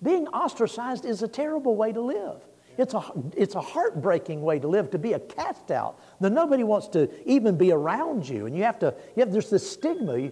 Being 0.00 0.28
ostracized 0.28 1.04
is 1.04 1.24
a 1.24 1.28
terrible 1.28 1.74
way 1.74 1.90
to 1.90 2.00
live. 2.00 2.46
It's 2.78 2.94
a, 2.94 3.02
it's 3.36 3.56
a 3.56 3.60
heartbreaking 3.60 4.42
way 4.42 4.60
to 4.60 4.68
live, 4.68 4.92
to 4.92 4.98
be 4.98 5.14
a 5.14 5.18
cast 5.18 5.72
out. 5.72 5.98
Nobody 6.20 6.62
wants 6.62 6.86
to 6.90 7.10
even 7.28 7.56
be 7.56 7.72
around 7.72 8.28
you. 8.28 8.46
And 8.46 8.56
you 8.56 8.62
have 8.62 8.78
to, 8.78 8.94
you 9.16 9.24
have, 9.24 9.32
there's 9.32 9.50
this 9.50 9.68
stigma. 9.68 10.30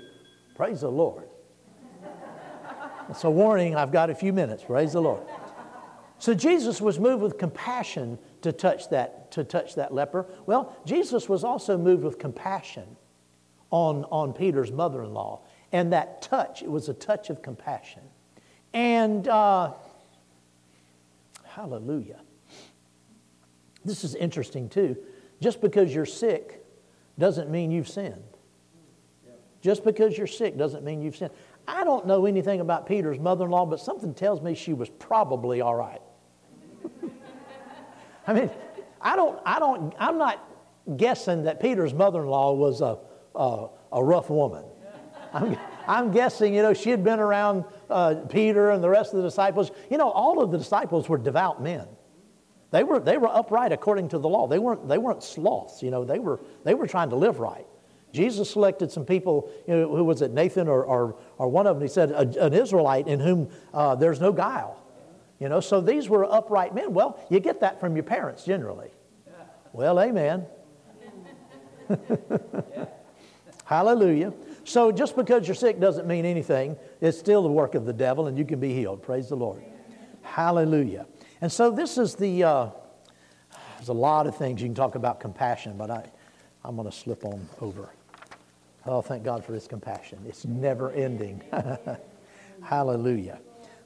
Praise 0.54 0.82
the 0.82 0.90
Lord. 0.90 1.28
It's 3.10 3.24
a 3.24 3.30
warning. 3.30 3.74
I've 3.74 3.90
got 3.90 4.08
a 4.08 4.14
few 4.14 4.32
minutes. 4.32 4.62
Praise 4.62 4.92
the 4.92 5.02
Lord. 5.02 5.22
So 6.20 6.32
Jesus 6.32 6.80
was 6.80 7.00
moved 7.00 7.22
with 7.22 7.38
compassion 7.38 8.20
to 8.43 8.53
touch 8.53 8.89
that, 8.91 9.30
to 9.32 9.45
touch 9.45 9.74
that 9.74 9.93
leper. 9.93 10.26
Well, 10.47 10.76
Jesus 10.84 11.28
was 11.28 11.45
also 11.45 11.76
moved 11.76 12.05
with 12.05 12.18
compassion 12.18 12.97
on, 13.70 14.05
on 14.05 14.32
Peter's 14.32 14.72
mother-in-law. 14.72 15.41
And 15.72 15.93
that 15.93 16.22
touch, 16.22 16.62
it 16.62 16.70
was 16.70 16.89
a 16.89 16.95
touch 16.95 17.28
of 17.30 17.43
compassion. 17.43 18.03
And 18.72 19.28
uh, 19.28 19.72
hallelujah. 21.45 22.20
This 23.84 24.05
is 24.05 24.14
interesting 24.14 24.68
too. 24.68 24.97
Just 25.41 25.61
because 25.61 25.95
you're 25.95 26.07
sick 26.07 26.64
doesn't 27.18 27.51
mean 27.51 27.70
you've 27.70 27.89
sinned. 27.89 28.22
Just 29.61 29.84
because 29.84 30.16
you're 30.16 30.26
sick 30.26 30.57
doesn't 30.57 30.84
mean 30.84 31.03
you've 31.03 31.16
sinned. 31.16 31.32
I 31.66 31.84
don't 31.84 32.07
know 32.07 32.26
anything 32.26 32.61
about 32.61 32.86
Peter's 32.86 33.18
mother 33.18 33.45
in 33.45 33.51
law, 33.51 33.66
but 33.66 33.80
something 33.80 34.14
tells 34.14 34.41
me 34.41 34.55
she 34.55 34.72
was 34.72 34.89
probably 34.89 35.61
all 35.61 35.74
right. 35.74 36.01
I 38.28 38.34
mean, 38.34 38.50
I 39.00 39.16
don't, 39.16 39.40
I 39.46 39.58
don't, 39.58 39.94
I'm 39.98 40.18
not 40.18 40.46
guessing 40.98 41.44
that 41.44 41.60
Peter's 41.60 41.94
mother 41.94 42.20
in 42.20 42.28
law 42.28 42.52
was 42.52 42.82
a, 42.82 42.98
a, 43.34 43.68
a 43.90 44.04
rough 44.04 44.28
woman. 44.28 44.64
I'm, 45.32 45.56
I'm 45.86 46.10
guessing, 46.12 46.54
you 46.54 46.60
know, 46.60 46.74
she 46.74 46.90
had 46.90 47.02
been 47.02 47.20
around 47.20 47.64
uh, 47.88 48.16
Peter 48.28 48.70
and 48.70 48.84
the 48.84 48.88
rest 48.90 49.14
of 49.14 49.22
the 49.22 49.28
disciples. 49.28 49.70
You 49.90 49.96
know, 49.96 50.10
all 50.10 50.42
of 50.42 50.50
the 50.50 50.58
disciples 50.58 51.08
were 51.08 51.16
devout 51.16 51.62
men. 51.62 51.86
They 52.70 52.84
were, 52.84 53.00
they 53.00 53.16
were 53.16 53.28
upright 53.28 53.72
according 53.72 54.10
to 54.10 54.18
the 54.18 54.28
law. 54.28 54.46
They 54.46 54.58
weren't, 54.58 54.86
they 54.88 54.98
weren't 54.98 55.22
sloths, 55.22 55.82
you 55.82 55.90
know, 55.90 56.04
they 56.04 56.18
were, 56.18 56.38
they 56.64 56.74
were 56.74 56.86
trying 56.86 57.08
to 57.10 57.16
live 57.16 57.40
right. 57.40 57.66
Jesus 58.12 58.50
selected 58.50 58.92
some 58.92 59.06
people, 59.06 59.50
you 59.66 59.74
know, 59.74 59.96
who 59.96 60.04
was 60.04 60.20
it, 60.20 60.32
Nathan 60.32 60.68
or, 60.68 60.84
or, 60.84 61.16
or 61.38 61.48
one 61.48 61.66
of 61.66 61.76
them, 61.76 61.82
he 61.82 61.88
said, 61.88 62.10
an 62.10 62.52
Israelite 62.52 63.08
in 63.08 63.20
whom 63.20 63.48
uh, 63.72 63.94
there's 63.94 64.20
no 64.20 64.32
guile. 64.32 64.82
You 65.39 65.49
know, 65.49 65.61
so 65.61 65.80
these 65.80 66.09
were 66.09 66.24
upright 66.24 66.74
men. 66.74 66.93
Well, 66.93 67.18
you 67.30 67.39
get 67.41 67.61
that 67.61 67.78
from 67.78 67.95
your 67.95 68.03
parents 68.03 68.45
generally. 68.45 68.91
Well, 69.72 70.01
amen. 70.01 70.47
Hallelujah. 73.64 74.32
So 74.64 74.91
just 74.91 75.14
because 75.14 75.47
you're 75.47 75.55
sick 75.55 75.78
doesn't 75.78 76.07
mean 76.07 76.24
anything. 76.24 76.76
It's 77.01 77.18
still 77.18 77.43
the 77.43 77.49
work 77.49 77.74
of 77.74 77.84
the 77.86 77.93
devil, 77.93 78.26
and 78.26 78.36
you 78.36 78.45
can 78.45 78.59
be 78.59 78.74
healed. 78.74 79.03
Praise 79.03 79.28
the 79.28 79.36
Lord. 79.36 79.62
Hallelujah. 80.22 81.07
And 81.41 81.51
so 81.51 81.70
this 81.70 81.99
is 81.99 82.14
the, 82.14 82.45
uh, 82.45 82.70
there's 83.76 83.89
a 83.89 83.95
lot 83.95 84.26
of 84.26 84.36
things 84.36 84.61
you 84.61 84.66
can 84.66 84.74
talk 84.74 84.95
about 84.95 85.20
compassion, 85.20 85.76
but 85.78 85.91
I, 85.91 86.11
I'm 86.64 86.76
going 86.76 86.91
to 86.91 86.97
slip 86.97 87.24
on 87.24 87.49
over. 87.61 87.91
Oh, 88.86 89.03
thank 89.03 89.22
God 89.22 89.45
for 89.45 89.55
his 89.55 89.66
compassion. 89.68 90.18
It's 90.26 90.45
never 90.45 90.91
ending. 90.93 91.43
Hallelujah. 92.62 93.39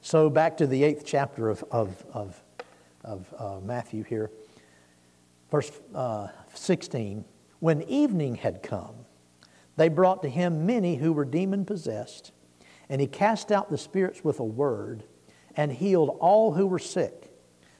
So 0.04 0.28
back 0.28 0.56
to 0.56 0.66
the 0.66 0.82
eighth 0.82 1.04
chapter 1.06 1.48
of, 1.48 1.64
of, 1.70 2.04
of, 2.12 2.42
of 3.04 3.34
uh, 3.38 3.60
Matthew 3.64 4.02
here, 4.02 4.32
verse 5.48 5.70
uh, 5.94 6.26
16. 6.54 7.24
When 7.60 7.82
evening 7.82 8.34
had 8.34 8.64
come, 8.64 8.96
they 9.76 9.88
brought 9.88 10.24
to 10.24 10.28
him 10.28 10.66
many 10.66 10.96
who 10.96 11.12
were 11.12 11.24
demon 11.24 11.64
possessed, 11.64 12.32
and 12.88 13.00
he 13.00 13.06
cast 13.06 13.52
out 13.52 13.70
the 13.70 13.78
spirits 13.78 14.24
with 14.24 14.40
a 14.40 14.44
word 14.44 15.04
and 15.54 15.72
healed 15.72 16.16
all 16.18 16.52
who 16.52 16.66
were 16.66 16.80
sick, 16.80 17.32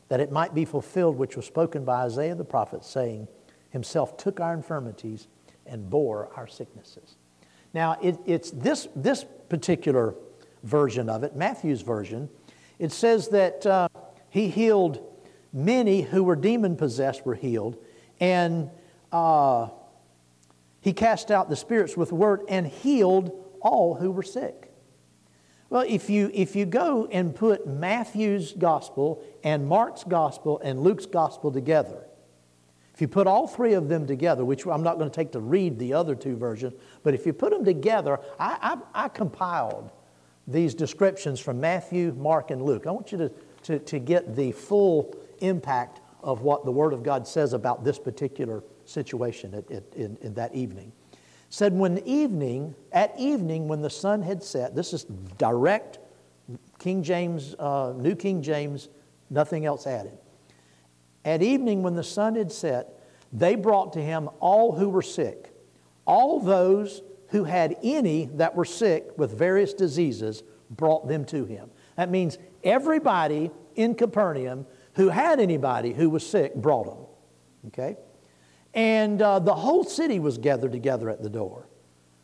that 0.09 0.21
it 0.21 0.31
might 0.31 0.55
be 0.55 0.65
fulfilled 0.65 1.19
which 1.19 1.35
was 1.35 1.45
spoken 1.45 1.85
by 1.85 2.05
Isaiah 2.05 2.37
the 2.37 2.45
prophet, 2.45 2.85
saying, 2.85 3.27
Himself 3.71 4.17
took 4.17 4.39
our 4.39 4.55
infirmities 4.55 5.27
and 5.67 5.91
bore 5.91 6.31
our 6.37 6.47
sicknesses. 6.47 7.17
Now, 7.75 7.99
it, 8.01 8.17
it's 8.27 8.53
this, 8.53 8.87
this 8.95 9.25
particular 9.49 10.15
version 10.63 11.09
of 11.09 11.25
it, 11.25 11.35
Matthew's 11.35 11.83
version, 11.83 12.29
it 12.79 12.93
says 12.93 13.29
that 13.29 13.65
uh, 13.67 13.89
he 14.31 14.49
healed 14.49 15.05
many 15.53 16.03
who 16.03 16.25
were 16.25 16.37
demon 16.37 16.77
possessed, 16.77 17.27
were 17.27 17.35
healed, 17.35 17.77
and 18.21 18.71
uh, 19.13 19.69
he 20.81 20.93
cast 20.93 21.31
out 21.31 21.49
the 21.49 21.57
spirits 21.57 21.97
with 21.97 22.13
word 22.13 22.43
and 22.49 22.67
healed 22.67 23.31
all 23.61 23.95
who 23.95 24.11
were 24.11 24.23
sick. 24.23 24.71
Well, 25.71 25.85
if 25.89 26.11
you, 26.11 26.31
if 26.35 26.55
you 26.55 26.67
go 26.67 27.07
and 27.11 27.35
put 27.35 27.67
Matthew's 27.67 28.53
gospel 28.53 29.25
and 29.43 29.67
Mark's 29.67 30.05
gospel 30.05 30.61
and 30.63 30.81
Luke's 30.81 31.07
gospel 31.07 31.51
together, 31.51 32.05
if 32.93 33.01
you 33.01 33.09
put 33.09 33.27
all 33.27 33.47
three 33.47 33.73
of 33.73 33.89
them 33.89 34.07
together, 34.07 34.45
which 34.45 34.67
I'm 34.67 34.83
not 34.83 34.99
going 34.99 35.09
to 35.09 35.15
take 35.15 35.33
to 35.33 35.41
read 35.41 35.79
the 35.79 35.95
other 35.95 36.15
two 36.15 36.37
versions, 36.37 36.75
but 37.03 37.15
if 37.15 37.25
you 37.25 37.33
put 37.33 37.51
them 37.51 37.65
together, 37.65 38.21
I, 38.39 38.77
I, 38.95 39.05
I 39.05 39.09
compiled 39.09 39.91
these 40.47 40.75
descriptions 40.75 41.41
from 41.41 41.61
Matthew, 41.61 42.13
Mark, 42.17 42.51
and 42.51 42.63
Luke. 42.63 42.87
I 42.87 42.91
want 42.91 43.13
you 43.13 43.19
to, 43.19 43.33
to, 43.65 43.79
to 43.79 43.99
get 43.99 44.35
the 44.35 44.53
full 44.53 45.15
impact 45.41 46.01
of 46.23 46.43
what 46.43 46.65
the 46.65 46.73
Word 46.73 46.93
of 46.93 47.03
God 47.03 47.27
says 47.27 47.53
about 47.53 47.85
this 47.85 47.99
particular 47.99 48.63
situation 48.85 49.55
at, 49.55 49.71
at, 49.71 49.83
in, 49.95 50.17
in 50.21 50.35
that 50.35 50.55
evening. 50.55 50.93
Said, 51.51 51.73
when 51.75 51.99
evening, 52.07 52.75
at 52.93 53.13
evening, 53.19 53.69
when 53.69 53.83
the 53.83 53.91
sun 53.91 54.23
had 54.23 54.43
set, 54.43 54.75
this 54.75 54.93
is 54.93 55.05
direct 55.37 55.99
King 56.79 57.03
James, 57.03 57.55
uh, 57.59 57.93
New 57.97 58.17
King 58.17 58.43
James, 58.43 58.89
nothing 59.31 59.67
else 59.67 59.87
added. 59.87 60.19
At 61.25 61.43
evening, 61.43 61.83
when 61.83 61.95
the 61.95 62.03
sun 62.03 62.35
had 62.35 62.51
set, 62.51 63.01
they 63.33 63.55
brought 63.55 63.93
to 63.93 64.03
him 64.03 64.29
all 64.41 64.73
who 64.73 64.89
were 64.89 65.03
sick, 65.03 65.53
all 66.05 66.41
those 66.41 67.03
who 67.33 67.45
had 67.45 67.77
any 67.83 68.27
that 68.35 68.55
were 68.55 68.65
sick 68.65 69.11
with 69.17 69.37
various 69.37 69.73
diseases 69.75 70.43
brought 70.71 71.09
them 71.09 71.25
to 71.25 71.45
him. 71.47 71.71
That 71.97 72.11
means 72.11 72.39
everybody 72.63 73.51
in 73.75 73.95
Capernaum 73.95 74.67
who 74.95 75.09
had 75.09 75.41
anybody 75.41 75.95
who 75.95 76.11
was 76.11 76.27
sick 76.27 76.55
brought 76.55 76.85
them. 76.85 77.07
Okay? 77.69 77.97
And 78.75 79.21
uh, 79.21 79.39
the 79.39 79.55
whole 79.55 79.83
city 79.83 80.19
was 80.19 80.37
gathered 80.37 80.73
together 80.73 81.09
at 81.09 81.23
the 81.23 81.31
door. 81.31 81.67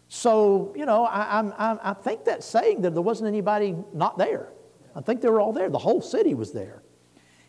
So, 0.09 0.75
you 0.77 0.85
know, 0.85 1.05
I, 1.05 1.41
I, 1.41 1.79
I 1.91 1.93
think 1.95 2.25
that's 2.25 2.47
saying 2.47 2.83
that 2.83 2.93
there 2.93 3.03
wasn't 3.03 3.29
anybody 3.29 3.77
not 3.95 4.19
there. 4.19 4.53
I 4.95 5.01
think 5.01 5.23
they 5.23 5.29
were 5.29 5.41
all 5.41 5.53
there. 5.53 5.71
The 5.71 5.79
whole 5.79 6.03
city 6.03 6.35
was 6.35 6.53
there. 6.53 6.83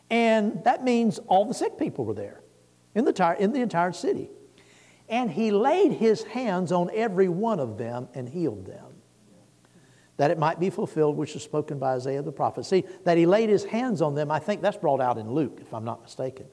And 0.10 0.64
that 0.64 0.84
means 0.84 1.20
all 1.28 1.46
the 1.46 1.54
sick 1.54 1.78
people 1.78 2.06
were 2.06 2.14
there 2.14 2.42
in 2.96 3.04
the, 3.04 3.12
entire, 3.12 3.36
in 3.36 3.52
the 3.52 3.62
entire 3.62 3.92
city. 3.92 4.30
And 5.10 5.32
he 5.32 5.52
laid 5.52 5.94
his 5.94 6.24
hands 6.24 6.72
on 6.72 6.92
every 6.94 7.28
one 7.28 7.60
of 7.60 7.78
them 7.78 8.08
and 8.14 8.30
healed 8.30 8.66
them. 8.66 8.86
That 10.18 10.32
it 10.32 10.38
might 10.38 10.60
be 10.60 10.70
fulfilled, 10.70 11.18
which 11.18 11.34
was 11.34 11.44
spoken 11.44 11.80
by 11.80 11.94
Isaiah 11.94 12.22
the 12.22 12.32
prophet. 12.32 12.66
See, 12.66 12.84
that 13.06 13.18
he 13.18 13.26
laid 13.26 13.50
his 13.50 13.66
hands 13.66 14.02
on 14.02 14.16
them, 14.16 14.30
I 14.30 14.40
think 14.40 14.62
that's 14.62 14.78
brought 14.78 15.02
out 15.02 15.18
in 15.18 15.32
Luke, 15.32 15.60
if 15.62 15.74
I'm 15.74 15.86
not 15.86 16.02
mistaken. 16.02 16.46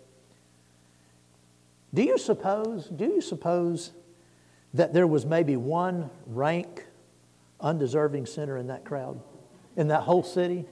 Do 1.93 2.03
you 2.03 2.17
suppose, 2.17 2.87
do 2.87 3.05
you 3.07 3.21
suppose 3.21 3.93
that 4.75 4.93
there 4.93 5.07
was 5.07 5.27
maybe 5.27 5.57
one 5.57 6.11
rank, 6.27 6.87
undeserving 7.61 8.27
sinner 8.27 8.57
in 8.57 8.69
that 8.69 8.85
crowd, 8.85 9.21
in 9.77 9.89
that 9.89 10.03
whole 10.03 10.23
city? 10.23 10.65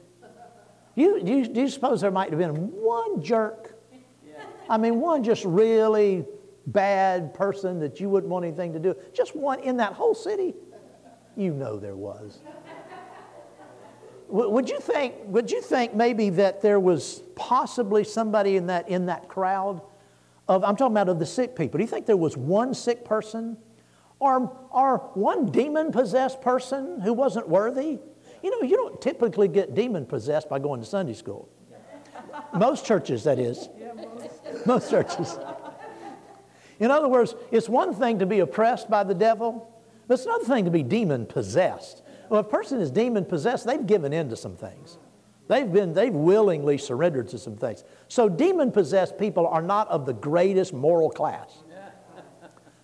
You, 0.94 1.22
do, 1.22 1.32
you, 1.32 1.46
do 1.46 1.60
you 1.62 1.68
suppose 1.68 2.00
there 2.00 2.10
might 2.10 2.30
have 2.30 2.38
been 2.38 2.54
one 2.54 3.22
jerk? 3.22 3.74
I 4.68 4.78
mean, 4.78 5.00
one 5.00 5.24
just 5.24 5.44
really 5.44 6.24
bad 6.66 7.34
person 7.34 7.78
that 7.80 8.00
you 8.00 8.08
wouldn't 8.08 8.30
want 8.30 8.44
anything 8.44 8.72
to 8.72 8.78
do. 8.78 8.96
Just 9.12 9.36
one 9.36 9.60
in 9.60 9.76
that 9.78 9.92
whole 9.92 10.14
city? 10.14 10.54
You 11.36 11.52
know 11.52 11.78
there 11.78 11.96
was. 11.96 12.40
Would 14.28 14.68
you 14.68 14.80
think, 14.80 15.14
would 15.26 15.50
you 15.50 15.60
think 15.60 15.94
maybe 15.94 16.30
that 16.30 16.62
there 16.62 16.80
was 16.80 17.22
possibly 17.36 18.04
somebody 18.04 18.56
in 18.56 18.66
that, 18.68 18.88
in 18.88 19.06
that 19.06 19.28
crowd 19.28 19.82
of, 20.48 20.64
I'm 20.64 20.76
talking 20.76 20.92
about 20.92 21.08
of 21.08 21.18
the 21.18 21.26
sick 21.26 21.56
people. 21.56 21.78
Do 21.78 21.84
you 21.84 21.88
think 21.88 22.06
there 22.06 22.16
was 22.16 22.36
one 22.36 22.74
sick 22.74 23.04
person 23.04 23.56
or, 24.18 24.56
or 24.70 24.98
one 25.14 25.50
demon 25.50 25.92
possessed 25.92 26.40
person 26.40 27.00
who 27.00 27.12
wasn't 27.12 27.48
worthy? 27.48 27.98
You 28.42 28.50
know, 28.50 28.66
you 28.66 28.76
don't 28.76 29.00
typically 29.00 29.48
get 29.48 29.74
demon 29.74 30.06
possessed 30.06 30.48
by 30.48 30.58
going 30.58 30.80
to 30.80 30.86
Sunday 30.86 31.14
school. 31.14 31.48
Most 32.54 32.84
churches, 32.84 33.24
that 33.24 33.38
is. 33.38 33.68
Most 34.66 34.90
churches. 34.90 35.38
In 36.80 36.90
other 36.90 37.08
words, 37.08 37.34
it's 37.50 37.68
one 37.68 37.94
thing 37.94 38.18
to 38.18 38.26
be 38.26 38.40
oppressed 38.40 38.90
by 38.90 39.04
the 39.04 39.14
devil, 39.14 39.70
but 40.06 40.14
it's 40.14 40.26
another 40.26 40.44
thing 40.44 40.64
to 40.64 40.70
be 40.70 40.82
demon 40.82 41.26
possessed. 41.26 42.02
Well, 42.28 42.40
if 42.40 42.46
a 42.46 42.50
person 42.50 42.80
is 42.80 42.90
demon 42.90 43.24
possessed, 43.24 43.66
they've 43.66 43.86
given 43.86 44.12
in 44.12 44.28
to 44.30 44.36
some 44.36 44.56
things. 44.56 44.98
They've 45.46 45.70
been, 45.70 45.92
they've 45.92 46.12
willingly 46.12 46.78
surrendered 46.78 47.28
to 47.28 47.38
some 47.38 47.56
things. 47.56 47.84
So 48.08 48.28
demon 48.28 48.72
possessed 48.72 49.18
people 49.18 49.46
are 49.46 49.62
not 49.62 49.88
of 49.88 50.06
the 50.06 50.14
greatest 50.14 50.72
moral 50.72 51.10
class. 51.10 51.62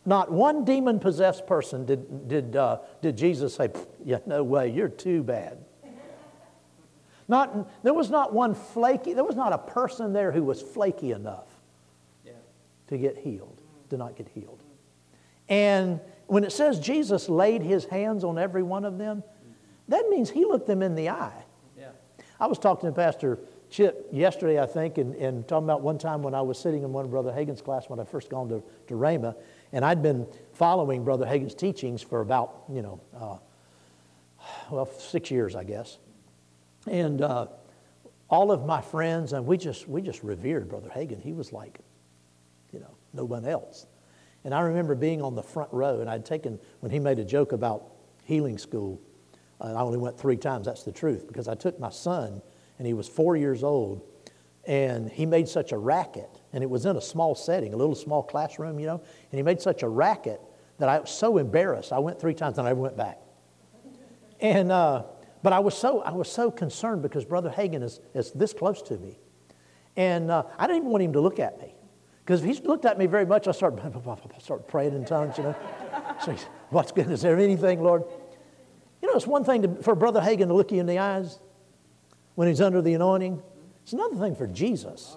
Not 0.07 0.33
one 0.33 0.65
demon 0.65 0.99
possessed 0.99 1.47
person 1.47 1.85
did, 1.85 2.29
did, 2.29 2.57
uh, 2.57 2.79
did 3.03 3.17
Jesus 3.19 3.55
say, 3.55 3.71
yeah, 4.05 4.19
no 4.27 4.43
way, 4.43 4.69
you're 4.69 4.89
too 4.89 5.23
bad. 5.23 5.59
Not, 7.29 7.85
there 7.85 7.95
was 7.95 8.11
not 8.11 8.33
one 8.33 8.55
flaky, 8.55 9.13
there 9.13 9.25
was 9.25 9.37
not 9.37 9.53
a 9.53 9.59
person 9.59 10.13
there 10.13 10.33
who 10.33 10.43
was 10.43 10.61
flaky 10.61 11.13
enough 11.13 11.47
yeah. 12.25 12.33
to 12.89 12.99
get 12.99 13.19
healed, 13.19 13.60
to 13.91 13.97
not 13.97 14.17
get 14.17 14.29
healed. 14.29 14.63
And 15.49 16.01
when 16.27 16.45
it 16.45 16.53
says 16.53 16.79
Jesus 16.79 17.29
laid 17.29 17.63
his 17.63 17.85
hands 17.85 18.25
on 18.25 18.39
every 18.39 18.63
one 18.63 18.85
of 18.85 18.99
them, 18.99 19.23
that 19.89 20.09
means 20.09 20.31
he 20.31 20.45
looked 20.45 20.67
them 20.67 20.83
in 20.83 20.95
the 20.95 21.09
eye. 21.09 21.45
Yeah. 21.79 21.91
I 22.39 22.47
was 22.47 22.59
talking 22.59 22.89
to 22.89 22.95
Pastor 22.95 23.39
Chip 23.69 24.09
yesterday, 24.13 24.61
I 24.61 24.67
think, 24.67 24.99
and, 24.99 25.15
and 25.17 25.47
talking 25.47 25.65
about 25.65 25.81
one 25.81 25.99
time 25.99 26.23
when 26.23 26.35
I 26.35 26.41
was 26.41 26.59
sitting 26.59 26.83
in 26.83 26.93
one 26.93 27.05
of 27.05 27.11
Brother 27.11 27.33
Hagin's 27.33 27.63
class 27.63 27.89
when 27.89 28.01
I 28.01 28.05
first 28.05 28.31
gone 28.31 28.49
to, 28.49 28.63
to 28.89 28.95
Rhema, 28.95 29.37
and 29.73 29.85
I'd 29.85 30.03
been 30.03 30.27
following 30.53 31.05
Brother 31.05 31.27
Hagin's 31.27 31.55
teachings 31.55 32.03
for 32.03 32.21
about, 32.21 32.65
you 32.73 32.83
know, 32.83 33.01
uh, 33.15 33.37
well, 34.71 34.87
six 34.87 35.31
years, 35.31 35.55
I 35.55 35.65
guess. 35.65 35.99
And 36.89 37.23
uh, 37.23 37.47
all 38.29 38.51
of 38.53 38.65
my 38.65 38.81
friends, 38.81 39.33
and 39.33 39.47
we 39.47 39.57
just, 39.57 39.89
we 39.89 40.01
just 40.01 40.23
revered 40.23 40.69
Brother 40.69 40.89
Hagin. 40.89 41.21
He 41.21 41.33
was 41.33 41.53
like, 41.53 41.81
no 43.13 43.25
one 43.25 43.45
else. 43.45 43.87
And 44.45 44.55
I 44.55 44.61
remember 44.61 44.95
being 44.95 45.21
on 45.21 45.35
the 45.35 45.43
front 45.43 45.73
row, 45.73 46.01
and 46.01 46.09
I'd 46.09 46.25
taken, 46.25 46.59
when 46.81 46.91
he 46.91 46.99
made 46.99 47.19
a 47.19 47.25
joke 47.25 47.53
about 47.53 47.93
healing 48.25 48.59
school, 48.59 49.01
I 49.61 49.73
only 49.73 49.99
went 49.99 50.19
three 50.19 50.37
times, 50.37 50.67
that's 50.67 50.85
the 50.85 50.93
truth, 50.93 51.27
because 51.27 51.47
I 51.47 51.55
took 51.55 51.79
my 51.79 51.91
son, 51.91 52.41
and 52.79 52.87
he 52.87 52.95
was 52.95 53.09
four 53.09 53.37
years 53.37 53.63
old, 53.63 54.03
and 54.67 55.11
he 55.11 55.27
made 55.27 55.49
such 55.49 55.73
a 55.73 55.79
racket, 55.79 56.41
and 56.53 56.63
it 56.63 56.71
was 56.71 56.87
in 56.87 56.97
a 56.97 57.01
small 57.01 57.35
setting, 57.35 57.75
a 57.75 57.77
little 57.77 57.95
small 57.95 58.23
classroom, 58.23 58.79
you 58.79 58.87
know, 58.87 59.03
and 59.31 59.39
he 59.39 59.43
made 59.43 59.61
such 59.61 59.83
a 59.83 59.89
racket 59.89 60.41
that 60.79 60.89
I 60.89 60.99
was 60.99 61.11
so 61.11 61.37
embarrassed. 61.37 61.93
I 61.93 61.99
went 61.99 62.19
three 62.19 62.35
times 62.35 62.59
and 62.59 62.67
I 62.67 62.71
never 62.71 62.81
went 62.81 62.97
back. 62.97 63.19
And, 64.41 64.73
uh, 64.73 65.05
but 65.43 65.53
I 65.53 65.59
was 65.59 65.77
so, 65.77 66.01
I 66.01 66.13
was 66.13 66.31
so 66.31 66.51
concerned 66.51 67.03
because 67.03 67.25
Brother 67.25 67.51
Hagin 67.51 67.83
is, 67.83 68.01
is 68.15 68.33
this 68.33 68.55
close 68.55 68.81
to 68.83 68.97
me. 68.97 69.19
And 69.97 70.31
uh, 70.31 70.45
I 70.59 70.67
didn't 70.67 70.79
even 70.79 70.91
want 70.91 71.05
him 71.05 71.13
to 71.13 71.21
look 71.21 71.39
at 71.39 71.61
me. 71.61 71.75
Because 72.31 72.45
he 72.45 72.53
looked 72.65 72.85
at 72.85 72.97
me 72.97 73.07
very 73.07 73.27
much, 73.27 73.49
I 73.49 73.51
start, 73.51 73.81
start 74.39 74.69
praying 74.69 74.95
in 74.95 75.05
tongues, 75.05 75.37
you 75.37 75.43
know. 75.43 75.57
So 76.25 76.37
what's 76.69 76.93
good? 76.93 77.11
Is 77.11 77.23
there 77.23 77.37
anything, 77.37 77.83
Lord? 77.83 78.05
You 79.03 79.09
know, 79.09 79.17
it's 79.17 79.27
one 79.27 79.43
thing 79.43 79.63
to, 79.63 79.83
for 79.83 79.97
Brother 79.97 80.21
Hagin 80.21 80.47
to 80.47 80.55
look 80.55 80.71
you 80.71 80.79
in 80.79 80.87
the 80.87 81.01
eyes 81.01 81.41
when 82.37 82.47
he's 82.47 82.61
under 82.61 82.83
the 82.83 82.95
anointing. 82.95 83.43
It's 83.83 83.95
another 83.95 84.15
thing 84.15 84.37
for 84.37 84.47
Jesus. 84.47 85.17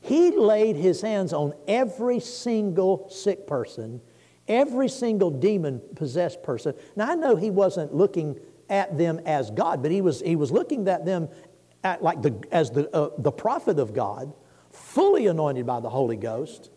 He 0.00 0.30
laid 0.30 0.74
his 0.74 1.02
hands 1.02 1.34
on 1.34 1.52
every 1.68 2.18
single 2.18 3.06
sick 3.10 3.46
person, 3.46 4.00
every 4.48 4.88
single 4.88 5.30
demon 5.30 5.82
possessed 5.96 6.42
person. 6.42 6.72
Now, 6.96 7.10
I 7.10 7.14
know 7.14 7.36
he 7.36 7.50
wasn't 7.50 7.94
looking 7.94 8.40
at 8.70 8.96
them 8.96 9.20
as 9.26 9.50
God, 9.50 9.82
but 9.82 9.90
he 9.90 10.00
was, 10.00 10.22
he 10.22 10.34
was 10.34 10.50
looking 10.50 10.88
at 10.88 11.04
them 11.04 11.28
at 11.84 12.02
like 12.02 12.22
the, 12.22 12.42
as 12.50 12.70
the, 12.70 12.88
uh, 12.96 13.10
the 13.18 13.32
prophet 13.32 13.78
of 13.78 13.92
God, 13.92 14.32
fully 14.76 15.26
anointed 15.26 15.66
by 15.66 15.80
the 15.80 15.90
Holy 15.90 16.16
Ghost. 16.16 16.70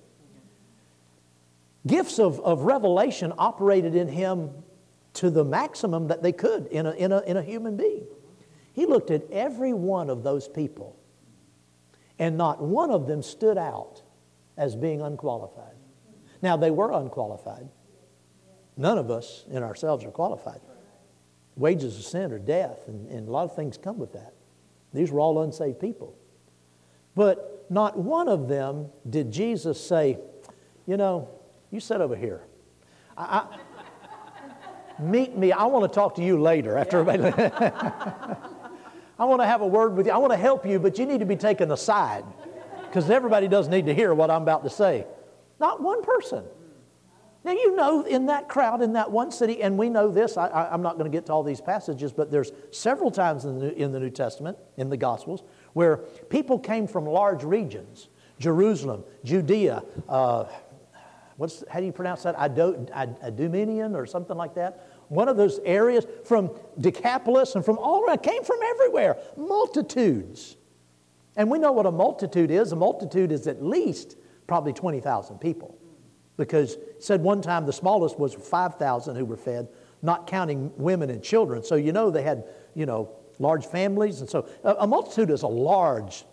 Gifts 1.88 2.20
of, 2.20 2.40
of 2.42 2.62
revelation 2.62 3.34
operated 3.38 3.96
in 3.96 4.08
him 4.08 4.52
to 5.14 5.30
the 5.30 5.44
maximum 5.44 6.08
that 6.08 6.22
they 6.22 6.32
could 6.32 6.68
in 6.68 6.86
a, 6.86 6.92
in 6.92 7.12
a, 7.12 7.20
in 7.22 7.38
a 7.38 7.42
human 7.42 7.78
being. 7.78 8.06
He 8.74 8.86
looked 8.86 9.12
at 9.12 9.30
every 9.32 9.74
one 9.74 10.10
of 10.10 10.24
those 10.24 10.48
people, 10.48 10.98
and 12.18 12.38
not 12.38 12.62
one 12.62 12.92
of 12.92 13.08
them 13.08 13.22
stood 13.22 13.58
out 13.58 14.02
as 14.58 14.76
being 14.76 15.02
unqualified. 15.02 15.76
Now, 16.42 16.58
they 16.58 16.72
were 16.72 16.92
unqualified. 16.92 17.68
None 18.78 18.98
of 18.98 19.12
us 19.12 19.46
in 19.52 19.64
ourselves 19.64 20.06
are 20.06 20.12
qualified. 20.12 20.62
Wages 21.58 21.98
of 21.98 22.06
sin 22.06 22.32
are 22.32 22.40
death, 22.40 22.88
and, 22.88 23.10
and 23.10 23.28
a 23.28 23.32
lot 23.32 23.44
of 23.44 23.56
things 23.56 23.78
come 23.78 23.98
with 23.98 24.14
that. 24.14 24.34
These 24.94 25.12
were 25.12 25.20
all 25.20 25.42
unsaved 25.42 25.80
people. 25.80 26.16
But 27.16 27.59
not 27.70 27.98
one 27.98 28.28
of 28.28 28.48
them 28.48 28.88
did 29.10 29.32
Jesus 29.32 29.80
say, 29.84 30.18
You 30.86 30.98
know, 30.98 31.30
you 31.72 31.80
sit 31.80 32.02
over 32.02 32.16
here. 32.16 32.42
I, 33.18 33.48
I, 34.98 35.02
meet 35.02 35.38
me. 35.38 35.52
I 35.52 35.66
want 35.66 35.92
to 35.92 35.96
talk 35.96 36.16
to 36.16 36.24
you 36.24 36.42
later 36.42 36.78
after 36.78 37.00
everybody. 37.00 37.54
I 39.20 39.26
want 39.26 39.42
to 39.42 39.46
have 39.46 39.62
a 39.62 39.68
word 39.68 39.96
with 39.98 40.08
you. 40.08 40.14
I 40.14 40.18
want 40.18 40.32
to 40.32 40.38
help 40.38 40.66
you, 40.66 40.80
but 40.80 40.98
you 40.98 41.06
need 41.06 41.20
to 41.20 41.26
be 41.26 41.36
taken 41.36 41.72
aside 41.72 42.24
because 42.86 43.10
everybody 43.10 43.48
does 43.48 43.68
need 43.68 43.86
to 43.86 43.94
hear 43.94 44.14
what 44.14 44.32
I'm 44.32 44.42
about 44.42 44.64
to 44.64 44.70
say. 44.70 45.06
Not 45.60 45.82
one 45.82 46.04
person. 46.04 46.46
Now, 47.44 47.52
you 47.52 47.76
know, 47.76 48.02
in 48.02 48.26
that 48.26 48.50
crowd, 48.50 48.82
in 48.82 48.94
that 48.94 49.12
one 49.12 49.32
city, 49.32 49.62
and 49.64 49.78
we 49.78 49.90
know 49.90 50.12
this, 50.12 50.38
I, 50.38 50.74
am 50.74 50.82
not 50.82 50.98
going 50.98 51.10
to 51.10 51.16
get 51.16 51.26
to 51.28 51.34
all 51.34 51.44
these 51.44 51.62
passages, 51.62 52.12
but 52.12 52.32
there's 52.32 52.52
several 52.72 53.12
times 53.12 53.46
in 53.46 53.60
the, 53.60 53.74
in 53.76 53.92
the 53.92 54.00
New 54.00 54.10
Testament, 54.10 54.58
in 54.76 54.90
the 54.90 54.98
Gospels, 54.98 55.44
where 55.74 55.98
people 56.30 56.60
came 56.60 56.88
from 56.88 57.06
large 57.06 57.44
regions 57.44 58.10
Jerusalem, 58.40 59.04
Judea, 59.24 59.84
uh, 60.08 60.46
what's, 61.38 61.64
how 61.70 61.80
do 61.80 61.86
you 61.86 61.92
pronounce 61.92 62.24
that? 62.24 62.36
Idumenian 62.38 63.96
or 63.96 64.06
something 64.06 64.38
like 64.38 64.56
that. 64.56 64.88
One 65.10 65.28
of 65.28 65.38
those 65.38 65.60
areas 65.66 66.06
from 66.24 66.52
Decapolis 66.80 67.56
and 67.56 67.66
from 67.66 67.78
all 67.78 68.04
around, 68.04 68.24
came 68.24 68.44
from 68.44 68.60
everywhere, 68.64 69.18
multitudes. 69.36 70.56
And 71.36 71.50
we 71.50 71.60
know 71.60 71.72
what 71.72 71.86
a 71.86 71.92
multitude 71.92 72.52
is. 72.52 72.72
A 72.72 72.76
multitude 72.76 73.32
is 73.32 73.48
at 73.48 73.64
least 73.64 74.18
probably 74.48 74.74
20,000 74.74 75.38
people 75.40 75.78
because 76.38 76.78
said 77.00 77.22
one 77.22 77.42
time 77.42 77.66
the 77.66 77.74
smallest 77.74 78.18
was 78.18 78.34
5,000 78.34 79.16
who 79.16 79.26
were 79.26 79.38
fed, 79.38 79.68
not 80.02 80.28
counting 80.28 80.72
women 80.78 81.10
and 81.10 81.22
children. 81.22 81.64
So 81.64 81.76
you 81.76 81.92
know 81.92 82.10
they 82.10 82.24
had, 82.24 82.46
you 82.76 82.86
know, 82.86 83.10
large 83.40 83.66
families. 83.66 84.22
And 84.22 84.30
so 84.30 84.48
a, 84.64 84.76
a 84.80 84.88
multitude 84.88 85.32
is 85.32 85.42
a 85.42 85.48
large 85.48 86.26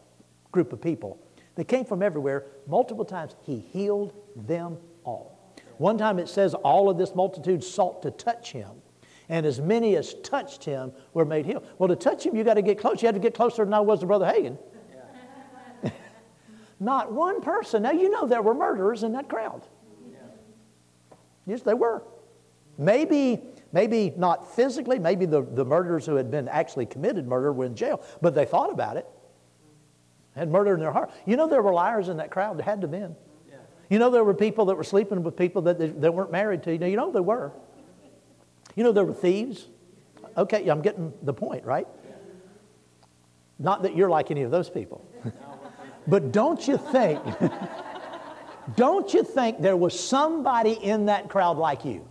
group 0.52 0.72
of 0.72 0.80
people. 0.80 1.18
They 1.54 1.64
came 1.64 1.84
from 1.84 2.02
everywhere. 2.02 2.46
Multiple 2.66 3.04
times 3.04 3.34
he 3.42 3.58
healed 3.58 4.12
them 4.36 4.76
all. 5.04 5.54
One 5.78 5.98
time 5.98 6.18
it 6.18 6.28
says 6.28 6.54
all 6.54 6.90
of 6.90 6.98
this 6.98 7.14
multitude 7.14 7.62
sought 7.62 8.02
to 8.02 8.10
touch 8.10 8.52
him. 8.52 8.70
And 9.28 9.44
as 9.44 9.60
many 9.60 9.96
as 9.96 10.14
touched 10.22 10.64
him 10.64 10.92
were 11.12 11.24
made 11.24 11.46
healed. 11.46 11.66
Well, 11.78 11.88
to 11.88 11.96
touch 11.96 12.24
him, 12.24 12.36
you 12.36 12.44
got 12.44 12.54
to 12.54 12.62
get 12.62 12.78
close. 12.78 13.02
You 13.02 13.06
had 13.06 13.14
to 13.14 13.20
get 13.20 13.34
closer 13.34 13.64
than 13.64 13.74
I 13.74 13.80
was 13.80 14.00
to 14.00 14.06
Brother 14.06 14.26
Hagin. 14.26 14.56
Yeah. 15.82 15.90
Not 16.80 17.12
one 17.12 17.40
person. 17.40 17.82
Now, 17.82 17.90
you 17.90 18.08
know 18.08 18.26
there 18.26 18.42
were 18.42 18.54
murderers 18.54 19.02
in 19.02 19.12
that 19.12 19.28
crowd. 19.28 19.66
Yes, 21.46 21.62
they 21.62 21.74
were. 21.74 22.02
Maybe, 22.76 23.40
maybe 23.76 24.14
not 24.16 24.54
physically, 24.56 24.98
maybe 24.98 25.26
the, 25.26 25.42
the 25.42 25.64
murderers 25.64 26.06
who 26.06 26.14
had 26.16 26.30
been 26.30 26.48
actually 26.48 26.86
committed 26.86 27.28
murder 27.28 27.52
were 27.52 27.66
in 27.66 27.74
jail, 27.74 28.02
but 28.22 28.34
they 28.34 28.46
thought 28.46 28.72
about 28.72 28.96
it. 28.96 29.06
Had 30.34 30.50
murder 30.50 30.72
in 30.72 30.80
their 30.80 30.92
heart. 30.92 31.10
You 31.26 31.36
know, 31.36 31.46
there 31.46 31.60
were 31.60 31.74
liars 31.74 32.08
in 32.08 32.16
that 32.16 32.30
crowd. 32.30 32.56
There 32.56 32.64
had 32.64 32.80
to 32.80 32.86
have 32.86 32.90
been. 32.90 33.14
Yeah. 33.46 33.56
You 33.90 33.98
know, 33.98 34.10
there 34.10 34.24
were 34.24 34.32
people 34.32 34.64
that 34.66 34.76
were 34.76 34.84
sleeping 34.84 35.22
with 35.22 35.36
people 35.36 35.60
that 35.62 35.78
they, 35.78 35.88
they 35.88 36.08
weren't 36.08 36.32
married 36.32 36.62
to. 36.62 36.72
You 36.72 36.78
know, 36.78 36.86
you 36.86 36.96
know, 36.96 37.12
there 37.12 37.22
were. 37.22 37.52
You 38.76 38.84
know, 38.84 38.92
there 38.92 39.04
were 39.04 39.14
thieves. 39.14 39.68
Okay, 40.38 40.64
yeah, 40.64 40.72
I'm 40.72 40.80
getting 40.82 41.12
the 41.22 41.34
point, 41.34 41.64
right? 41.64 41.86
Not 43.58 43.82
that 43.82 43.94
you're 43.94 44.10
like 44.10 44.30
any 44.30 44.42
of 44.42 44.50
those 44.50 44.70
people. 44.70 45.06
but 46.06 46.32
don't 46.32 46.66
you 46.66 46.78
think 46.78 47.22
Don't 48.74 49.14
you 49.14 49.22
think 49.22 49.60
there 49.60 49.76
was 49.76 49.98
somebody 49.98 50.72
in 50.72 51.06
that 51.06 51.28
crowd 51.28 51.56
like 51.56 51.84
you? 51.84 52.06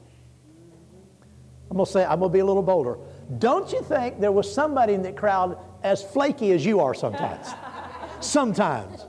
I'm 1.75 1.79
going 1.79 1.87
to 1.87 1.91
say, 1.91 2.05
I'm 2.05 2.19
going 2.19 2.31
to 2.31 2.33
be 2.33 2.39
a 2.39 2.45
little 2.45 2.63
bolder. 2.63 2.97
Don't 3.37 3.69
you 3.73 3.81
think 3.81 4.21
there 4.21 4.31
was 4.31 4.49
somebody 4.49 4.93
in 4.93 5.01
that 5.01 5.17
crowd 5.17 5.59
as 5.83 6.01
flaky 6.01 6.53
as 6.53 6.65
you 6.65 6.79
are 6.79 6.93
sometimes? 6.93 7.49
sometimes. 8.21 9.05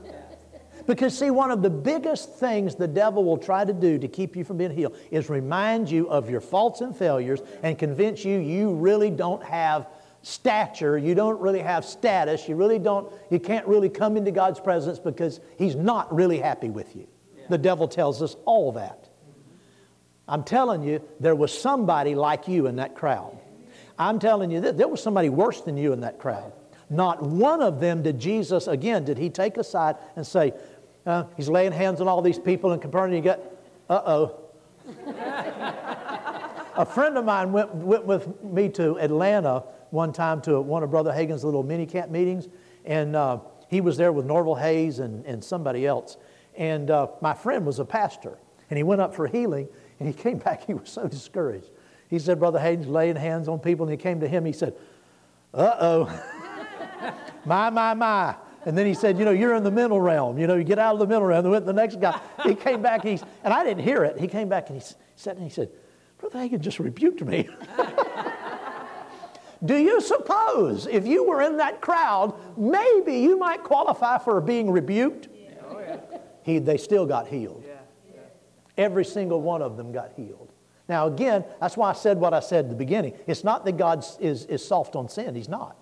Because, 0.85 1.17
see, 1.17 1.29
one 1.31 1.49
of 1.49 1.61
the 1.61 1.69
biggest 1.69 2.35
things 2.35 2.75
the 2.75 2.85
devil 2.85 3.23
will 3.23 3.37
try 3.37 3.63
to 3.63 3.71
do 3.71 3.97
to 3.97 4.09
keep 4.09 4.35
you 4.35 4.43
from 4.43 4.57
being 4.57 4.71
healed 4.71 4.97
is 5.11 5.29
remind 5.29 5.89
you 5.89 6.09
of 6.09 6.29
your 6.29 6.41
faults 6.41 6.81
and 6.81 6.93
failures 6.93 7.39
and 7.63 7.79
convince 7.79 8.25
you 8.25 8.37
you 8.37 8.73
really 8.73 9.11
don't 9.11 9.45
have 9.45 9.87
stature, 10.21 10.97
you 10.97 11.15
don't 11.15 11.39
really 11.39 11.61
have 11.61 11.85
status, 11.85 12.49
you 12.49 12.57
really 12.57 12.79
don't, 12.79 13.09
you 13.31 13.39
can't 13.39 13.65
really 13.65 13.87
come 13.87 14.17
into 14.17 14.31
God's 14.31 14.59
presence 14.59 14.99
because 14.99 15.39
He's 15.57 15.75
not 15.75 16.13
really 16.13 16.39
happy 16.39 16.69
with 16.69 16.97
you. 16.97 17.07
The 17.47 17.57
devil 17.57 17.87
tells 17.87 18.21
us 18.21 18.35
all 18.43 18.73
that. 18.73 19.06
I'm 20.27 20.43
telling 20.43 20.83
you, 20.83 21.01
there 21.19 21.35
was 21.35 21.57
somebody 21.57 22.15
like 22.15 22.47
you 22.47 22.67
in 22.67 22.75
that 22.77 22.95
crowd. 22.95 23.37
I'm 23.97 24.19
telling 24.19 24.51
you, 24.51 24.61
that 24.61 24.77
there 24.77 24.87
was 24.87 25.01
somebody 25.01 25.29
worse 25.29 25.61
than 25.61 25.77
you 25.77 25.93
in 25.93 26.01
that 26.01 26.19
crowd. 26.19 26.51
Not 26.89 27.21
one 27.21 27.61
of 27.61 27.79
them 27.79 28.03
did 28.03 28.19
Jesus, 28.19 28.67
again, 28.67 29.03
did 29.03 29.17
he 29.17 29.29
take 29.29 29.57
aside 29.57 29.95
and 30.15 30.25
say, 30.25 30.53
uh, 31.05 31.23
He's 31.35 31.49
laying 31.49 31.71
hands 31.71 32.01
on 32.01 32.07
all 32.07 32.21
these 32.21 32.39
people 32.39 32.73
in 32.73 32.79
Capernaum. 32.79 33.15
You 33.15 33.21
get, 33.21 33.39
uh 33.89 34.01
oh. 34.05 34.39
a 36.75 36.85
friend 36.85 37.17
of 37.17 37.25
mine 37.25 37.51
went, 37.51 37.73
went 37.73 38.05
with 38.05 38.43
me 38.43 38.69
to 38.69 38.97
Atlanta 38.99 39.63
one 39.89 40.13
time 40.13 40.41
to 40.41 40.61
one 40.61 40.83
of 40.83 40.91
Brother 40.91 41.13
Hagin's 41.13 41.43
little 41.43 41.63
mini 41.63 41.85
camp 41.85 42.11
meetings, 42.11 42.47
and 42.85 43.15
uh, 43.15 43.39
he 43.69 43.81
was 43.81 43.97
there 43.97 44.11
with 44.11 44.25
Norval 44.25 44.55
Hayes 44.55 44.99
and, 44.99 45.25
and 45.25 45.43
somebody 45.43 45.85
else. 45.85 46.17
And 46.55 46.89
uh, 46.89 47.07
my 47.21 47.33
friend 47.33 47.65
was 47.65 47.79
a 47.79 47.85
pastor, 47.85 48.37
and 48.69 48.77
he 48.77 48.83
went 48.83 49.01
up 49.01 49.15
for 49.15 49.27
healing, 49.27 49.67
and 49.99 50.07
he 50.07 50.13
came 50.13 50.37
back. 50.37 50.65
He 50.65 50.73
was 50.73 50.89
so 50.89 51.07
discouraged. 51.07 51.69
He 52.09 52.19
said, 52.19 52.39
Brother 52.39 52.59
Hagin's 52.59 52.87
laying 52.87 53.15
hands 53.15 53.47
on 53.47 53.59
people, 53.59 53.85
and 53.85 53.91
he 53.91 54.01
came 54.01 54.19
to 54.19 54.27
him. 54.27 54.45
He 54.45 54.53
said, 54.53 54.75
Uh 55.53 55.75
oh, 55.79 56.23
my, 57.45 57.69
my, 57.69 57.93
my. 57.93 58.35
And 58.65 58.77
then 58.77 58.85
he 58.85 58.93
said, 58.93 59.17
You 59.17 59.25
know, 59.25 59.31
you're 59.31 59.55
in 59.55 59.63
the 59.63 59.71
mental 59.71 59.99
realm. 59.99 60.37
You 60.37 60.47
know, 60.47 60.55
you 60.55 60.63
get 60.63 60.79
out 60.79 60.93
of 60.93 60.99
the 60.99 61.07
mental 61.07 61.27
realm. 61.27 61.45
And 61.45 61.51
went 61.51 61.65
the 61.65 61.73
next 61.73 61.99
guy. 61.99 62.19
He 62.43 62.55
came 62.55 62.81
back, 62.81 63.05
and, 63.05 63.21
and 63.43 63.53
I 63.53 63.63
didn't 63.63 63.83
hear 63.83 64.03
it. 64.03 64.19
He 64.19 64.27
came 64.27 64.49
back 64.49 64.69
and 64.69 64.81
he 64.81 64.87
said, 65.15 65.37
and 65.37 65.43
he 65.43 65.49
said, 65.49 65.69
Brother 66.17 66.39
Hagin 66.39 66.61
just 66.61 66.79
rebuked 66.79 67.21
me. 67.23 67.47
Do 69.65 69.75
you 69.75 70.01
suppose 70.01 70.85
if 70.85 71.07
you 71.07 71.23
were 71.23 71.41
in 71.41 71.57
that 71.57 71.81
crowd, 71.81 72.35
maybe 72.57 73.19
you 73.19 73.37
might 73.37 73.63
qualify 73.63 74.19
for 74.19 74.39
being 74.39 74.69
rebuked? 74.69 75.29
he, 76.43 76.59
they 76.59 76.77
still 76.77 77.05
got 77.05 77.27
healed. 77.27 77.63
Every 78.77 79.05
single 79.05 79.41
one 79.41 79.61
of 79.61 79.77
them 79.77 79.91
got 79.91 80.13
healed. 80.15 80.51
Now, 80.87 81.07
again, 81.07 81.43
that's 81.59 81.75
why 81.75 81.89
I 81.89 81.93
said 81.93 82.17
what 82.17 82.33
I 82.33 82.39
said 82.39 82.65
at 82.65 82.69
the 82.69 82.75
beginning. 82.75 83.13
It's 83.27 83.43
not 83.43 83.65
that 83.65 83.77
God 83.77 84.05
is, 84.19 84.45
is 84.45 84.65
soft 84.65 84.95
on 84.95 85.09
sin, 85.09 85.35
He's 85.35 85.49
not. 85.49 85.75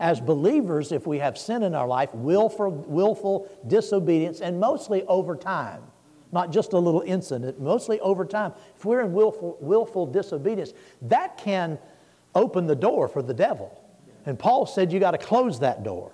As 0.00 0.20
believers, 0.20 0.92
if 0.92 1.06
we 1.06 1.18
have 1.18 1.36
sin 1.36 1.64
in 1.64 1.74
our 1.74 1.88
life, 1.88 2.14
willful, 2.14 2.70
willful 2.70 3.48
disobedience, 3.66 4.40
and 4.40 4.60
mostly 4.60 5.02
over 5.04 5.34
time, 5.34 5.82
not 6.30 6.52
just 6.52 6.72
a 6.72 6.78
little 6.78 7.00
incident, 7.00 7.60
mostly 7.60 7.98
over 8.00 8.24
time, 8.24 8.52
if 8.76 8.84
we're 8.84 9.00
in 9.00 9.12
willful, 9.12 9.56
willful 9.60 10.06
disobedience, 10.06 10.72
that 11.02 11.36
can 11.36 11.78
open 12.34 12.66
the 12.66 12.76
door 12.76 13.08
for 13.08 13.22
the 13.22 13.34
devil. 13.34 13.82
And 14.26 14.38
Paul 14.38 14.66
said 14.66 14.92
you 14.92 15.00
got 15.00 15.12
to 15.12 15.18
close 15.18 15.58
that 15.60 15.82
door. 15.82 16.12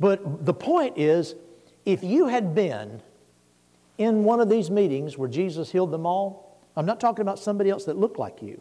But 0.00 0.46
the 0.46 0.54
point 0.54 0.96
is, 0.96 1.34
if 1.84 2.02
you 2.02 2.28
had 2.28 2.54
been 2.54 3.02
in 3.98 4.24
one 4.24 4.40
of 4.40 4.48
these 4.48 4.70
meetings 4.70 5.16
where 5.16 5.28
Jesus 5.28 5.70
healed 5.70 5.90
them 5.90 6.06
all, 6.06 6.60
I'm 6.76 6.86
not 6.86 7.00
talking 7.00 7.22
about 7.22 7.38
somebody 7.38 7.70
else 7.70 7.84
that 7.84 7.96
looked 7.96 8.18
like 8.18 8.42
you. 8.42 8.60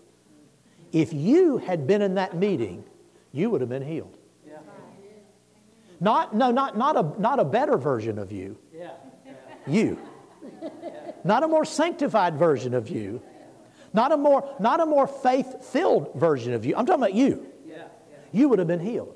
If 0.91 1.13
you 1.13 1.57
had 1.57 1.86
been 1.88 2.01
in 2.01 2.15
that 2.15 2.36
meeting, 2.36 2.86
you 3.31 3.49
would 3.49 3.61
have 3.61 3.69
been 3.69 3.86
healed. 3.86 4.17
Yeah. 4.47 4.57
Not, 5.99 6.36
no, 6.36 6.51
not, 6.51 6.77
not, 6.77 6.95
a, 6.95 7.19
not 7.19 7.39
a 7.39 7.45
better 7.45 7.77
version 7.77 8.17
of 8.17 8.31
you. 8.31 8.57
Yeah. 8.73 8.91
You. 9.67 9.99
Not 11.23 11.43
a 11.43 11.47
more 11.47 11.65
sanctified 11.65 12.38
version 12.38 12.73
of 12.73 12.88
you. 12.88 13.21
Not 13.93 14.11
a 14.11 14.17
more, 14.17 14.55
not 14.59 14.79
a 14.79 14.86
more 14.86 15.07
faith 15.07 15.65
filled 15.65 16.13
version 16.15 16.53
of 16.53 16.65
you. 16.65 16.75
I'm 16.75 16.86
talking 16.86 17.01
about 17.01 17.15
you. 17.15 17.47
You 18.31 18.49
would 18.49 18.59
have 18.59 18.67
been 18.67 18.81
healed. 18.81 19.15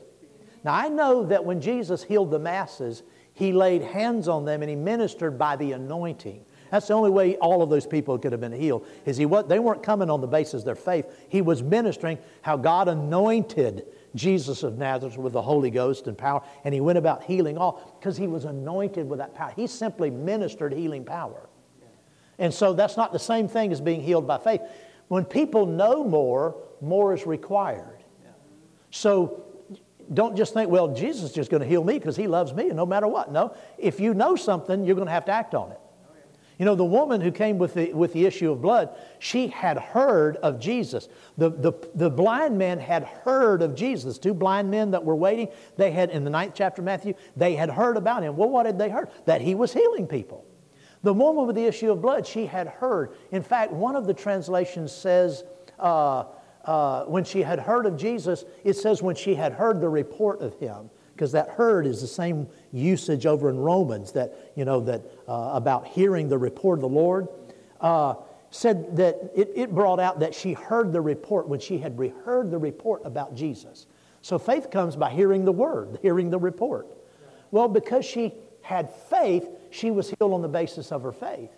Now, 0.64 0.74
I 0.74 0.88
know 0.88 1.26
that 1.26 1.44
when 1.44 1.60
Jesus 1.60 2.04
healed 2.04 2.32
the 2.32 2.40
masses, 2.40 3.04
he 3.40 3.54
laid 3.54 3.82
hands 3.82 4.28
on 4.28 4.44
them 4.44 4.62
and 4.62 4.70
he 4.70 4.76
ministered 4.76 5.38
by 5.38 5.56
the 5.56 5.72
anointing. 5.72 6.44
That's 6.72 6.88
the 6.90 6.94
only 6.94 7.10
way 7.10 7.38
all 7.38 7.62
of 7.62 7.70
those 7.70 7.88
people 7.88 8.20
could 8.20 8.34
have 8.34 8.42
been 8.42 8.52
healed. 8.52 8.86
Is 9.06 9.16
he 9.16 9.26
what 9.26 9.48
they 9.48 9.60
weren't 9.60 9.82
coming 9.82 10.10
on 10.10 10.20
the 10.20 10.28
basis 10.28 10.56
of 10.56 10.66
their 10.66 10.76
faith. 10.76 11.06
He 11.30 11.42
was 11.42 11.64
ministering 11.64 12.18
how 12.42 12.58
God 12.58 12.90
anointed 12.90 13.86
Jesus 14.14 14.62
of 14.64 14.78
Nazareth 14.78 15.18
with 15.18 15.32
the 15.32 15.42
Holy 15.42 15.72
Ghost 15.72 16.08
and 16.08 16.18
power, 16.18 16.44
and 16.66 16.74
he 16.74 16.82
went 16.82 16.98
about 16.98 17.24
healing 17.24 17.58
all 17.58 17.98
because 17.98 18.18
he 18.18 18.28
was 18.28 18.44
anointed 18.44 19.08
with 19.08 19.20
that 19.20 19.34
power. 19.34 19.54
He 19.56 19.68
simply 19.68 20.10
ministered 20.10 20.74
healing 20.74 21.06
power. 21.06 21.48
And 22.40 22.54
so 22.54 22.74
that's 22.74 22.98
not 22.98 23.14
the 23.14 23.20
same 23.20 23.48
thing 23.48 23.72
as 23.72 23.80
being 23.80 24.02
healed 24.02 24.28
by 24.28 24.38
faith. 24.38 24.62
When 25.08 25.24
people 25.24 25.66
know 25.66 26.04
more, 26.04 26.58
more 26.82 27.14
is 27.14 27.26
required. 27.26 28.04
So 28.92 29.46
don't 30.14 30.36
just 30.36 30.54
think, 30.54 30.70
well, 30.70 30.88
Jesus 30.94 31.26
is 31.26 31.32
just 31.34 31.52
going 31.52 31.62
to 31.62 31.68
heal 31.68 31.84
me 31.84 32.00
because 32.00 32.16
he 32.16 32.28
loves 32.28 32.54
me 32.54 32.70
no 32.70 32.86
matter 32.86 33.08
what. 33.08 33.32
No, 33.32 33.56
if 33.78 34.00
you 34.00 34.14
know 34.14 34.36
something, 34.36 34.84
you're 34.84 34.96
going 34.96 35.08
to 35.08 35.14
have 35.14 35.26
to 35.26 35.32
act 35.32 35.56
on 35.56 35.72
it. 35.72 35.80
You 36.58 36.66
know, 36.66 36.76
the 36.76 36.84
woman 36.84 37.22
who 37.22 37.32
came 37.32 37.58
with 37.58 37.74
the, 37.74 37.94
with 37.94 38.12
the 38.12 38.26
issue 38.26 38.52
of 38.52 38.62
blood, 38.62 38.90
she 39.20 39.48
had 39.48 39.78
heard 39.78 40.36
of 40.38 40.60
Jesus. 40.60 41.08
The, 41.38 41.50
the, 41.50 41.72
the 41.96 42.10
blind 42.10 42.58
man 42.58 42.80
had 42.80 43.06
heard 43.06 43.62
of 43.62 43.76
Jesus. 43.76 44.18
Two 44.18 44.34
blind 44.34 44.70
men 44.70 44.92
that 44.92 45.06
were 45.06 45.16
waiting, 45.16 45.48
they 45.78 45.92
had, 45.92 46.10
in 46.10 46.26
the 46.26 46.30
ninth 46.30 46.56
chapter 46.56 46.82
of 46.82 46.86
Matthew, 46.86 47.14
they 47.38 47.56
had 47.56 47.70
heard 47.70 47.96
about 47.96 48.24
him. 48.24 48.36
Well, 48.36 48.50
what 48.50 48.66
had 48.66 48.78
they 48.78 48.90
heard? 48.90 49.10
That 49.24 49.40
he 49.40 49.56
was 49.56 49.72
healing 49.72 50.06
people. 50.06 50.46
The 51.02 51.14
woman 51.14 51.48
with 51.48 51.56
the 51.56 51.64
issue 51.64 51.92
of 51.92 52.02
blood, 52.02 52.28
she 52.28 52.46
had 52.46 52.68
heard. 52.68 53.12
In 53.32 53.42
fact, 53.42 53.72
one 53.72 53.96
of 53.96 54.06
the 54.06 54.14
translations 54.14 54.92
says, 54.92 55.46
uh, 55.80 56.26
uh, 56.70 57.04
when 57.06 57.24
she 57.24 57.42
had 57.42 57.58
heard 57.58 57.88
of 57.88 57.98
Jesus, 57.98 58.46
it 58.64 58.76
says 58.76 59.02
when 59.02 59.16
she 59.16 59.34
had 59.34 59.54
heard 59.54 59.82
the 59.82 59.90
report 59.90 60.40
of 60.40 60.54
him 60.60 60.92
because 61.16 61.32
that 61.32 61.50
heard 61.50 61.88
is 61.88 62.00
the 62.00 62.08
same 62.08 62.48
usage 62.72 63.26
over 63.26 63.50
in 63.50 63.58
Romans 63.58 64.12
that, 64.12 64.52
you 64.56 64.66
know, 64.66 64.80
that 64.82 65.02
uh, 65.28 65.50
about 65.54 65.88
hearing 65.88 66.30
the 66.30 66.38
report 66.38 66.78
of 66.78 66.82
the 66.82 66.88
Lord. 66.90 67.28
Uh, 67.82 68.14
said 68.52 68.96
that 68.98 69.16
it, 69.36 69.52
it 69.56 69.74
brought 69.74 70.00
out 70.00 70.20
that 70.20 70.34
she 70.34 70.54
heard 70.54 70.92
the 70.92 71.02
report 71.02 71.48
when 71.48 71.60
she 71.60 71.78
had 71.78 71.98
re- 71.98 72.14
heard 72.24 72.52
the 72.52 72.58
report 72.58 73.02
about 73.04 73.36
Jesus. 73.36 73.88
So 74.22 74.38
faith 74.38 74.70
comes 74.70 74.96
by 74.96 75.10
hearing 75.10 75.46
the 75.46 75.52
word, 75.52 76.00
hearing 76.02 76.30
the 76.30 76.40
report. 76.40 76.88
Well, 77.52 77.68
because 77.68 78.06
she 78.06 78.34
had 78.62 78.94
faith, 79.10 79.50
she 79.72 79.92
was 79.92 80.10
healed 80.10 80.34
on 80.34 80.42
the 80.42 80.48
basis 80.48 80.92
of 80.92 81.02
her 81.04 81.12
faith. 81.12 81.52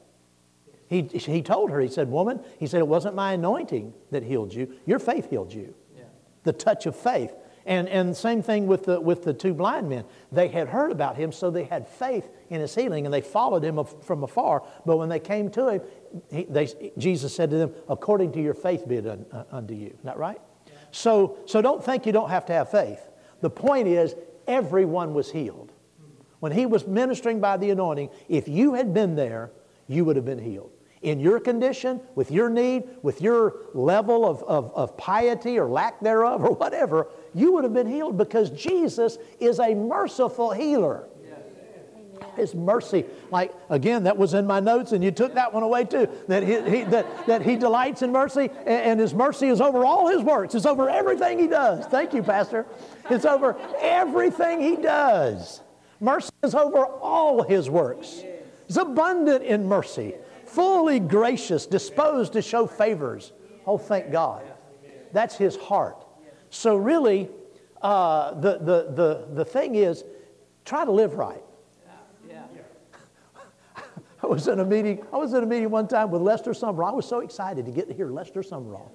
He, 0.92 1.04
he 1.04 1.42
told 1.42 1.72
her, 1.72 1.80
he 1.80 1.88
said, 1.88 2.12
Woman, 2.12 2.42
he 2.60 2.68
said, 2.68 2.80
it 2.80 2.88
wasn't 2.88 3.16
my 3.16 3.32
anointing 3.32 3.94
that 4.12 4.24
healed 4.24 4.54
you, 4.54 4.76
your 4.86 5.00
faith 5.00 5.30
healed 5.30 5.54
you. 5.54 5.74
Yeah. 5.96 6.04
The 6.44 6.52
touch 6.52 6.86
of 6.86 6.98
faith. 6.98 7.34
And, 7.66 7.88
and 7.88 8.18
same 8.18 8.42
thing 8.44 8.68
with 8.68 8.84
the, 8.84 9.00
with 9.00 9.24
the 9.24 9.34
two 9.34 9.54
blind 9.54 9.88
men. 9.88 10.04
They 10.34 10.50
had 10.50 10.68
heard 10.68 10.92
about 10.92 11.16
him, 11.16 11.32
so 11.32 11.50
they 11.50 11.64
had 11.64 11.88
faith 11.88 12.28
in 12.50 12.60
his 12.60 12.76
healing, 12.76 13.06
and 13.06 13.14
they 13.14 13.22
followed 13.22 13.64
him 13.64 13.82
from 14.02 14.24
afar. 14.24 14.64
But 14.86 14.98
when 14.98 15.08
they 15.08 15.20
came 15.20 15.50
to 15.52 15.70
him, 15.70 15.82
he, 16.30 16.44
they, 16.44 16.68
Jesus 16.98 17.34
said 17.34 17.52
to 17.52 17.56
them, 17.56 17.74
According 17.88 18.34
to 18.34 18.42
your 18.42 18.54
faith 18.54 18.86
be 18.86 18.96
it 18.98 19.08
un, 19.08 19.26
uh, 19.32 19.46
unto 19.50 19.74
you. 19.74 19.88
Isn't 19.88 20.04
that 20.04 20.18
right? 20.18 20.42
Yeah. 20.68 20.74
So, 20.92 21.38
so 21.46 21.62
don't 21.62 21.82
think 21.82 22.06
you 22.06 22.12
don't 22.12 22.32
have 22.32 22.46
to 22.48 22.54
have 22.54 22.70
faith. 22.70 23.00
The 23.40 23.50
point 23.50 23.88
is, 23.88 24.14
everyone 24.46 25.14
was 25.14 25.32
healed. 25.32 25.72
When 26.42 26.52
he 26.52 26.66
was 26.66 26.86
ministering 26.86 27.40
by 27.40 27.56
the 27.56 27.70
anointing, 27.70 28.10
if 28.28 28.50
you 28.50 28.74
had 28.74 28.94
been 28.94 29.16
there, 29.16 29.52
you 29.88 30.04
would 30.04 30.18
have 30.18 30.26
been 30.26 30.40
healed 30.40 30.72
in 31.02 31.20
your 31.20 31.40
condition, 31.40 32.00
with 32.16 32.32
your 32.32 32.50
need, 32.50 32.84
with 33.02 33.22
your 33.22 33.56
level 33.74 34.26
of, 34.26 34.44
of, 34.44 34.72
of, 34.76 34.96
piety 34.98 35.58
or 35.58 35.68
lack 35.68 36.00
thereof 36.00 36.44
or 36.44 36.52
whatever, 36.52 37.08
you 37.34 37.54
would 37.54 37.64
have 37.64 37.74
been 37.74 37.88
healed 37.88 38.18
because 38.18 38.52
Jesus 38.52 39.18
is 39.40 39.60
a 39.60 39.74
merciful 39.74 40.52
healer. 40.52 41.08
His 42.36 42.56
mercy, 42.56 43.06
like 43.30 43.52
again, 43.70 44.04
that 44.04 44.18
was 44.18 44.36
in 44.36 44.48
my 44.48 44.62
notes, 44.62 44.94
and 44.94 45.04
you 45.04 45.12
took 45.12 45.34
that 45.34 45.52
one 45.52 45.64
away 45.64 45.84
too. 45.84 46.08
That 46.30 46.44
he, 46.44 46.78
he 46.78 46.84
that, 46.86 47.28
that 47.28 47.42
he 47.42 47.58
delights 47.58 48.04
in 48.04 48.12
mercy, 48.14 48.50
and, 48.60 48.68
and 48.68 49.00
his 49.02 49.14
mercy 49.14 49.50
is 49.50 49.60
over 49.60 49.84
all 49.84 50.08
his 50.08 50.22
works. 50.22 50.56
It's 50.56 50.66
over 50.66 50.90
everything 50.90 51.40
he 51.40 51.48
does. 51.48 51.86
Thank 51.88 52.14
you, 52.14 52.24
Pastor. 52.24 52.66
It's 53.10 53.26
over 53.26 53.58
everything 53.82 54.62
he 54.62 54.78
does. 54.78 55.60
Mercy 56.00 56.32
is 56.42 56.56
over 56.56 56.86
all 56.86 57.44
his 57.44 57.70
works. 57.70 58.24
He's 58.68 58.78
abundant 58.78 59.44
in 59.44 59.68
mercy 59.68 60.16
fully 60.54 61.00
gracious, 61.00 61.66
disposed 61.66 62.34
to 62.34 62.42
show 62.42 62.68
favors. 62.68 63.32
Oh, 63.66 63.78
thank 63.78 64.12
God. 64.12 64.44
That's 65.14 65.36
his 65.36 65.56
heart. 65.56 66.06
So, 66.50 66.76
really, 66.76 67.30
uh, 67.82 68.34
the, 68.36 68.58
the, 68.58 68.92
the, 68.94 69.28
the 69.34 69.46
thing 69.46 69.76
is, 69.76 70.04
try 70.66 70.86
to 70.86 70.92
live 70.92 71.16
right. 71.16 71.44
I 74.24 74.28
was 74.28 74.48
in 74.48 74.60
a 74.60 74.66
meeting. 74.66 75.06
I 75.12 75.18
was 75.18 75.34
in 75.34 75.44
a 75.44 75.48
meeting 75.48 75.70
one 75.70 75.88
time 75.88 76.12
with 76.12 76.22
Lester 76.22 76.52
Sumrall. 76.52 76.90
I 76.90 76.94
was 76.94 77.08
so 77.08 77.20
excited 77.20 77.66
to 77.66 77.72
get 77.72 77.88
to 77.88 77.94
hear 77.94 78.12
Lester 78.12 78.42
Sumrall, 78.42 78.92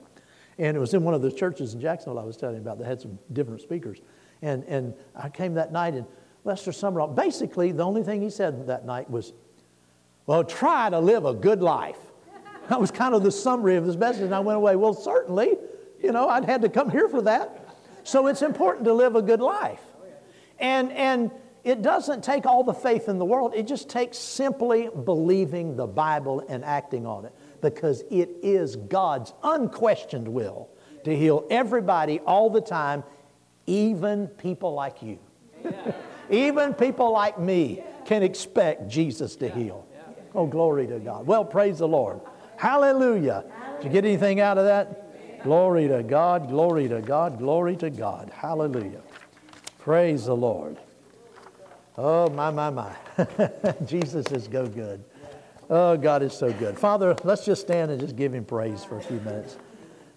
and 0.59 0.77
it 0.77 0.81
was 0.81 0.95
in 0.95 1.03
one 1.03 1.15
of 1.15 1.23
the 1.23 1.33
churches 1.33 1.75
in 1.75 1.81
Jacksonville. 1.81 2.19
I 2.19 2.25
was 2.25 2.37
telling 2.37 2.57
you 2.57 2.63
about. 2.63 2.79
They 2.79 2.85
had 2.85 3.01
some 3.01 3.19
different 3.33 3.61
speakers, 3.61 3.99
and 4.43 4.63
and 4.65 4.95
I 5.15 5.29
came 5.29 5.55
that 5.55 5.73
night, 5.73 5.95
and 5.95 6.07
Lester 6.45 6.71
Sumrall. 6.71 7.15
Basically, 7.15 7.73
the 7.73 7.85
only 7.85 8.03
thing 8.03 8.23
he 8.23 8.31
said 8.31 8.67
that 8.69 8.87
night 8.87 9.11
was, 9.11 9.33
well, 10.27 10.45
try 10.45 10.91
to 10.91 10.99
live 10.99 11.25
a 11.25 11.35
good 11.35 11.63
life. 11.63 11.99
That 12.69 12.81
was 12.81 12.91
kind 12.91 13.15
of 13.15 13.23
the 13.23 13.31
summary 13.31 13.77
of 13.77 13.85
his 13.85 13.97
message. 13.97 14.23
And 14.23 14.35
I 14.35 14.41
went 14.41 14.57
away, 14.57 14.75
well, 14.77 14.93
certainly, 14.93 15.57
you 16.03 16.13
know, 16.13 16.29
I'd 16.29 16.45
had 16.45 16.63
to 16.63 16.69
come 16.69 16.91
here 16.91 17.09
for 17.09 17.23
that. 17.23 17.77
So 18.03 18.27
it's 18.27 18.43
important 18.43 18.85
to 18.87 18.93
live 18.93 19.15
a 19.15 19.23
good 19.23 19.41
life. 19.41 19.83
And, 20.59 20.91
and 20.93 21.31
it 21.65 21.83
doesn't 21.83 22.23
take 22.23 22.47
all 22.47 22.65
the 22.65 22.75
faith 22.75 23.09
in 23.09 23.19
the 23.19 23.25
world, 23.25 23.53
it 23.55 23.67
just 23.67 23.89
takes 23.89 24.19
simply 24.19 24.89
believing 25.05 25.77
the 25.77 25.87
Bible 25.87 26.45
and 26.49 26.65
acting 26.65 27.07
on 27.07 27.25
it 27.25 27.33
because 27.61 28.03
it 28.11 28.31
is 28.43 28.77
God's 28.77 29.33
unquestioned 29.43 30.29
will 30.29 30.69
to 31.05 31.17
heal 31.17 31.45
everybody 31.51 32.21
all 32.21 32.51
the 32.51 32.61
time, 32.61 33.05
even 33.67 34.29
people 34.29 34.75
like 34.75 35.03
you. 35.03 35.19
even 36.31 36.75
people 36.75 37.13
like 37.13 37.39
me 37.39 37.83
can 38.05 38.23
expect 38.23 38.89
Jesus 38.89 39.37
to 39.37 39.49
heal. 39.49 39.86
Oh, 40.37 40.47
glory 40.47 40.87
to 40.87 40.99
God. 40.99 41.27
Well, 41.27 41.47
praise 41.47 41.79
the 41.79 41.89
Lord. 41.89 42.21
Hallelujah. 42.59 43.45
Did 43.79 43.85
you 43.85 43.91
get 43.91 44.05
anything 44.05 44.39
out 44.39 44.59
of 44.59 44.67
that? 44.67 45.43
Glory 45.43 45.89
to 45.89 46.03
God, 46.03 46.49
glory 46.49 46.89
to 46.89 47.01
God, 47.01 47.39
glory 47.39 47.75
to 47.77 47.89
God. 47.89 48.31
Hallelujah. 48.35 49.01
Praise 49.79 50.27
the 50.27 50.37
Lord. 50.37 50.77
Oh, 51.97 52.29
my, 52.29 52.51
my, 52.51 52.69
my. 52.69 52.95
Jesus 53.87 54.31
is 54.31 54.45
so 54.45 54.67
good. 54.67 55.03
Oh, 55.71 55.97
God 55.97 56.23
is 56.23 56.35
so 56.35 56.53
good. 56.53 56.79
Father, 56.79 57.17
let's 57.25 57.47
just 57.47 57.63
stand 57.63 57.91
and 57.91 57.99
just 57.99 58.15
give 58.15 58.35
him 58.35 58.45
praise 58.45 58.85
for 58.85 58.99
a 58.99 59.03
few 59.03 59.21
minutes. 59.21 59.57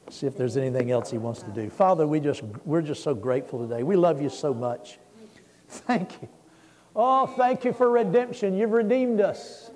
See 0.10 0.28
if 0.28 0.36
there's 0.36 0.58
anything 0.58 0.92
else 0.92 1.10
he 1.10 1.18
wants 1.18 1.44
to 1.44 1.52
do. 1.52 1.70
Father, 1.70 2.06
we 2.06 2.20
just, 2.20 2.44
we're 2.66 2.82
just 2.82 3.04
so 3.04 3.16
grateful 3.16 3.66
today. 3.66 3.84
We 3.84 3.96
love 3.96 4.22
you 4.22 4.30
so 4.30 4.54
much. 4.54 5.00
Thank 5.70 6.22
you. 6.22 6.28
Oh, 6.96 7.28
thank 7.28 7.64
you 7.64 7.72
for 7.72 7.90
redemption. 7.90 8.58
You've 8.58 8.72
redeemed 8.72 9.22
us 9.22 9.70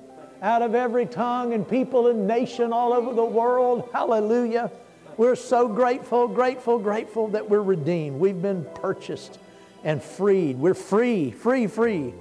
out 0.43 0.61
of 0.61 0.75
every 0.75 1.05
tongue 1.05 1.53
and 1.53 1.67
people 1.67 2.07
and 2.07 2.27
nation 2.27 2.73
all 2.73 2.91
over 2.91 3.13
the 3.13 3.23
world. 3.23 3.89
Hallelujah. 3.93 4.69
We're 5.15 5.37
so 5.37 5.69
grateful, 5.69 6.27
grateful, 6.27 6.77
grateful 6.77 7.29
that 7.29 7.49
we're 7.49 7.61
redeemed. 7.61 8.19
We've 8.19 8.41
been 8.41 8.65
purchased 8.75 9.39
and 9.85 10.03
freed. 10.03 10.57
We're 10.57 10.73
free, 10.73 11.31
free, 11.31 11.67
free, 11.67 12.13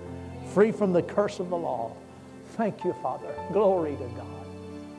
free 0.55 0.71
from 0.71 0.93
the 0.93 1.03
curse 1.03 1.41
of 1.41 1.51
the 1.51 1.57
law. 1.57 1.97
Thank 2.53 2.85
you, 2.85 2.95
Father. 3.03 3.35
Glory 3.53 3.97
to 3.97 4.09
God. 4.17 4.47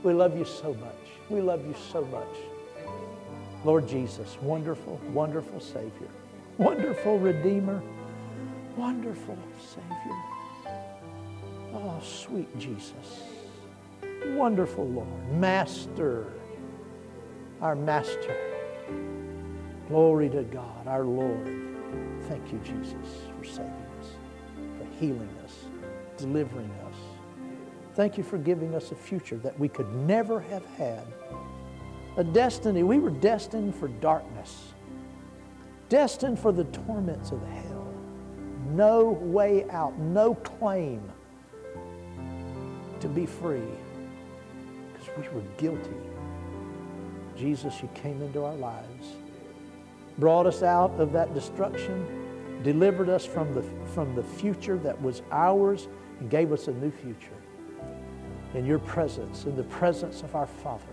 We 0.03 0.11
love 0.13 0.37
you 0.37 0.43
so 0.43 0.73
much. 0.73 0.95
We 1.29 1.39
love 1.39 1.65
you 1.65 1.75
so 1.91 2.03
much. 2.05 2.27
Lord 3.63 3.87
Jesus, 3.87 4.37
wonderful, 4.41 4.99
wonderful 5.13 5.61
Savior, 5.61 6.09
wonderful 6.57 7.17
Redeemer, 7.17 7.81
wonderful 8.75 9.37
Savior. 9.65 9.92
Oh, 11.73 11.99
sweet 12.03 12.57
Jesus. 12.59 13.23
Wonderful 14.27 14.87
Lord. 14.87 15.31
Master. 15.33 16.31
Our 17.61 17.75
Master. 17.75 18.37
Glory 19.87 20.29
to 20.29 20.43
God, 20.43 20.87
our 20.87 21.03
Lord. 21.03 21.47
Thank 22.27 22.51
you, 22.51 22.59
Jesus, 22.63 23.27
for 23.37 23.43
saving 23.43 23.85
us, 23.99 24.07
for 24.77 24.99
healing 24.99 25.29
us, 25.43 25.65
delivering 26.17 26.71
us. 26.87 26.95
Thank 27.95 28.17
you 28.17 28.23
for 28.23 28.37
giving 28.37 28.75
us 28.75 28.91
a 28.91 28.95
future 28.95 29.37
that 29.37 29.59
we 29.59 29.67
could 29.67 29.93
never 29.93 30.39
have 30.39 30.65
had. 30.77 31.05
A 32.17 32.23
destiny, 32.23 32.83
we 32.83 32.99
were 32.99 33.09
destined 33.09 33.75
for 33.75 33.87
darkness, 33.87 34.73
destined 35.89 36.39
for 36.39 36.51
the 36.51 36.65
torments 36.65 37.31
of 37.31 37.41
hell. 37.47 37.93
No 38.69 39.11
way 39.21 39.69
out, 39.69 39.97
no 39.99 40.35
claim 40.35 41.12
to 43.03 43.09
be 43.09 43.25
free 43.25 43.59
because 44.93 45.09
we 45.17 45.27
were 45.35 45.45
guilty. 45.57 45.91
Jesus, 47.35 47.81
you 47.81 47.89
came 47.93 48.21
into 48.21 48.45
our 48.45 48.55
lives, 48.55 49.17
brought 50.19 50.47
us 50.47 50.63
out 50.63 50.91
of 50.91 51.11
that 51.11 51.33
destruction, 51.33 52.61
delivered 52.63 53.09
us 53.09 53.25
from 53.25 53.53
the, 53.53 53.61
from 53.93 54.15
the 54.15 54.23
future 54.23 54.77
that 54.77 54.99
was 55.01 55.21
ours, 55.33 55.89
and 56.21 56.29
gave 56.29 56.53
us 56.53 56.69
a 56.69 56.71
new 56.71 56.91
future. 56.91 57.35
In 58.53 58.65
your 58.65 58.79
presence, 58.79 59.43
in 59.43 59.57
the 59.57 59.63
presence 59.63 60.21
of 60.21 60.33
our 60.33 60.47
Father, 60.47 60.83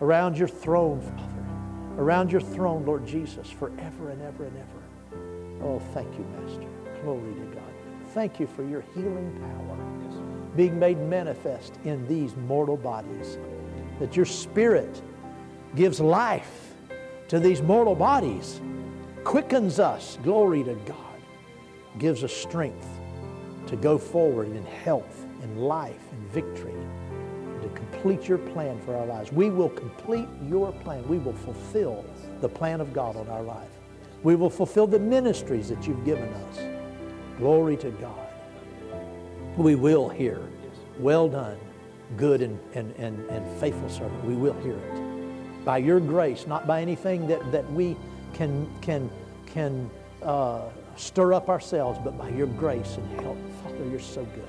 around 0.00 0.38
your 0.38 0.48
throne, 0.48 1.02
Father, 1.02 2.02
around 2.02 2.32
your 2.32 2.40
throne, 2.40 2.86
Lord 2.86 3.06
Jesus, 3.06 3.50
forever 3.50 4.08
and 4.08 4.22
ever 4.22 4.46
and 4.46 4.56
ever. 4.56 5.62
Oh, 5.62 5.78
thank 5.92 6.10
you, 6.16 6.24
Master. 6.38 6.66
Glory 7.02 7.34
to 7.34 7.54
God. 7.54 7.72
Thank 8.14 8.40
you 8.40 8.46
for 8.46 8.64
your 8.64 8.82
healing 8.94 9.38
power 9.42 9.95
being 10.56 10.78
made 10.78 10.98
manifest 10.98 11.74
in 11.84 12.06
these 12.08 12.34
mortal 12.36 12.76
bodies. 12.76 13.38
That 13.98 14.16
your 14.16 14.24
spirit 14.24 15.02
gives 15.74 16.00
life 16.00 16.74
to 17.28 17.38
these 17.40 17.60
mortal 17.60 17.94
bodies, 17.94 18.60
quickens 19.24 19.78
us, 19.80 20.18
glory 20.22 20.62
to 20.64 20.74
God, 20.86 21.20
gives 21.98 22.22
us 22.24 22.32
strength 22.32 22.86
to 23.66 23.76
go 23.76 23.98
forward 23.98 24.48
in 24.48 24.64
health 24.64 25.24
and 25.42 25.62
life 25.62 26.12
and 26.12 26.30
victory, 26.30 26.72
and 26.72 27.62
to 27.62 27.68
complete 27.70 28.28
your 28.28 28.38
plan 28.38 28.80
for 28.80 28.96
our 28.96 29.06
lives. 29.06 29.32
We 29.32 29.50
will 29.50 29.70
complete 29.70 30.28
your 30.48 30.72
plan. 30.72 31.06
We 31.08 31.18
will 31.18 31.32
fulfill 31.32 32.04
the 32.40 32.48
plan 32.48 32.80
of 32.80 32.92
God 32.92 33.16
on 33.16 33.28
our 33.28 33.42
life. 33.42 33.70
We 34.22 34.36
will 34.36 34.50
fulfill 34.50 34.86
the 34.86 34.98
ministries 34.98 35.68
that 35.68 35.86
you've 35.86 36.04
given 36.04 36.32
us. 36.32 36.60
Glory 37.38 37.76
to 37.78 37.90
God. 37.90 38.25
We 39.56 39.74
will 39.74 40.08
hear, 40.08 40.40
well 40.98 41.28
done, 41.28 41.58
good 42.16 42.42
and, 42.42 42.58
and, 42.74 42.94
and, 42.96 43.24
and 43.30 43.60
faithful 43.60 43.88
servant. 43.88 44.24
We 44.24 44.34
will 44.34 44.58
hear 44.60 44.76
it. 44.76 45.64
By 45.64 45.78
your 45.78 45.98
grace, 45.98 46.46
not 46.46 46.66
by 46.66 46.82
anything 46.82 47.26
that, 47.28 47.50
that 47.52 47.70
we 47.72 47.96
can, 48.34 48.68
can, 48.82 49.10
can 49.46 49.90
uh, 50.22 50.68
stir 50.96 51.32
up 51.32 51.48
ourselves, 51.48 51.98
but 52.04 52.18
by 52.18 52.28
your 52.28 52.46
grace 52.46 52.96
and 52.96 53.20
help. 53.20 53.38
Father, 53.62 53.88
you're 53.90 53.98
so 53.98 54.24
good. 54.24 54.48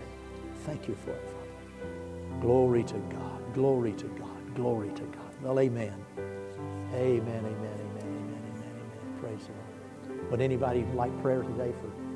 Thank 0.66 0.88
you 0.88 0.96
for 0.96 1.12
it, 1.12 1.24
Father. 1.30 2.42
Glory 2.42 2.84
to 2.84 2.98
God. 3.10 3.54
Glory 3.54 3.94
to 3.94 4.06
God. 4.06 4.56
Glory 4.56 4.90
to 4.90 5.04
God. 5.04 5.34
Well, 5.42 5.60
amen. 5.60 5.94
Amen, 6.18 6.94
amen, 6.94 7.46
amen, 7.46 7.46
amen, 7.46 8.04
amen, 8.04 8.64
amen. 8.64 9.20
Praise 9.22 9.48
the 9.48 9.54
Lord. 9.54 10.32
Would 10.32 10.42
anybody 10.42 10.86
like 10.94 11.22
prayer 11.22 11.44
today 11.44 11.72
for, 11.72 11.88
for 11.88 12.07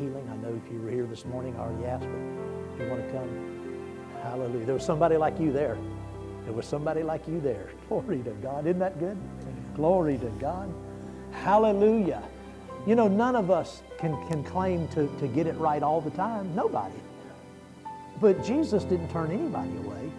healing? 0.00 0.26
I 0.32 0.36
know 0.36 0.58
if 0.64 0.72
you 0.72 0.80
were 0.80 0.90
here 0.90 1.04
this 1.04 1.26
morning, 1.26 1.54
I 1.56 1.60
already 1.60 1.84
asked, 1.84 2.06
but 2.06 2.74
if 2.74 2.80
you 2.80 2.90
want 2.90 3.06
to 3.06 3.12
come, 3.12 4.16
hallelujah. 4.22 4.64
There 4.64 4.74
was 4.74 4.84
somebody 4.84 5.16
like 5.18 5.38
you 5.38 5.52
there. 5.52 5.76
There 6.44 6.54
was 6.54 6.66
somebody 6.66 7.02
like 7.02 7.28
you 7.28 7.40
there. 7.40 7.68
Glory 7.88 8.22
to 8.22 8.30
God. 8.42 8.66
Isn't 8.66 8.78
that 8.78 8.98
good? 8.98 9.18
Glory 9.76 10.16
to 10.18 10.30
God. 10.40 10.72
Hallelujah. 11.32 12.22
You 12.86 12.94
know, 12.94 13.08
none 13.08 13.36
of 13.36 13.50
us 13.50 13.82
can, 13.98 14.16
can 14.28 14.42
claim 14.42 14.88
to, 14.88 15.06
to 15.18 15.28
get 15.28 15.46
it 15.46 15.56
right 15.58 15.82
all 15.82 16.00
the 16.00 16.10
time. 16.10 16.54
Nobody. 16.54 16.96
But 18.20 18.42
Jesus 18.42 18.84
didn't 18.84 19.10
turn 19.10 19.30
anybody 19.30 19.76
away. 19.84 20.10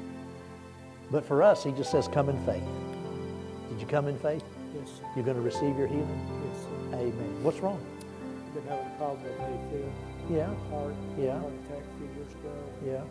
But 1.10 1.26
for 1.26 1.42
us, 1.42 1.64
he 1.64 1.72
just 1.72 1.92
says, 1.92 2.08
come 2.08 2.30
in 2.30 2.46
faith. 2.46 2.64
Did 3.70 3.82
you 3.82 3.88
come 3.88 4.08
in 4.08 4.18
faith? 4.20 4.44
Yes, 4.76 4.88
sir. 4.88 5.04
You're 5.16 5.26
going 5.26 5.38
to 5.38 5.44
receive 5.44 5.78
your 5.78 5.88
healing? 5.88 6.44
Yes, 6.48 6.64
sir. 6.64 6.98
Amen. 6.98 7.44
What's 7.44 7.60
wrong? 7.60 7.84
Been 8.54 8.64
having 8.68 8.86
a 8.86 8.97
problem 8.97 9.24
with 9.24 9.32
AFib, 9.39 9.89
Yeah, 10.30 10.47
heart, 10.70 10.93
Yeah. 11.18 11.39
heart 11.39 11.54
attack 11.66 11.84
a 11.88 11.97
few 11.97 12.08
years 12.18 12.32
ago. 12.34 12.52
yeah, 12.86 13.02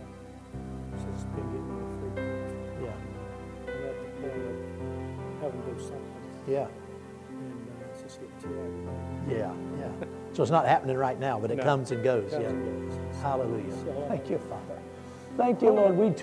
So 0.98 1.06
it's 1.14 1.24
been 1.24 1.46
getting 1.48 1.68
more 1.72 1.88
frequent. 1.98 2.82
yeah, 2.82 2.92
I'm 3.66 3.84
at 3.88 3.96
the 4.00 4.08
point 4.20 4.36
of 4.36 5.42
having 5.42 5.62
to 5.62 5.70
do 5.72 5.80
something, 5.80 6.00
yeah, 6.46 6.66
and 7.30 7.68
uh, 7.70 7.88
it's 7.90 8.02
just 8.02 8.20
getting 8.20 8.36
too 8.42 8.48
aggravating. 8.60 9.30
yeah, 9.30 9.52
yeah. 9.80 10.06
So 10.34 10.42
it's 10.42 10.52
not 10.52 10.66
happening 10.66 10.96
right 10.98 11.18
now, 11.18 11.40
but 11.40 11.50
it 11.50 11.56
No. 11.56 11.62
comes 11.62 11.90
and 11.90 12.04
goes. 12.04 12.30
Comes 12.32 12.42
Yeah. 12.42 12.50
and 12.50 12.90
goes. 12.90 12.98
Hallelujah. 13.22 13.72
So, 13.72 14.04
Thank 14.08 14.28
you, 14.30 14.38
Father. 14.38 14.78
Thank 15.38 15.62
you, 15.62 15.70
Lord. 15.70 15.96
We, 15.96 16.14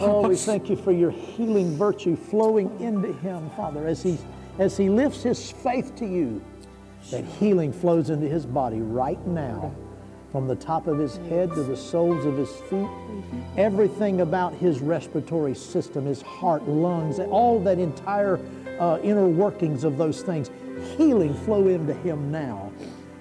oh, 0.00 0.28
we 0.28 0.36
thank 0.36 0.68
you 0.68 0.76
for 0.76 0.92
your 0.92 1.10
healing 1.10 1.76
virtue 1.78 2.14
flowing 2.14 2.70
into 2.78 3.10
him, 3.12 3.48
Father, 3.56 3.86
as 3.86 4.02
he, 4.02 4.18
as 4.58 4.76
he 4.76 4.90
lifts 4.90 5.22
his 5.22 5.50
faith 5.50 5.94
to 5.96 6.04
you. 6.06 6.42
That 7.10 7.24
healing 7.24 7.72
flows 7.72 8.10
into 8.10 8.28
his 8.28 8.46
body 8.46 8.80
right 8.80 9.24
now, 9.26 9.72
from 10.32 10.48
the 10.48 10.56
top 10.56 10.86
of 10.86 10.98
his 10.98 11.16
head 11.28 11.50
to 11.54 11.62
the 11.62 11.76
soles 11.76 12.24
of 12.24 12.36
his 12.36 12.50
feet. 12.68 12.88
Everything 13.56 14.20
about 14.20 14.52
his 14.54 14.80
respiratory 14.80 15.54
system, 15.54 16.06
his 16.06 16.22
heart, 16.22 16.66
lungs, 16.68 17.18
all 17.20 17.60
that 17.60 17.78
entire 17.78 18.40
uh, 18.80 18.98
inner 19.02 19.28
workings 19.28 19.84
of 19.84 19.96
those 19.96 20.22
things, 20.22 20.50
healing 20.96 21.34
flow 21.34 21.68
into 21.68 21.94
him 21.94 22.32
now. 22.32 22.72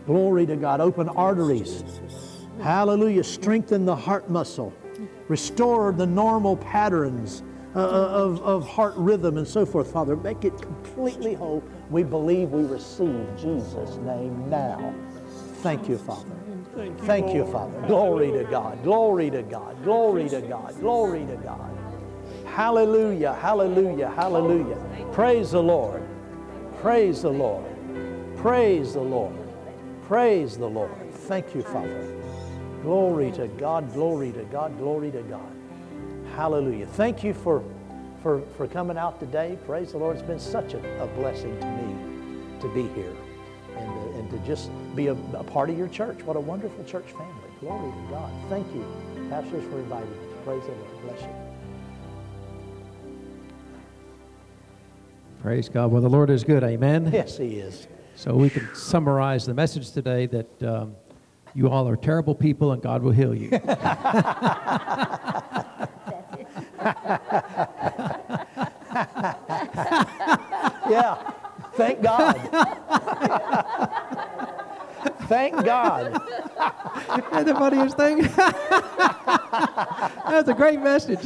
Glory 0.08 0.46
to 0.46 0.56
God. 0.56 0.82
Open 0.82 1.08
arteries. 1.10 1.84
Hallelujah. 2.62 3.24
Strengthen 3.24 3.86
the 3.86 3.96
heart 3.96 4.30
muscle. 4.30 4.74
Restore 5.28 5.92
the 5.92 6.06
normal 6.06 6.58
patterns 6.58 7.44
uh, 7.76 7.80
of, 7.80 8.42
of 8.42 8.68
heart 8.68 8.94
rhythm 8.96 9.38
and 9.38 9.48
so 9.48 9.66
forth, 9.66 9.92
Father. 9.92 10.16
Make 10.16 10.46
it 10.46 10.62
completely 10.62 11.34
whole. 11.34 11.64
We 11.90 12.04
believe 12.04 12.52
we 12.52 12.64
receive 12.64 13.26
Jesus' 13.38 13.98
name 13.98 14.50
now. 14.50 14.94
Thank 15.62 15.90
you, 15.90 15.98
Father. 15.98 16.30
Thank 17.00 17.34
you, 17.34 17.46
Father. 17.46 17.82
Glory 17.88 18.32
to 18.32 18.44
God. 18.44 18.84
Glory 18.84 19.30
to 19.30 19.44
God. 19.44 19.82
Glory 19.84 20.30
to 20.30 20.42
God. 20.42 20.80
Glory 20.80 21.26
to 21.26 21.36
God. 21.38 21.78
Hallelujah. 22.46 23.34
Hallelujah. 23.34 24.10
Hallelujah. 24.10 24.78
Praise 25.12 25.52
the 25.52 25.62
Lord. 25.62 26.04
Praise 26.82 27.22
the 27.22 27.30
Lord. 27.30 27.66
Praise 28.38 28.94
the 28.94 29.02
Lord. 29.02 29.36
Praise 30.04 30.58
the 30.58 30.68
Lord. 30.68 31.14
Thank 31.14 31.56
you, 31.56 31.62
Father. 31.62 32.14
Glory 32.82 33.32
to 33.32 33.48
God, 33.48 33.94
glory 33.94 34.34
to 34.34 34.44
God, 34.46 34.78
glory 34.78 35.10
to 35.12 35.22
God. 35.24 35.50
Hallelujah. 36.36 36.88
Thank 36.88 37.24
you 37.24 37.32
for, 37.32 37.64
for, 38.24 38.42
for 38.58 38.68
coming 38.68 38.98
out 38.98 39.20
today. 39.20 39.56
Praise 39.68 39.92
the 39.92 40.00
Lord. 40.00 40.18
It's 40.18 40.26
been 40.26 40.40
such 40.40 40.74
a, 40.74 41.04
a 41.04 41.08
blessing 41.08 41.60
to 41.60 41.66
me 41.68 41.96
to 42.60 42.68
be 42.74 42.88
here 42.96 43.14
and 43.78 43.94
to, 43.94 44.20
and 44.20 44.32
to 44.32 44.40
just 44.40 44.72
be 44.96 45.08
a, 45.08 45.14
a 45.14 45.44
part 45.44 45.70
of 45.70 45.78
your 45.78 45.90
church. 45.90 46.24
What 46.24 46.36
a 46.36 46.40
wonderful 46.40 46.84
church 46.86 47.12
family. 47.12 47.36
Glory 47.60 47.92
to 47.92 48.10
God. 48.10 48.32
Thank 48.50 48.66
you, 48.74 48.84
pastors, 49.30 49.64
for 49.66 49.78
inviting 49.78 50.10
me. 50.10 50.18
Praise 50.44 50.64
the 50.64 50.72
Lord. 50.72 51.02
Bless 51.04 51.22
you. 51.22 51.30
Praise 55.44 55.70
God. 55.70 55.92
Well, 55.92 56.02
the 56.02 56.10
Lord 56.10 56.32
is 56.32 56.44
good. 56.44 56.64
Amen. 56.64 57.12
Yes, 57.14 57.38
He 57.38 57.58
is. 57.58 57.88
So 58.16 58.34
we 58.34 58.50
can 58.50 58.74
summarize 58.74 59.46
the 59.46 59.54
message 59.54 59.92
today 59.92 60.26
that 60.28 60.64
um, 60.64 60.96
you 61.54 61.70
all 61.70 61.88
are 61.88 61.96
terrible 61.96 62.34
people 62.34 62.72
and 62.72 62.82
God 62.82 63.04
will 63.04 63.12
heal 63.12 63.36
you. 63.36 63.50
Yeah. 70.90 71.32
Thank 71.76 72.02
God. 72.02 72.36
Thank 75.28 75.66
God. 75.66 76.14
That's 77.32 77.46
the 77.46 77.56
funniest 77.56 77.98
thing. 77.98 78.22
That's 80.30 80.50
a 80.50 80.54
great 80.54 80.80
message. 80.82 81.24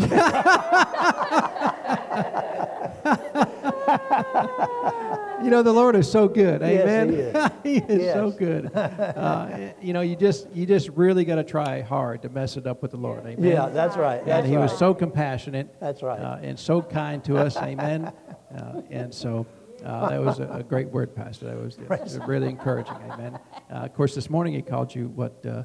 You 5.43 5.49
know 5.49 5.63
the 5.63 5.73
Lord 5.73 5.95
is 5.95 6.09
so 6.09 6.27
good. 6.27 6.61
Yes, 6.61 6.81
Amen. 6.81 7.51
He 7.63 7.77
is. 7.77 7.87
He 7.87 7.93
is 7.93 8.13
so 8.13 8.31
good. 8.31 8.71
Uh, 9.17 9.71
you 9.81 9.93
know, 9.93 10.01
you 10.01 10.15
just 10.15 10.49
you 10.53 10.65
just 10.65 10.89
really 10.89 11.25
got 11.25 11.35
to 11.35 11.43
try 11.43 11.81
hard 11.81 12.21
to 12.21 12.29
mess 12.29 12.55
it 12.55 12.67
up 12.67 12.81
with 12.81 12.91
the 12.91 12.97
Lord. 12.97 13.25
Amen. 13.25 13.43
Yeah, 13.43 13.67
that's 13.69 13.97
right. 13.97 14.23
That's 14.25 14.39
and 14.39 14.47
he 14.47 14.55
right. 14.55 14.63
was 14.63 14.77
so 14.77 14.93
compassionate. 14.93 15.75
That's 15.79 16.03
right. 16.03 16.19
Uh, 16.19 16.39
and 16.41 16.57
so 16.57 16.81
kind 16.81 17.23
to 17.25 17.37
us. 17.37 17.57
Amen. 17.57 18.11
Uh, 18.47 18.81
and 18.89 19.13
so 19.13 19.45
uh, 19.85 20.09
that 20.09 20.21
was 20.23 20.39
a, 20.39 20.47
a 20.47 20.63
great 20.63 20.87
word, 20.87 21.13
Pastor. 21.13 21.47
That 21.47 21.57
was 21.57 22.17
really 22.25 22.47
encouraging. 22.47 22.95
Amen. 23.11 23.37
Uh, 23.69 23.73
of 23.73 23.93
course, 23.93 24.15
this 24.15 24.29
morning 24.29 24.53
he 24.53 24.61
called 24.61 24.95
you 24.95 25.09
what? 25.09 25.45
Uh, 25.45 25.63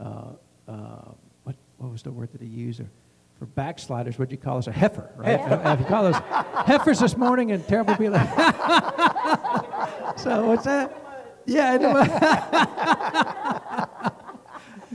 uh, 0.00 0.32
uh, 0.66 1.10
what? 1.42 1.54
What 1.76 1.92
was 1.92 2.02
the 2.02 2.12
word 2.12 2.32
that 2.32 2.40
he 2.40 2.48
used? 2.48 2.80
Or 2.80 2.88
for 3.44 3.50
backsliders, 3.50 4.18
what'd 4.18 4.32
you 4.32 4.38
call 4.38 4.56
us? 4.58 4.66
A 4.68 4.72
heifer, 4.72 5.10
right? 5.16 5.38
Uh, 5.38 5.72
if 5.74 5.80
you 5.80 5.86
call 5.86 6.06
us 6.06 6.16
heifers 6.66 7.00
this 7.00 7.16
morning 7.16 7.52
and 7.52 7.66
terrible 7.66 7.94
people. 7.96 8.18
so 10.16 10.46
what's 10.46 10.64
that? 10.64 11.42
Yeah. 11.44 11.72
I 11.72 11.76
know. 14.00 14.10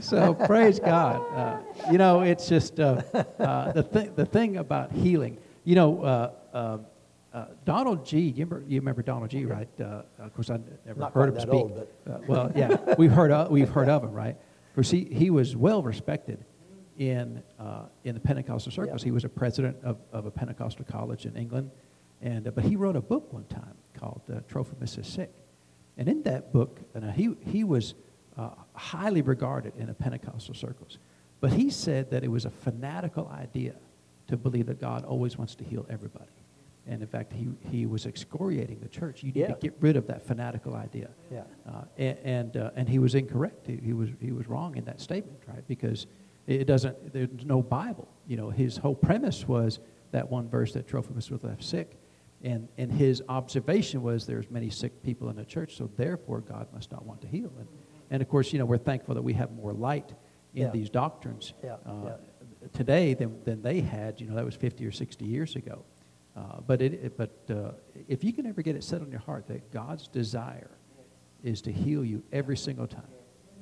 so 0.00 0.34
praise 0.34 0.80
God. 0.80 1.22
Uh, 1.32 1.60
you 1.92 1.98
know, 1.98 2.22
it's 2.22 2.48
just 2.48 2.80
uh, 2.80 3.02
uh, 3.38 3.70
the 3.72 3.84
thing. 3.84 4.14
The 4.16 4.26
thing 4.26 4.56
about 4.56 4.90
healing. 4.90 5.38
You 5.62 5.76
know, 5.76 6.02
uh, 6.02 6.32
uh, 6.52 6.78
uh, 7.32 7.44
Donald 7.64 8.04
Gee. 8.04 8.20
You 8.20 8.46
remember? 8.46 8.64
You 8.66 8.80
remember 8.80 9.02
Donald 9.02 9.30
Gee. 9.30 9.44
Right? 9.44 9.68
Uh, 9.80 10.02
of 10.18 10.34
course, 10.34 10.50
I 10.50 10.58
never 10.84 10.98
Not 10.98 11.12
heard 11.12 11.28
him 11.28 11.34
that 11.36 11.42
speak. 11.42 11.54
old, 11.54 11.86
uh, 12.08 12.18
well, 12.26 12.50
yeah, 12.56 12.96
we've 12.98 13.12
heard 13.12 13.30
of, 13.30 13.52
we've 13.52 13.68
heard 13.68 13.88
of 13.88 14.02
him, 14.02 14.10
right? 14.12 14.34
Of 14.34 14.74
course, 14.74 14.90
he, 14.90 15.04
he 15.04 15.30
was 15.30 15.54
well 15.54 15.84
respected 15.84 16.44
in 17.00 17.42
uh, 17.58 17.86
in 18.04 18.14
the 18.14 18.20
Pentecostal 18.20 18.70
circles. 18.70 19.02
Yeah. 19.02 19.06
He 19.06 19.10
was 19.10 19.24
a 19.24 19.28
president 19.28 19.76
of, 19.82 19.96
of 20.12 20.26
a 20.26 20.30
Pentecostal 20.30 20.84
college 20.84 21.24
in 21.24 21.34
England, 21.34 21.70
and 22.20 22.46
uh, 22.46 22.50
but 22.50 22.62
he 22.64 22.76
wrote 22.76 22.94
a 22.94 23.00
book 23.00 23.32
one 23.32 23.44
time 23.46 23.74
called 23.94 24.20
uh, 24.30 24.40
"Trophimus 24.46 24.98
is 24.98 25.06
Sick," 25.06 25.32
and 25.96 26.08
in 26.08 26.22
that 26.24 26.52
book, 26.52 26.78
and 26.94 27.04
uh, 27.04 27.10
he 27.10 27.34
he 27.46 27.64
was 27.64 27.94
uh, 28.36 28.50
highly 28.74 29.22
regarded 29.22 29.72
in 29.78 29.86
the 29.86 29.94
Pentecostal 29.94 30.54
circles, 30.54 30.98
but 31.40 31.50
he 31.52 31.70
said 31.70 32.10
that 32.10 32.22
it 32.22 32.30
was 32.30 32.44
a 32.44 32.50
fanatical 32.50 33.28
idea 33.28 33.74
to 34.28 34.36
believe 34.36 34.66
that 34.66 34.78
God 34.78 35.04
always 35.04 35.38
wants 35.38 35.54
to 35.56 35.64
heal 35.64 35.86
everybody. 35.88 36.26
And 36.86 37.02
in 37.02 37.08
fact, 37.08 37.32
he, 37.32 37.48
he 37.70 37.86
was 37.86 38.06
excoriating 38.06 38.80
the 38.80 38.88
church. 38.88 39.22
You 39.22 39.32
need 39.32 39.40
Yeah. 39.40 39.54
to 39.54 39.60
get 39.60 39.74
rid 39.80 39.96
of 39.96 40.06
that 40.06 40.22
fanatical 40.26 40.74
idea. 40.74 41.10
Yeah. 41.30 41.42
Uh, 41.66 41.84
and 41.98 42.18
and, 42.24 42.56
uh, 42.56 42.70
and 42.76 42.88
he 42.88 42.98
was 42.98 43.14
incorrect. 43.14 43.66
He, 43.66 43.76
he 43.76 43.92
was 43.92 44.08
he 44.20 44.32
was 44.32 44.46
wrong 44.48 44.76
in 44.76 44.84
that 44.84 45.00
statement, 45.00 45.40
right? 45.46 45.66
Because 45.68 46.06
it 46.46 46.66
doesn't. 46.66 47.12
There's 47.12 47.44
no 47.44 47.62
Bible. 47.62 48.08
You 48.26 48.36
know, 48.36 48.50
his 48.50 48.76
whole 48.76 48.94
premise 48.94 49.46
was 49.46 49.78
that 50.12 50.28
one 50.30 50.48
verse 50.48 50.72
that 50.72 50.86
Trophimus 50.88 51.30
was 51.30 51.42
left 51.44 51.62
sick, 51.62 51.96
and 52.42 52.68
and 52.78 52.90
his 52.90 53.22
observation 53.28 54.02
was 54.02 54.26
there's 54.26 54.50
many 54.50 54.70
sick 54.70 55.02
people 55.02 55.28
in 55.30 55.36
the 55.36 55.44
church, 55.44 55.76
so 55.76 55.90
therefore 55.96 56.40
God 56.40 56.66
must 56.72 56.90
not 56.92 57.04
want 57.04 57.20
to 57.22 57.28
heal. 57.28 57.52
And 57.58 57.68
and 58.10 58.22
of 58.22 58.28
course, 58.28 58.52
you 58.52 58.58
know, 58.58 58.64
we're 58.66 58.78
thankful 58.78 59.14
that 59.14 59.22
we 59.22 59.34
have 59.34 59.52
more 59.52 59.72
light 59.72 60.12
in 60.54 60.62
Yeah. 60.62 60.70
these 60.70 60.90
doctrines 60.90 61.54
Yeah, 61.62 61.74
uh, 61.86 61.92
yeah. 62.04 62.68
today 62.72 63.14
than, 63.14 63.40
than 63.44 63.62
they 63.62 63.80
had. 63.80 64.20
You 64.20 64.26
know, 64.28 64.34
that 64.34 64.44
was 64.44 64.56
50 64.56 64.84
or 64.84 64.90
60 64.90 65.24
years 65.24 65.54
ago. 65.54 65.84
Uh, 66.36 66.60
but 66.66 66.82
it, 66.82 66.94
it- 66.94 67.16
but 67.16 67.30
uh, 67.50 67.70
if 68.08 68.24
you 68.24 68.32
can 68.32 68.46
ever 68.46 68.62
get 68.62 68.74
it 68.74 68.82
set 68.82 69.00
on 69.00 69.10
your 69.12 69.20
heart 69.20 69.46
that 69.46 69.70
God's 69.70 70.08
desire 70.08 70.72
is 71.44 71.62
to 71.62 71.70
heal 71.72 72.04
you 72.04 72.22
every 72.32 72.56
single 72.56 72.88
time, 72.88 73.06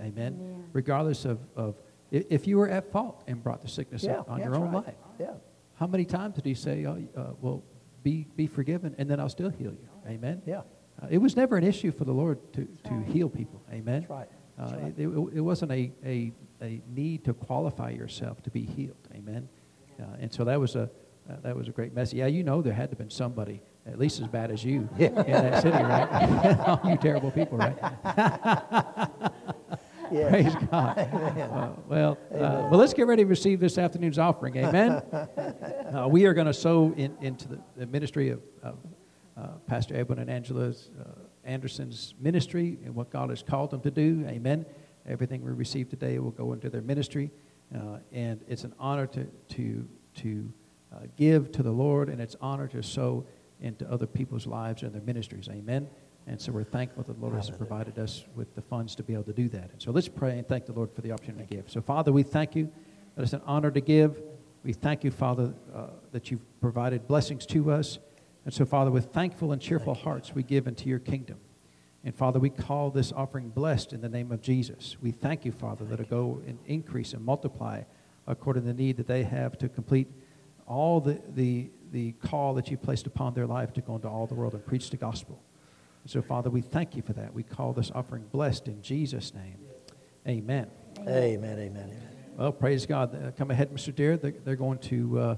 amen, 0.00 0.38
Amen. 0.40 0.64
regardless 0.72 1.26
of, 1.26 1.38
of 1.56 1.74
i- 1.76 1.87
if 2.10 2.46
you 2.46 2.58
were 2.58 2.68
at 2.68 2.90
fault 2.90 3.22
and 3.26 3.42
brought 3.42 3.62
the 3.62 3.68
sickness 3.68 4.02
Yeah, 4.02 4.22
on 4.28 4.40
your 4.40 4.54
own 4.54 4.72
right. 4.72 4.86
life. 4.86 4.94
Yeah. 5.20 5.34
How 5.74 5.86
many 5.86 6.04
times 6.04 6.34
did 6.36 6.44
he 6.44 6.54
say, 6.54 6.84
oh, 6.86 7.02
uh, 7.16 7.22
well, 7.40 7.62
be, 8.02 8.26
be 8.36 8.46
forgiven, 8.46 8.94
and 8.98 9.08
then 9.10 9.20
I'll 9.20 9.28
still 9.28 9.50
heal 9.50 9.72
you? 9.72 9.88
Amen? 10.08 10.42
Yeah. 10.46 10.62
Uh, 11.00 11.06
it 11.10 11.18
was 11.18 11.36
never 11.36 11.56
an 11.56 11.64
issue 11.64 11.92
for 11.92 12.04
the 12.04 12.12
Lord 12.12 12.38
to, 12.54 12.64
to 12.84 12.94
right. 12.94 13.06
heal 13.08 13.28
people. 13.28 13.62
Amen? 13.72 14.00
That's 14.00 14.10
right. 14.10 14.28
That's 14.58 14.72
Uh, 14.72 14.76
right. 14.76 14.94
it, 14.98 15.06
it, 15.06 15.36
it 15.36 15.40
wasn't 15.40 15.70
a, 15.72 15.92
a, 16.04 16.32
a 16.62 16.82
need 16.88 17.24
to 17.24 17.34
qualify 17.34 17.90
yourself 17.90 18.42
to 18.42 18.50
be 18.50 18.62
healed. 18.62 18.96
Amen? 19.14 19.48
Uh, 20.00 20.04
and 20.20 20.32
so 20.32 20.44
that 20.44 20.58
was 20.58 20.74
a, 20.76 20.90
uh, 21.30 21.36
that 21.42 21.54
was 21.56 21.68
a 21.68 21.72
great 21.72 21.94
message. 21.94 22.18
Yeah, 22.18 22.26
you 22.26 22.42
know 22.42 22.62
there 22.62 22.72
had 22.72 22.90
to 22.90 22.92
have 22.92 22.98
been 22.98 23.10
somebody 23.10 23.60
at 23.86 23.98
least 23.98 24.20
as 24.20 24.28
bad 24.28 24.50
as 24.50 24.64
you 24.64 24.88
in 24.98 25.14
that 25.14 25.62
city, 25.62 25.76
right? 25.76 26.58
All 26.66 26.90
you 26.90 26.96
terrible 26.96 27.30
people, 27.30 27.58
right? 27.58 27.76
Yeah. 30.18 30.28
Praise 30.30 30.54
God. 30.70 30.98
Uh, 31.48 31.70
well, 31.86 32.18
uh, 32.32 32.68
well, 32.70 32.78
let's 32.78 32.92
get 32.92 33.06
ready 33.06 33.22
to 33.22 33.28
receive 33.28 33.58
this 33.58 33.78
afternoon's 33.78 34.18
offering. 34.18 34.56
Amen. 34.56 34.90
uh, 35.12 36.06
we 36.08 36.26
are 36.26 36.34
going 36.34 36.46
to 36.46 36.52
sow 36.52 36.92
in, 36.96 37.16
into 37.20 37.48
the, 37.48 37.58
the 37.76 37.86
ministry 37.86 38.30
of, 38.30 38.40
of 38.62 38.78
uh, 39.36 39.46
Pastor 39.66 39.96
Edwin 39.96 40.18
and 40.18 40.30
Angela's 40.30 40.90
uh, 41.00 41.04
Anderson's 41.44 42.14
ministry 42.20 42.78
and 42.84 42.94
what 42.94 43.10
God 43.10 43.30
has 43.30 43.42
called 43.42 43.70
them 43.70 43.80
to 43.80 43.90
do. 43.90 44.24
Amen. 44.28 44.66
Everything 45.06 45.42
we 45.42 45.52
receive 45.52 45.88
today 45.88 46.18
will 46.18 46.30
go 46.30 46.52
into 46.52 46.68
their 46.68 46.82
ministry, 46.82 47.30
uh, 47.74 47.98
and 48.12 48.40
it's 48.46 48.64
an 48.64 48.74
honor 48.78 49.06
to 49.06 49.24
to 49.24 49.88
to 50.16 50.52
uh, 50.92 50.98
give 51.16 51.50
to 51.52 51.62
the 51.62 51.72
Lord, 51.72 52.08
and 52.08 52.20
it's 52.20 52.34
an 52.34 52.40
honor 52.42 52.68
to 52.68 52.82
sow 52.82 53.26
into 53.60 53.90
other 53.90 54.06
people's 54.06 54.46
lives 54.46 54.82
and 54.82 54.92
their 54.92 55.02
ministries. 55.02 55.48
Amen. 55.48 55.88
And 56.28 56.38
so 56.38 56.52
we're 56.52 56.62
thankful 56.62 57.02
that 57.04 57.14
the 57.14 57.20
Lord 57.20 57.36
has 57.36 57.48
provided 57.48 57.98
us 57.98 58.24
with 58.34 58.54
the 58.54 58.60
funds 58.60 58.94
to 58.96 59.02
be 59.02 59.14
able 59.14 59.24
to 59.24 59.32
do 59.32 59.48
that. 59.48 59.70
And 59.72 59.80
so 59.80 59.90
let's 59.90 60.08
pray 60.08 60.36
and 60.36 60.46
thank 60.46 60.66
the 60.66 60.72
Lord 60.72 60.92
for 60.92 61.00
the 61.00 61.10
opportunity 61.10 61.46
to 61.46 61.54
give. 61.56 61.70
So, 61.70 61.80
Father, 61.80 62.12
we 62.12 62.22
thank 62.22 62.54
you 62.54 62.70
that 63.16 63.22
it's 63.22 63.32
an 63.32 63.40
honor 63.46 63.70
to 63.70 63.80
give. 63.80 64.20
We 64.62 64.74
thank 64.74 65.04
you, 65.04 65.10
Father, 65.10 65.54
uh, 65.74 65.86
that 66.12 66.30
you've 66.30 66.44
provided 66.60 67.08
blessings 67.08 67.46
to 67.46 67.72
us. 67.72 67.98
And 68.44 68.52
so, 68.52 68.66
Father, 68.66 68.90
with 68.90 69.06
thankful 69.06 69.52
and 69.52 69.62
cheerful 69.62 69.94
hearts, 69.94 70.34
we 70.34 70.42
give 70.42 70.66
into 70.66 70.86
your 70.90 70.98
kingdom. 70.98 71.38
And 72.04 72.14
Father, 72.14 72.38
we 72.38 72.50
call 72.50 72.90
this 72.90 73.10
offering 73.10 73.48
blessed 73.48 73.94
in 73.94 74.02
the 74.02 74.08
name 74.08 74.30
of 74.30 74.42
Jesus. 74.42 74.98
We 75.00 75.12
thank 75.12 75.46
you, 75.46 75.52
Father, 75.52 75.86
that 75.86 75.98
it 75.98 76.10
go 76.10 76.42
and 76.46 76.58
increase 76.66 77.14
and 77.14 77.24
multiply 77.24 77.82
according 78.26 78.64
to 78.64 78.68
the 78.68 78.74
need 78.74 78.98
that 78.98 79.06
they 79.06 79.22
have 79.22 79.56
to 79.58 79.68
complete 79.68 80.08
all 80.66 81.00
the, 81.00 81.22
the, 81.34 81.70
the 81.90 82.12
call 82.12 82.52
that 82.54 82.70
you 82.70 82.76
placed 82.76 83.06
upon 83.06 83.32
their 83.32 83.46
life 83.46 83.72
to 83.72 83.80
go 83.80 83.96
into 83.96 84.08
all 84.08 84.26
the 84.26 84.34
world 84.34 84.52
and 84.52 84.64
preach 84.66 84.90
the 84.90 84.98
gospel. 84.98 85.42
So, 86.08 86.22
Father, 86.22 86.48
we 86.48 86.62
thank 86.62 86.96
you 86.96 87.02
for 87.02 87.12
that. 87.12 87.34
We 87.34 87.42
call 87.42 87.74
this 87.74 87.90
offering 87.94 88.24
blessed 88.32 88.66
in 88.66 88.80
Jesus' 88.80 89.34
name. 89.34 89.58
Amen. 90.26 90.70
Amen, 91.00 91.12
amen, 91.12 91.58
amen. 91.60 92.08
Well, 92.34 92.50
praise 92.50 92.86
God. 92.86 93.14
Uh, 93.14 93.30
come 93.32 93.50
ahead, 93.50 93.70
Mr. 93.70 93.94
Deere. 93.94 94.16
They're, 94.16 94.32
they're 94.42 94.56
going 94.56 94.78
to 94.78 95.18
uh, 95.18 95.36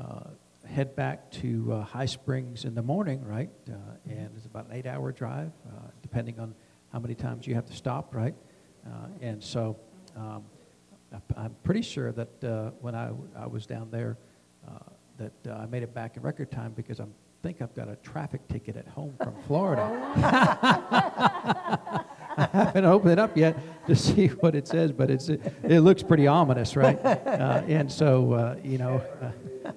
uh, 0.00 0.20
head 0.64 0.94
back 0.94 1.28
to 1.32 1.72
uh, 1.72 1.82
High 1.82 2.06
Springs 2.06 2.64
in 2.64 2.76
the 2.76 2.82
morning, 2.82 3.24
right? 3.24 3.50
Uh, 3.68 3.74
and 4.08 4.30
it's 4.36 4.46
about 4.46 4.66
an 4.66 4.74
eight 4.74 4.86
hour 4.86 5.10
drive, 5.10 5.50
uh, 5.66 5.88
depending 6.02 6.38
on 6.38 6.54
how 6.92 7.00
many 7.00 7.16
times 7.16 7.48
you 7.48 7.56
have 7.56 7.66
to 7.66 7.74
stop, 7.74 8.14
right? 8.14 8.36
Uh, 8.86 8.90
and 9.22 9.42
so 9.42 9.76
um, 10.16 10.44
I- 11.12 11.18
I'm 11.36 11.56
pretty 11.64 11.82
sure 11.82 12.12
that 12.12 12.44
uh, 12.44 12.70
when 12.80 12.94
I, 12.94 13.10
I 13.36 13.48
was 13.48 13.66
down 13.66 13.90
there, 13.90 14.18
uh, 14.68 14.78
that 15.18 15.32
uh, 15.48 15.54
I 15.54 15.66
made 15.66 15.82
it 15.82 15.92
back 15.92 16.16
in 16.16 16.22
record 16.22 16.52
time 16.52 16.74
because 16.74 17.00
I 17.00 17.06
think 17.42 17.60
I've 17.60 17.74
got 17.74 17.88
a 17.88 17.96
traffic 17.96 18.46
ticket 18.48 18.76
at 18.76 18.86
home 18.86 19.14
from 19.22 19.34
Florida. 19.46 19.82
I 22.34 22.48
haven't 22.52 22.86
opened 22.86 23.12
it 23.12 23.18
up 23.18 23.36
yet 23.36 23.86
to 23.86 23.94
see 23.94 24.28
what 24.28 24.54
it 24.54 24.66
says, 24.66 24.90
but 24.90 25.10
it's, 25.10 25.28
it 25.28 25.80
looks 25.80 26.02
pretty 26.02 26.26
ominous, 26.26 26.76
right? 26.76 26.98
Uh, 27.04 27.62
and 27.68 27.92
so, 27.92 28.32
uh, 28.32 28.56
you 28.64 28.78
know, 28.78 29.02
uh, 29.20 29.30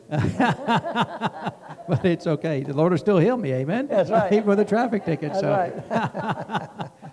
but 1.89 2.05
it's 2.05 2.27
okay. 2.27 2.61
The 2.61 2.71
Lord 2.71 2.93
will 2.93 2.97
still 2.97 3.17
heal 3.17 3.35
me, 3.35 3.51
amen? 3.51 3.87
That's 3.87 4.09
right. 4.09 4.31
Even 4.31 4.45
with 4.45 4.61
a 4.61 4.65
traffic 4.65 5.03
ticket. 5.03 5.33
That's 5.33 5.41
so. 5.41 5.51
right. 5.51 5.73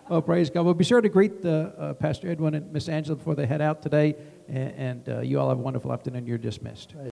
Well, 0.09 0.23
praise 0.23 0.49
God. 0.51 0.65
Well, 0.67 0.75
be 0.75 0.85
sure 0.85 1.01
to 1.01 1.09
greet 1.09 1.43
the, 1.43 1.75
uh, 1.79 1.95
Pastor 1.95 2.31
Edwin 2.31 2.55
and 2.55 2.73
Miss 2.73 2.89
Angela 2.89 3.17
before 3.17 3.35
they 3.35 3.47
head 3.47 3.63
out 3.63 3.83
today. 3.83 4.15
And, 4.47 4.75
and 4.77 5.09
uh, 5.09 5.21
you 5.23 5.41
all 5.41 5.49
have 5.49 5.59
a 5.59 5.63
wonderful 5.63 5.93
afternoon. 5.93 6.25
You're 6.27 6.39
dismissed. 6.39 6.95